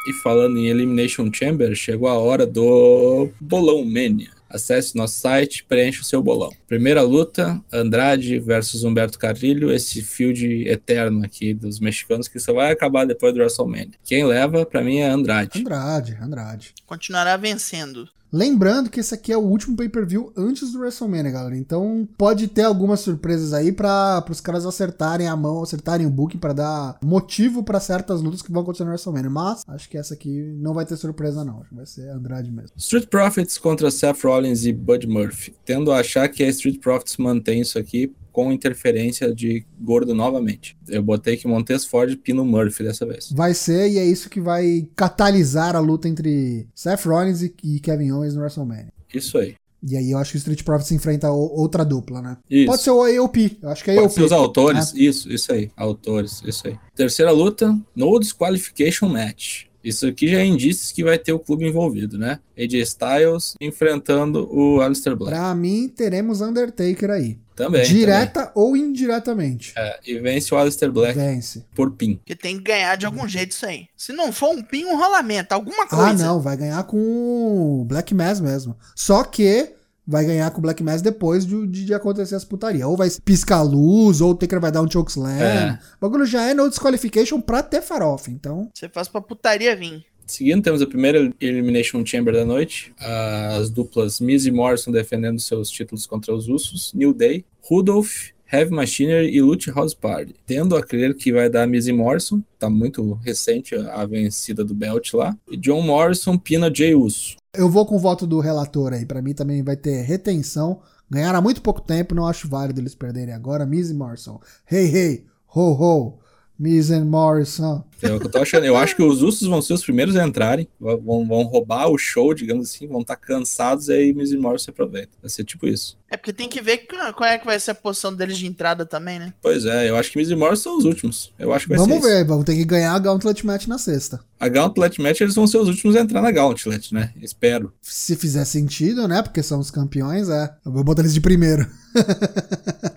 E 0.08 0.13
falando 0.24 0.58
em 0.58 0.67
Elimination 0.67 1.30
Chamber, 1.34 1.76
chegou 1.76 2.08
a 2.08 2.17
hora 2.17 2.46
do 2.46 3.30
Bolão 3.41 3.84
Mania. 3.84 4.37
Acesse 4.50 4.96
nosso 4.96 5.20
site, 5.20 5.64
preencha 5.64 6.02
o 6.02 6.06
seu 6.06 6.22
bolão. 6.22 6.52
Primeira 6.68 7.02
luta, 7.02 7.62
Andrade 7.72 8.40
versus 8.40 8.84
Humberto 8.84 9.20
Carrilho, 9.20 9.72
esse 9.72 10.02
field 10.02 10.68
eterno 10.68 11.26
aqui 11.26 11.54
dos 11.54 11.80
mexicanos 11.80 12.28
que 12.28 12.40
só 12.40 12.54
vai 12.54 12.72
acabar 12.72 13.06
depois 13.06 13.34
do 13.34 13.40
WrestleMania. 13.40 13.92
Quem 14.04 14.26
leva, 14.26 14.66
pra 14.66 14.84
mim, 14.84 14.98
é 14.98 15.10
Andrade. 15.10 15.60
Andrade, 15.60 16.18
Andrade. 16.22 16.74
Continuará 16.86 17.36
vencendo. 17.38 18.10
Lembrando 18.32 18.90
que 18.90 19.00
esse 19.00 19.13
aqui 19.13 19.32
é 19.32 19.38
o 19.38 19.42
último 19.42 19.76
pay-per-view 19.76 20.34
antes 20.36 20.72
do 20.72 20.80
WrestleMania, 20.80 21.32
galera. 21.32 21.58
Então 21.58 22.08
pode 22.18 22.48
ter 22.48 22.63
algumas 22.63 23.00
surpresas 23.00 23.54
aí 23.54 23.72
para 23.72 24.24
os 24.30 24.42
caras 24.42 24.66
acertarem 24.66 25.28
a 25.28 25.36
mão, 25.36 25.63
acertarem 25.63 26.06
o 26.06 26.10
booking 26.10 26.38
para 26.38 26.54
dar 26.54 26.98
motivo 27.04 27.63
para 27.63 27.80
certas 27.80 28.22
lutas 28.22 28.42
que 28.42 28.52
vão 28.52 28.62
acontecer 28.62 28.84
no 28.84 28.90
WrestleMania. 28.90 29.30
Mas 29.30 29.63
acho 29.68 29.90
que 29.90 29.98
essa 29.98 30.13
aqui 30.13 30.56
não 30.60 30.74
vai 30.74 30.86
ter 30.86 30.98
surpresa 30.98 31.46
não, 31.46 31.62
acho 31.62 31.70
que 31.70 31.76
vai 31.76 31.86
ser 31.86 32.10
Andrade 32.10 32.52
mesmo. 32.52 32.72
Street 32.78 33.08
Profits 33.08 33.58
contra 33.58 33.90
Seth 33.90 34.24
Rollins 34.24 34.66
e 34.66 34.74
Bud 34.74 35.08
Murphy. 35.08 35.56
Tendo 35.66 35.92
a 35.92 36.00
achar 36.00 36.28
que 36.30 36.44
a 36.44 36.50
Street 36.50 36.80
Profits 36.80 37.18
mantém 37.18 37.62
isso 37.62 37.80
aqui 37.80 38.13
com 38.38 38.52
interferência 38.52 39.34
de 39.34 39.65
gordo 39.82 40.13
novamente. 40.13 40.78
Eu 40.88 41.02
botei 41.02 41.36
que 41.38 41.47
Montes 41.47 41.86
Ford 41.86 42.15
pina 42.17 42.43
o 42.43 42.45
Murphy 42.45 42.84
dessa 42.84 43.04
vez. 43.04 43.32
Vai 43.32 43.56
ser 43.56 43.89
e 43.89 43.97
é 43.97 44.06
isso 44.06 44.30
que 44.30 44.39
vai 44.39 44.88
catalisar 44.95 45.76
a 45.76 45.80
luta 45.80 46.08
entre 46.08 46.67
Seth 46.76 47.06
Rollins 47.08 47.41
e 47.41 47.80
Kevin 47.80 48.12
Owens 48.12 48.36
no 48.36 48.41
WrestleMania. 48.41 48.93
Isso 49.12 49.39
aí. 49.39 49.56
E 49.89 49.97
aí 49.97 50.12
eu 50.12 50.19
acho 50.19 50.32
que 50.32 50.38
o 50.38 50.39
Street 50.39 50.62
Profits 50.63 50.91
enfrenta 50.91 51.32
o- 51.32 51.60
outra 51.60 51.84
dupla, 51.84 52.21
né? 52.21 52.38
Isso. 52.47 52.67
Pode 52.67 52.82
ser 52.84 52.91
o 52.91 53.02
AOP, 53.04 53.58
eu 53.60 53.69
acho 53.69 53.84
que 53.84 53.89
é 53.89 53.95
Pode 53.95 54.06
AOP. 54.06 54.13
ser 54.15 54.23
os 54.23 54.32
autores. 54.32 54.93
né? 54.93 55.00
Isso, 55.02 55.32
isso 55.34 55.52
aí. 55.52 55.71
Autores, 55.76 56.41
isso 56.45 56.67
aí. 56.67 56.78
Terceira 56.95 57.32
luta, 57.32 57.76
no 57.95 58.19
disqualification 58.19 59.10
match. 59.10 59.63
Isso 59.88 60.06
aqui 60.08 60.28
já 60.28 60.39
é 60.39 60.45
indícios 60.45 60.91
que 60.91 61.04
vai 61.04 61.17
ter 61.17 61.32
o 61.34 61.39
clube 61.39 61.65
envolvido, 61.65 62.17
né? 62.17 62.39
AJ 62.58 62.73
Styles 62.82 63.56
enfrentando 63.62 64.48
o 64.52 64.81
Aleister 64.81 65.15
Black. 65.15 65.35
Pra 65.35 65.54
mim, 65.56 65.88
teremos 65.88 66.42
Undertaker 66.42 67.10
aí. 67.12 67.38
Também. 67.56 67.83
Direta 67.85 68.52
ou 68.54 68.77
indiretamente. 68.77 69.73
também. 69.73 69.90
É, 69.92 70.00
e 70.06 70.19
vence 70.19 70.54
o 70.54 70.58
Aleister 70.58 70.92
Black 70.92 71.17
Vence. 71.17 71.63
por 71.73 71.92
pin. 71.92 72.15
Porque 72.17 72.35
tem 72.35 72.58
que 72.58 72.63
ganhar 72.63 72.96
de 72.98 73.06
algum 73.06 73.27
jeito 73.27 73.52
isso 73.52 73.65
aí. 73.65 73.88
Se 73.96 74.13
não 74.13 74.31
for 74.31 74.50
um 74.56 74.62
pin, 74.62 74.85
um 74.85 74.96
rolamento, 74.98 75.54
alguma 75.54 75.83
Ah, 75.85 75.88
coisa. 75.88 76.25
não, 76.25 76.40
vai 76.40 76.56
ganhar 76.58 76.83
com 76.83 77.81
o 77.81 77.85
Black 77.85 78.13
Mass 78.13 78.40
mesmo. 78.40 78.75
Só 78.96 79.23
que 79.23 79.73
vai 80.08 80.24
ganhar 80.26 80.50
com 80.52 80.60
o 80.60 80.62
Black 80.62 80.82
Mass 80.82 81.02
depois 81.02 81.46
de, 81.46 81.68
de, 81.68 81.86
de 81.86 81.94
acontecer 81.94 82.36
as 82.36 82.46
putaria. 82.46 82.88
Ou 82.88 82.96
vai 82.96 83.10
piscar 83.26 83.58
a 83.58 83.62
luz, 83.62 84.22
ou 84.22 84.32
o 84.32 84.36
Taker 84.36 84.62
vai 84.62 84.72
dar 84.72 84.82
um 84.82 84.90
chokeslam. 84.90 85.30
É. 85.30 85.80
O 86.00 86.08
bagulho 86.08 86.26
já 86.26 86.44
é 86.44 86.54
no 86.54 86.70
disqualification 86.70 87.42
pra 87.42 87.62
ter 87.62 87.82
farofa, 87.82 88.32
então... 88.32 88.70
Você 88.74 88.88
faz 88.88 89.08
pra 89.08 89.20
putaria 89.20 89.76
vir. 89.76 90.06
Seguindo, 90.26 90.62
temos 90.62 90.82
a 90.82 90.88
primeira 90.88 91.34
Elimination 91.40 92.06
Chamber 92.06 92.34
da 92.34 92.46
noite. 92.46 92.94
As 93.00 93.70
duplas 93.70 94.20
Miz 94.20 94.46
e 94.46 94.52
Morrison 94.52 94.92
defendendo 94.92 95.40
seus 95.40 95.70
títulos 95.70 96.06
contra 96.06 96.34
os 96.34 96.50
Usos. 96.50 96.94
New 96.94 97.14
Day, 97.14 97.46
Rudolph, 97.62 98.32
Heavy 98.52 98.71
Machinery 98.71 99.35
e 99.35 99.41
Lute 99.41 99.71
House 99.71 99.93
Party. 99.93 100.35
Tendo 100.45 100.75
a 100.75 100.83
crer 100.83 101.15
que 101.15 101.31
vai 101.31 101.50
dar 101.50 101.67
e 101.67 101.91
Morrison. 101.91 102.41
Tá 102.58 102.69
muito 102.69 103.13
recente 103.13 103.75
a 103.75 104.06
vencida 104.06 104.63
do 104.63 104.73
Belt 104.73 105.13
lá. 105.13 105.37
E 105.50 105.58
John 105.58 105.81
Morrison, 105.81 106.37
Pina 106.37 106.73
Jay 106.73 106.95
Uso. 106.95 107.35
Eu 107.54 107.69
vou 107.69 107.85
com 107.85 107.95
o 107.95 108.00
voto 108.00 108.25
do 108.25 108.39
relator 108.39 108.93
aí. 108.93 109.06
Pra 109.06 109.21
mim 109.21 109.33
também 109.33 109.63
vai 109.63 109.75
ter 109.75 110.02
retenção. 110.02 110.79
Ganharam 111.10 111.39
há 111.39 111.41
muito 111.41 111.62
pouco 111.62 111.81
tempo, 111.81 112.13
não 112.13 112.27
acho 112.27 112.50
válido 112.50 112.81
eles 112.81 112.95
perderem 112.95 113.33
agora. 113.33 113.67
E 113.71 113.93
Morrison. 113.93 114.39
Hey, 114.69 114.93
hey, 114.93 115.25
ho, 115.56 115.71
ho. 115.71 116.19
Miz 116.60 116.90
and 116.92 117.06
Morrison. 117.06 117.84
É 118.02 118.12
o 118.12 118.20
que 118.20 118.28
eu 118.28 118.32
tô 118.32 118.38
achando. 118.38 118.66
Eu 118.66 118.78
acho 118.78 118.96
que 118.96 119.02
os 119.02 119.22
Usos 119.24 119.48
vão 119.48 119.62
ser 119.62 119.74
os 119.74 119.84
primeiros 119.84 120.16
a 120.16 120.26
entrarem. 120.26 120.68
Vão, 120.80 121.26
vão 121.26 121.44
roubar 121.44 121.88
o 121.88 121.98
show, 121.98 122.34
digamos 122.34 122.70
assim. 122.70 122.88
Vão 122.88 123.02
estar 123.02 123.16
cansados 123.16 123.88
e 123.90 123.94
aí 123.94 124.14
Miz 124.14 124.32
e 124.32 124.38
Morrison 124.38 124.72
aproveita. 124.72 125.10
Vai 125.22 125.30
ser 125.30 125.44
tipo 125.44 125.68
isso. 125.68 125.98
É 126.10 126.16
porque 126.16 126.32
tem 126.32 126.48
que 126.48 126.62
ver 126.62 126.88
qual 127.16 127.30
é 127.30 127.38
que 127.38 127.46
vai 127.46 127.60
ser 127.60 127.72
a 127.72 127.76
posição 127.76 128.14
deles 128.14 128.38
de 128.38 128.46
entrada 128.46 128.86
também, 128.86 129.18
né? 129.20 129.34
Pois 129.42 129.66
é, 129.66 129.90
eu 129.90 129.96
acho 129.98 130.12
que 130.12 130.18
Miz 130.18 130.30
e 130.30 130.36
Morrison 130.36 130.64
são 130.64 130.78
os 130.78 130.86
últimos. 130.86 131.34
Eu 131.40 131.52
acho 131.52 131.66
que 131.66 131.70
vai 131.70 131.80
Vamos 131.80 132.04
ser 132.04 132.08
ver, 132.08 132.18
isso. 132.20 132.28
vamos 132.28 132.46
ter 132.46 132.56
que 132.56 132.66
ganhar 132.66 132.94
a 132.94 133.00
Gauntlet 133.00 133.46
Match 133.46 133.68
na 133.68 133.78
sexta. 133.78 134.20
A 134.40 134.48
Gauntlet 134.48 135.02
Match, 135.02 135.22
eles 135.22 135.36
vão 135.36 135.48
ser 135.48 135.58
os 135.58 135.68
últimos 135.68 135.96
a 135.96 136.00
entrar 136.00 136.22
na 136.22 136.32
Gauntlet, 136.32 136.94
né? 136.94 137.12
Espero. 137.22 137.74
Se 137.82 138.16
fizer 138.16 138.46
sentido, 138.46 139.08
né? 139.08 139.22
Porque 139.24 139.42
são 139.42 139.60
os 139.60 139.72
campeões, 139.72 140.30
é. 140.30 140.54
Eu 140.66 140.72
vou 140.72 140.84
botar 140.84 141.02
eles 141.02 141.14
de 141.14 141.22
primeiro. 141.22 141.68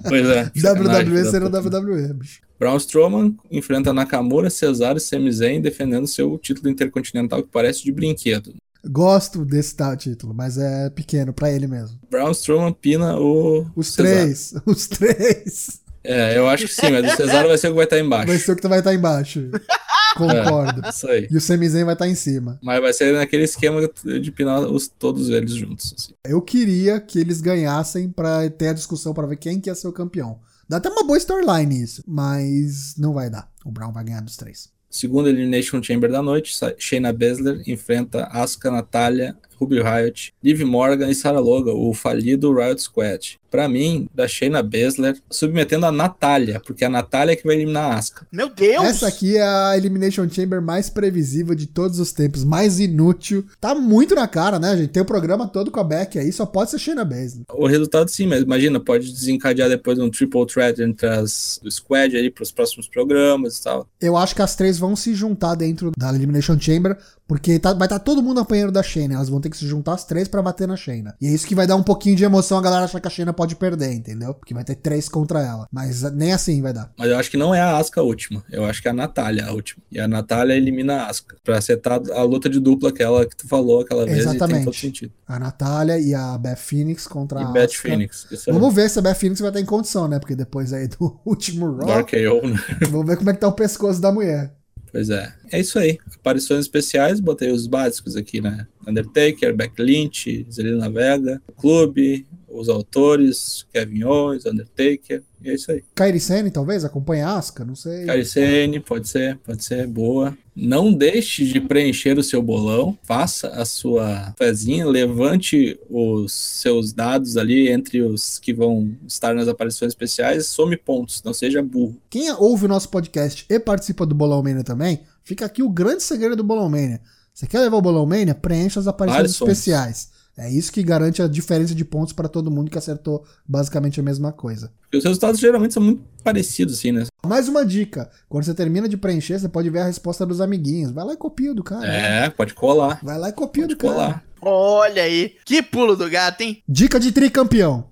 Pois 0.07 0.27
é. 0.29 0.51
WWE 0.55 1.25
será. 1.31 1.47
WWE, 1.49 2.13
bicho. 2.15 2.41
Braun 2.61 2.77
Strowman 2.77 3.35
enfrenta 3.51 3.91
Nakamura, 3.93 4.51
Cesaro 4.51 4.99
e 4.99 5.01
Sami 5.01 5.33
Zayn 5.33 5.63
defendendo 5.63 6.07
seu 6.07 6.37
título 6.39 6.69
intercontinental 6.69 7.43
que 7.43 7.49
parece 7.51 7.83
de 7.83 7.91
brinquedo. 7.91 8.55
Gosto 8.85 9.45
desse 9.47 9.75
tal 9.75 9.97
título, 9.97 10.35
mas 10.35 10.59
é 10.59 10.91
pequeno 10.91 11.33
pra 11.33 11.51
ele 11.51 11.67
mesmo. 11.67 11.99
Braun 12.11 12.31
Strowman 12.33 12.73
pina 12.75 13.19
o 13.19 13.67
Os 13.75 13.89
Cesaro. 13.95 14.09
três, 14.19 14.55
os 14.67 14.87
três. 14.87 15.81
É, 16.05 16.37
eu 16.37 16.49
acho 16.49 16.67
que 16.67 16.73
sim, 16.75 16.91
mas 16.91 17.13
o 17.13 17.17
Cesaro 17.17 17.49
vai 17.49 17.59
ser 17.59 17.69
o 17.69 17.71
que 17.71 17.77
vai 17.77 17.85
estar 17.85 17.99
embaixo. 17.99 18.27
Vai 18.29 18.39
ser 18.39 18.53
o 18.53 18.57
que 18.57 18.69
vai 18.69 18.79
estar 18.79 18.95
embaixo. 18.95 19.51
Concordo. 20.17 20.89
Isso 20.89 21.07
aí. 21.09 21.29
E 21.31 21.37
o 21.37 21.41
Sami 21.41 21.69
Zayn 21.69 21.85
vai 21.85 21.95
estar 21.95 22.09
em 22.09 22.15
cima. 22.15 22.59
Mas 22.63 22.81
vai 22.81 22.93
ser 22.93 23.15
naquele 23.15 23.45
esquema 23.45 23.81
de 24.21 24.33
pinar 24.33 24.61
os, 24.61 24.89
todos 24.89 25.29
eles 25.29 25.53
juntos. 25.53 25.95
assim. 25.97 26.13
Eu 26.27 26.41
queria 26.43 26.99
que 27.01 27.19
eles 27.19 27.41
ganhassem 27.41 28.09
pra 28.11 28.49
ter 28.51 28.69
a 28.69 28.73
discussão 28.73 29.15
pra 29.15 29.27
ver 29.27 29.37
quem 29.37 29.61
que 29.61 29.71
ia 29.71 29.75
ser 29.75 29.89
o 29.89 29.93
campeão. 29.93 30.39
Dá 30.71 30.77
até 30.77 30.89
uma 30.89 31.03
boa 31.03 31.18
storyline 31.18 31.83
isso, 31.83 32.01
mas 32.07 32.95
não 32.97 33.12
vai 33.12 33.29
dar. 33.29 33.51
O 33.64 33.73
Brown 33.73 33.91
vai 33.91 34.05
ganhar 34.05 34.21
dos 34.21 34.37
três. 34.37 34.73
Segundo 34.89 35.29
Elimination 35.29 35.83
Chamber 35.83 36.09
da 36.09 36.23
noite, 36.23 36.57
Shayna 36.79 37.12
Baszler 37.12 37.61
enfrenta 37.66 38.27
Asuka, 38.27 38.71
Natália, 38.71 39.37
Ruby 39.61 39.81
Riot, 39.83 40.33
Liv 40.43 40.63
Morgan 40.63 41.11
e 41.11 41.15
Sarah 41.15 41.41
Logan, 41.41 41.75
o 41.75 41.93
falido 41.93 42.53
Riot 42.53 42.81
Squad. 42.81 43.39
Pra 43.51 43.69
mim, 43.69 44.09
da 44.15 44.29
Shayna 44.29 44.63
Baszler, 44.63 45.19
submetendo 45.29 45.85
a 45.85 45.91
Natália, 45.91 46.61
porque 46.65 46.85
é 46.85 46.87
a 46.87 46.91
Natália 46.91 47.35
que 47.35 47.45
vai 47.45 47.57
eliminar 47.57 47.93
a 47.93 47.97
Asuka. 47.97 48.25
Meu 48.31 48.49
Deus! 48.49 48.85
Essa 48.85 49.09
aqui 49.09 49.37
é 49.37 49.43
a 49.43 49.77
Elimination 49.77 50.29
Chamber 50.31 50.63
mais 50.63 50.89
previsível 50.89 51.57
de 51.57 51.67
todos 51.67 51.99
os 51.99 52.13
tempos, 52.13 52.45
mais 52.45 52.79
inútil. 52.79 53.45
Tá 53.61 53.75
muito 53.75 54.15
na 54.15 54.29
cara, 54.29 54.61
né, 54.61 54.77
gente? 54.77 54.91
Tem 54.91 55.03
o 55.03 55.07
programa 55.07 55.49
todo 55.49 55.71
com 55.71 55.81
a 55.81 55.85
Beck 55.85 56.17
aí, 56.17 56.33
só 56.33 56.47
pode 56.47 56.71
ser 56.71 56.79
Shayna 56.79 57.05
Baszler. 57.05 57.45
O 57.53 57.67
resultado 57.67 58.09
sim, 58.09 58.29
mas 58.29 58.43
imagina, 58.43 58.79
pode 58.79 59.11
desencadear 59.11 59.69
depois 59.69 59.99
um 59.99 60.09
triple 60.09 60.47
threat 60.47 60.81
entre 60.81 61.09
as 61.09 61.59
do 61.61 61.71
squad 61.71 62.17
aí 62.17 62.31
pros 62.31 62.53
próximos 62.53 62.87
programas 62.87 63.59
e 63.59 63.65
tal. 63.65 63.89
Eu 64.01 64.17
acho 64.17 64.35
que 64.35 64.43
as 64.43 64.55
três 64.55 64.79
vão 64.79 64.95
se 64.95 65.13
juntar 65.13 65.57
dentro 65.57 65.91
da 65.99 66.15
Elimination 66.15 66.59
Chamber, 66.59 66.97
porque 67.31 67.61
tá- 67.61 67.72
vai 67.74 67.87
estar 67.87 68.01
todo 68.01 68.20
mundo 68.20 68.41
apanhando 68.41 68.72
da 68.72 68.83
Shayna. 68.83 69.14
Elas 69.14 69.28
vão 69.28 69.41
ter 69.41 69.49
que 69.51 69.57
se 69.57 69.64
juntar 69.64 69.93
as 69.95 70.05
três 70.05 70.26
pra 70.26 70.43
bater 70.43 70.66
na 70.66 70.74
Shayna. 70.76 71.14
E 71.20 71.28
é 71.28 71.31
isso 71.31 71.47
que 71.47 71.55
vai 71.55 71.64
dar 71.64 71.76
um 71.76 71.83
pouquinho 71.85 72.16
de 72.16 72.24
emoção 72.24 72.59
a 72.59 72.61
galera 72.61 72.85
achar 72.87 72.99
que 72.99 73.07
a 73.07 73.11
Shayna 73.11 73.33
pode 73.33 73.55
perder, 73.55 73.93
entendeu? 73.93 74.35
Porque 74.35 74.53
vai 74.53 74.64
ter 74.64 74.74
três 74.74 75.09
contra 75.09 75.41
ela. 75.41 75.68
Mas 75.70 76.03
nem 76.12 76.33
assim 76.33 76.61
vai 76.61 76.72
dar. 76.72 76.91
Mas 76.99 77.09
eu 77.09 77.16
acho 77.16 77.31
que 77.31 77.37
não 77.37 77.55
é 77.55 77.61
a 77.61 77.76
Asuka 77.76 78.01
a 78.01 78.03
última. 78.03 78.43
Eu 78.51 78.64
acho 78.64 78.83
que 78.83 78.89
é 78.89 78.91
a 78.91 78.95
Natália 78.95 79.47
a 79.47 79.53
última. 79.53 79.81
E 79.93 80.01
a 80.01 80.09
Natália 80.09 80.55
elimina 80.55 81.03
a 81.05 81.07
Asuka. 81.11 81.37
Pra 81.45 81.57
acertar 81.59 82.01
a 82.12 82.22
luta 82.24 82.49
de 82.51 82.59
dupla, 82.59 82.89
aquela 82.89 83.24
que 83.24 83.37
tu 83.37 83.47
falou 83.47 83.81
aquela 83.83 84.05
vez, 84.07 84.18
e 84.18 84.22
tem 84.24 84.31
Exatamente. 84.35 84.64
todo 84.64 84.74
sentido. 84.74 85.12
A 85.28 85.39
Natália 85.39 86.01
e 86.01 86.12
a 86.12 86.37
Beth 86.37 86.57
Phoenix 86.57 87.07
contra 87.07 87.43
E 87.43 87.45
a 87.45 87.47
Beth 87.53 87.66
Asuka. 87.66 87.89
Phoenix. 87.89 88.26
Vamos 88.49 88.74
ver 88.74 88.91
se 88.91 88.99
a 88.99 89.03
Beth 89.03 89.14
Phoenix 89.14 89.39
vai 89.41 89.51
estar 89.51 89.61
em 89.61 89.64
condição, 89.66 90.09
né? 90.09 90.18
Porque 90.18 90.35
depois 90.35 90.72
aí 90.72 90.89
do 90.89 91.16
último 91.24 91.76
Raw, 91.76 91.87
Dark 91.87 92.12
né? 92.12 92.59
vamos 92.91 93.07
ver 93.07 93.16
como 93.16 93.31
é 93.31 93.35
que 93.35 93.39
tá 93.39 93.47
o 93.47 93.53
pescoço 93.53 94.01
da 94.01 94.11
mulher. 94.11 94.53
Pois 94.93 95.11
é. 95.11 95.32
É 95.53 95.61
isso 95.61 95.78
aí. 95.78 95.99
Aparições 96.16 96.61
especiais, 96.61 97.20
botei 97.20 97.51
os 97.51 97.66
básicos 97.66 98.16
aqui, 98.16 98.41
né? 98.41 98.66
Undertaker, 98.86 99.55
Beck 99.55 99.80
Lynch, 99.80 100.47
Zelina 100.51 100.91
Vega, 100.91 101.41
Clube, 101.57 102.26
os 102.51 102.68
autores, 102.68 103.66
Kevin 103.72 104.05
Owens, 104.05 104.44
Undertaker. 104.46 105.22
E 105.42 105.48
é 105.48 105.55
isso 105.55 105.72
aí. 105.72 105.82
Kairi 105.94 106.20
Sane, 106.20 106.51
talvez? 106.51 106.84
Acompanha 106.84 107.28
a 107.28 107.38
Asuka? 107.38 107.64
Não 107.64 107.74
sei. 107.74 108.05
Caricene, 108.05 108.78
pode 108.80 109.09
ser, 109.09 109.38
pode 109.38 109.64
ser, 109.64 109.86
boa. 109.86 110.36
Não 110.55 110.92
deixe 110.92 111.44
de 111.46 111.61
preencher 111.61 112.18
o 112.18 112.22
seu 112.22 112.42
bolão, 112.42 112.98
faça 113.03 113.48
a 113.48 113.64
sua 113.64 114.34
fezinha, 114.36 114.86
levante 114.86 115.78
os 115.88 116.32
seus 116.32 116.92
dados 116.92 117.36
ali 117.38 117.68
entre 117.70 118.03
os 118.03 118.38
que 118.38 118.53
vão 118.53 118.94
estar 119.07 119.34
nas 119.34 119.48
aparições 119.48 119.92
especiais, 119.92 120.46
some 120.48 120.76
pontos, 120.76 121.22
não 121.22 121.32
seja 121.32 121.62
burro. 121.62 121.96
Quem 122.11 122.30
ouve 122.32 122.66
o 122.66 122.68
nosso 122.68 122.90
podcast 122.90 123.46
e 123.48 123.59
participa 123.59 124.05
do 124.05 124.14
Bolão 124.14 124.42
Mania 124.42 124.62
também, 124.64 125.01
fica 125.24 125.46
aqui 125.46 125.62
o 125.62 125.70
grande 125.70 126.03
segredo 126.03 126.36
do 126.36 126.44
Bolão 126.44 126.68
Mania. 126.68 127.01
Você 127.32 127.46
quer 127.46 127.61
levar 127.61 127.78
o 127.78 127.82
Bolão 127.82 128.05
Mania? 128.05 128.34
Preencha 128.34 128.78
as 128.80 128.86
aparições 128.86 129.20
Aparições. 129.20 129.51
especiais. 129.53 130.10
É 130.43 130.51
isso 130.51 130.72
que 130.72 130.82
garante 130.82 131.20
a 131.20 131.28
diferença 131.28 131.74
de 131.74 131.84
pontos 131.84 132.14
pra 132.14 132.26
todo 132.26 132.51
mundo 132.51 132.70
que 132.70 132.78
acertou 132.78 133.24
basicamente 133.47 134.01
a 134.01 134.03
mesma 134.03 134.32
coisa. 134.32 134.72
Porque 134.80 134.97
os 134.97 135.05
resultados 135.05 135.38
geralmente 135.38 135.74
são 135.74 135.82
muito 135.82 136.03
parecidos, 136.24 136.78
assim, 136.78 136.93
né? 136.93 137.05
Mais 137.26 137.47
uma 137.47 137.62
dica: 137.62 138.11
quando 138.26 138.45
você 138.45 138.55
termina 138.55 138.88
de 138.88 138.97
preencher, 138.97 139.38
você 139.38 139.51
pode 139.51 139.68
ver 139.68 139.80
a 139.80 139.84
resposta 139.86 140.24
dos 140.24 140.41
amiguinhos. 140.41 140.93
Vai 140.93 141.05
lá 141.05 141.12
e 141.12 141.16
copia 141.18 141.53
do 141.53 141.62
cara. 141.62 141.86
né? 141.86 142.24
É, 142.24 142.30
pode 142.30 142.55
colar. 142.55 142.99
Vai 143.03 143.18
lá 143.18 143.28
e 143.28 143.32
copia 143.34 143.64
Pode 143.64 143.74
do 143.74 143.78
cara. 143.78 143.93
colar. 143.93 144.24
Olha 144.41 145.03
aí, 145.03 145.34
que 145.45 145.61
pulo 145.62 145.95
do 145.95 146.09
gato, 146.09 146.41
hein? 146.41 146.62
Dica 146.66 146.99
de 146.99 147.12
tricampeão. 147.12 147.86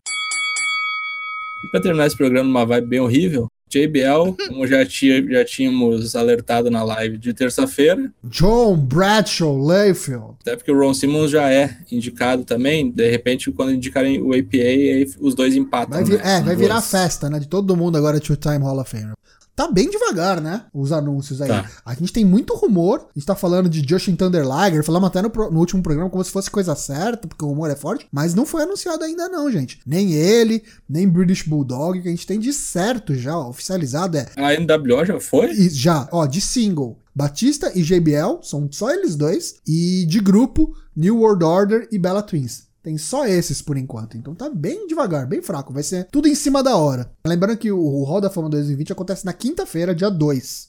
E 1.66 1.70
pra 1.70 1.82
terminar 1.82 2.07
esse 2.07 2.16
programa 2.16 2.49
numa 2.49 2.64
vibe 2.64 2.86
bem 2.86 3.01
horrível, 3.01 3.46
JBL, 3.69 4.35
como 4.49 4.66
já, 4.66 4.85
tinha, 4.87 5.23
já 5.31 5.45
tínhamos 5.45 6.14
alertado 6.16 6.71
na 6.71 6.83
live 6.83 7.19
de 7.19 7.33
terça-feira, 7.35 8.11
John 8.25 8.77
Bradshaw 8.77 9.57
Layfield. 9.59 10.35
até 10.41 10.57
porque 10.57 10.71
o 10.73 10.79
Ron 10.79 10.95
Simmons 10.95 11.31
já 11.31 11.51
é 11.53 11.77
indicado 11.91 12.45
também, 12.45 12.91
de 12.91 13.11
repente, 13.11 13.51
quando 13.53 13.73
indicarem 13.73 14.21
o 14.23 14.33
APA, 14.33 14.57
aí 14.57 15.09
os 15.21 15.35
dois 15.35 15.55
empatam. 15.55 15.95
Vai 16.01 16.05
vir- 16.05 16.19
né? 16.25 16.39
é, 16.39 16.43
vai 16.43 16.57
virar 16.57 16.81
festa, 16.81 17.29
né? 17.29 17.39
De 17.39 17.49
todo 17.49 17.77
mundo 17.77 17.97
agora, 17.99 18.19
Two-Time 18.21 18.59
Hall 18.59 18.79
of 18.81 18.91
Fame. 18.91 19.12
Tá 19.59 19.66
bem 19.66 19.90
devagar, 19.90 20.40
né? 20.40 20.66
Os 20.72 20.92
anúncios 20.92 21.42
aí. 21.42 21.48
Tá. 21.48 21.68
A 21.84 21.92
gente 21.92 22.12
tem 22.12 22.24
muito 22.24 22.54
rumor. 22.54 23.09
A 23.11 23.18
gente 23.18 23.26
tá 23.26 23.34
falando 23.34 23.68
de 23.68 23.84
Justin 23.84 24.14
Thunder 24.14 24.44
Liger. 24.44 24.84
Falamos 24.84 25.09
até 25.09 25.20
no, 25.20 25.28
no 25.28 25.59
último 25.59 25.82
programa 25.82 26.09
como 26.09 26.22
se 26.22 26.30
fosse 26.30 26.48
coisa 26.48 26.76
certa, 26.76 27.26
porque 27.26 27.44
o 27.44 27.48
rumor 27.48 27.68
é 27.68 27.74
forte. 27.74 28.06
Mas 28.12 28.34
não 28.36 28.46
foi 28.46 28.62
anunciado 28.62 29.02
ainda, 29.02 29.28
não, 29.28 29.50
gente. 29.50 29.80
Nem 29.84 30.12
ele, 30.12 30.62
nem 30.88 31.09
British 31.09 31.42
Bulldog. 31.42 32.00
Que 32.00 32.06
a 32.06 32.11
gente 32.12 32.24
tem 32.24 32.38
de 32.38 32.52
certo 32.52 33.16
já, 33.16 33.36
oficializado 33.36 34.16
é. 34.16 34.28
A 34.36 34.52
NWO 34.56 35.04
já 35.04 35.18
foi? 35.18 35.50
e 35.50 35.68
já, 35.70 36.09
ó, 36.12 36.24
de 36.24 36.40
single. 36.40 36.96
Batista 37.12 37.72
e 37.74 37.82
JBL, 37.82 38.38
são 38.42 38.68
só 38.70 38.92
eles 38.92 39.16
dois. 39.16 39.56
E 39.66 40.06
de 40.06 40.20
grupo, 40.20 40.72
New 40.94 41.18
World 41.18 41.44
Order 41.44 41.88
e 41.90 41.98
Bella 41.98 42.22
Twins. 42.22 42.68
Tem 42.89 42.97
só 42.97 43.26
esses 43.26 43.61
por 43.61 43.76
enquanto. 43.76 44.16
Então 44.16 44.34
tá 44.34 44.49
bem 44.49 44.86
devagar, 44.86 45.26
bem 45.26 45.43
fraco. 45.43 45.74
Vai 45.74 45.82
ser 45.82 46.05
tudo 46.05 46.26
em 46.26 46.34
cima 46.34 46.62
da 46.62 46.74
hora. 46.74 47.11
Lembrando 47.22 47.59
que 47.59 47.70
o 47.70 48.03
Hall 48.05 48.18
da 48.18 48.30
Fama 48.30 48.49
2020 48.49 48.93
acontece 48.93 49.26
na 49.26 49.34
quinta-feira, 49.34 49.95
dia 49.95 50.09
2. 50.09 50.68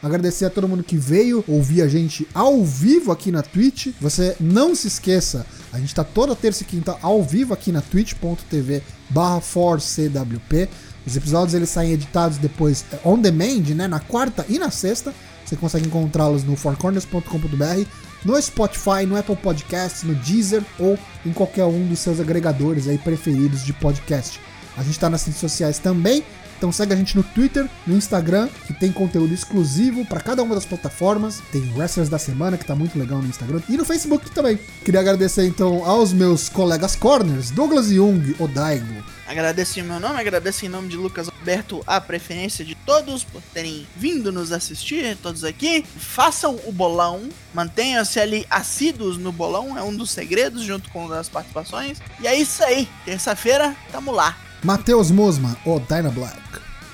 Agradecer 0.00 0.44
a 0.44 0.50
todo 0.50 0.68
mundo 0.68 0.84
que 0.84 0.96
veio 0.96 1.44
ouvir 1.48 1.82
a 1.82 1.88
gente 1.88 2.28
ao 2.32 2.64
vivo 2.64 3.10
aqui 3.10 3.32
na 3.32 3.42
Twitch. 3.42 3.88
Você 4.00 4.36
não 4.38 4.72
se 4.72 4.86
esqueça, 4.86 5.44
a 5.72 5.80
gente 5.80 5.92
tá 5.92 6.04
toda 6.04 6.36
terça 6.36 6.62
e 6.62 6.66
quinta 6.66 6.96
ao 7.02 7.22
vivo 7.24 7.52
aqui 7.52 7.72
na 7.72 7.82
twitch.tv 7.82 8.82
barra 9.10 9.40
4CWP. 9.40 10.68
Os 11.08 11.16
episódios 11.16 11.54
eles 11.54 11.70
saem 11.70 11.92
editados 11.92 12.36
depois 12.36 12.84
eh, 12.92 12.98
on 13.02 13.18
demand, 13.18 13.62
né? 13.74 13.88
Na 13.88 13.98
quarta 13.98 14.44
e 14.46 14.58
na 14.58 14.70
sexta. 14.70 15.14
Você 15.42 15.56
consegue 15.56 15.86
encontrá-los 15.86 16.44
no 16.44 16.54
fourcorners.com.br, 16.54 17.88
no 18.22 18.42
Spotify, 18.42 19.06
no 19.06 19.16
Apple 19.16 19.36
Podcasts, 19.36 20.02
no 20.02 20.14
Deezer 20.16 20.62
ou 20.78 20.98
em 21.24 21.32
qualquer 21.32 21.64
um 21.64 21.86
dos 21.86 22.00
seus 22.00 22.20
agregadores 22.20 22.86
aí 22.86 22.98
preferidos 22.98 23.64
de 23.64 23.72
podcast. 23.72 24.38
A 24.76 24.82
gente 24.82 24.98
tá 25.00 25.08
nas 25.08 25.24
redes 25.24 25.40
sociais 25.40 25.78
também, 25.78 26.22
Então 26.58 26.72
segue 26.72 26.92
a 26.92 26.96
gente 26.96 27.16
no 27.16 27.22
Twitter, 27.22 27.66
no 27.86 27.96
Instagram, 27.96 28.48
que 28.66 28.74
tem 28.74 28.90
conteúdo 28.90 29.32
exclusivo 29.32 30.04
para 30.04 30.20
cada 30.20 30.42
uma 30.42 30.56
das 30.56 30.64
plataformas. 30.64 31.40
Tem 31.52 31.72
Wrestlers 31.76 32.08
da 32.08 32.18
Semana, 32.18 32.58
que 32.58 32.64
tá 32.64 32.74
muito 32.74 32.98
legal 32.98 33.22
no 33.22 33.28
Instagram, 33.28 33.62
e 33.68 33.76
no 33.76 33.84
Facebook 33.84 34.28
também. 34.32 34.58
Queria 34.84 35.00
agradecer 35.00 35.46
então 35.46 35.84
aos 35.84 36.12
meus 36.12 36.48
colegas 36.48 36.96
corners, 36.96 37.50
Douglas 37.50 37.86
Jung, 37.86 38.34
Odaigo, 38.40 39.04
Agradeço 39.28 39.78
em 39.78 39.82
meu 39.82 40.00
nome, 40.00 40.18
agradeço 40.18 40.64
em 40.64 40.70
nome 40.70 40.88
de 40.88 40.96
Lucas 40.96 41.28
Alberto 41.28 41.82
a 41.86 42.00
preferência 42.00 42.64
de 42.64 42.74
todos 42.74 43.24
por 43.24 43.42
terem 43.52 43.86
vindo 43.94 44.32
nos 44.32 44.52
assistir, 44.52 45.18
todos 45.22 45.44
aqui. 45.44 45.84
Façam 45.98 46.58
o 46.64 46.72
bolão, 46.72 47.28
mantenham-se 47.52 48.18
ali 48.18 48.46
assíduos 48.48 49.18
no 49.18 49.30
bolão, 49.30 49.76
é 49.76 49.82
um 49.82 49.94
dos 49.94 50.12
segredos, 50.12 50.62
junto 50.62 50.88
com 50.88 51.12
as 51.12 51.28
participações. 51.28 51.98
E 52.20 52.26
é 52.26 52.34
isso 52.34 52.64
aí, 52.64 52.88
terça-feira, 53.04 53.76
tamo 53.92 54.12
lá. 54.12 54.47
Matheus 54.62 55.10
Mosma, 55.10 55.56
o 55.64 55.78
Dyna 55.78 56.10
Black. 56.10 56.38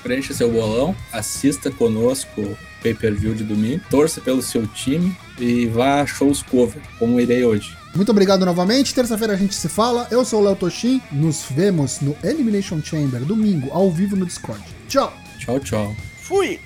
Preencha 0.03 0.33
seu 0.33 0.51
bolão, 0.51 0.95
assista 1.11 1.71
conosco 1.71 2.41
o 2.41 2.57
pay-per-view 2.83 3.33
de 3.33 3.43
domingo, 3.43 3.83
torça 3.89 4.21
pelo 4.21 4.41
seu 4.41 4.67
time 4.67 5.15
e 5.39 5.65
vá 5.65 6.01
a 6.01 6.05
shows 6.05 6.43
cover, 6.43 6.81
como 6.99 7.19
irei 7.19 7.43
hoje. 7.43 7.75
Muito 7.95 8.11
obrigado 8.11 8.45
novamente. 8.45 8.93
Terça-feira 8.93 9.33
a 9.33 9.37
gente 9.37 9.55
se 9.55 9.69
fala. 9.69 10.07
Eu 10.11 10.25
sou 10.25 10.41
o 10.41 10.43
Léo 10.43 10.55
Toshin. 10.55 11.01
Nos 11.11 11.45
vemos 11.49 12.01
no 12.01 12.15
Elimination 12.21 12.81
Chamber, 12.83 13.21
domingo, 13.21 13.71
ao 13.71 13.89
vivo 13.89 14.15
no 14.17 14.25
Discord. 14.25 14.61
Tchau! 14.87 15.13
Tchau, 15.39 15.59
tchau. 15.61 15.95
Fui! 16.21 16.59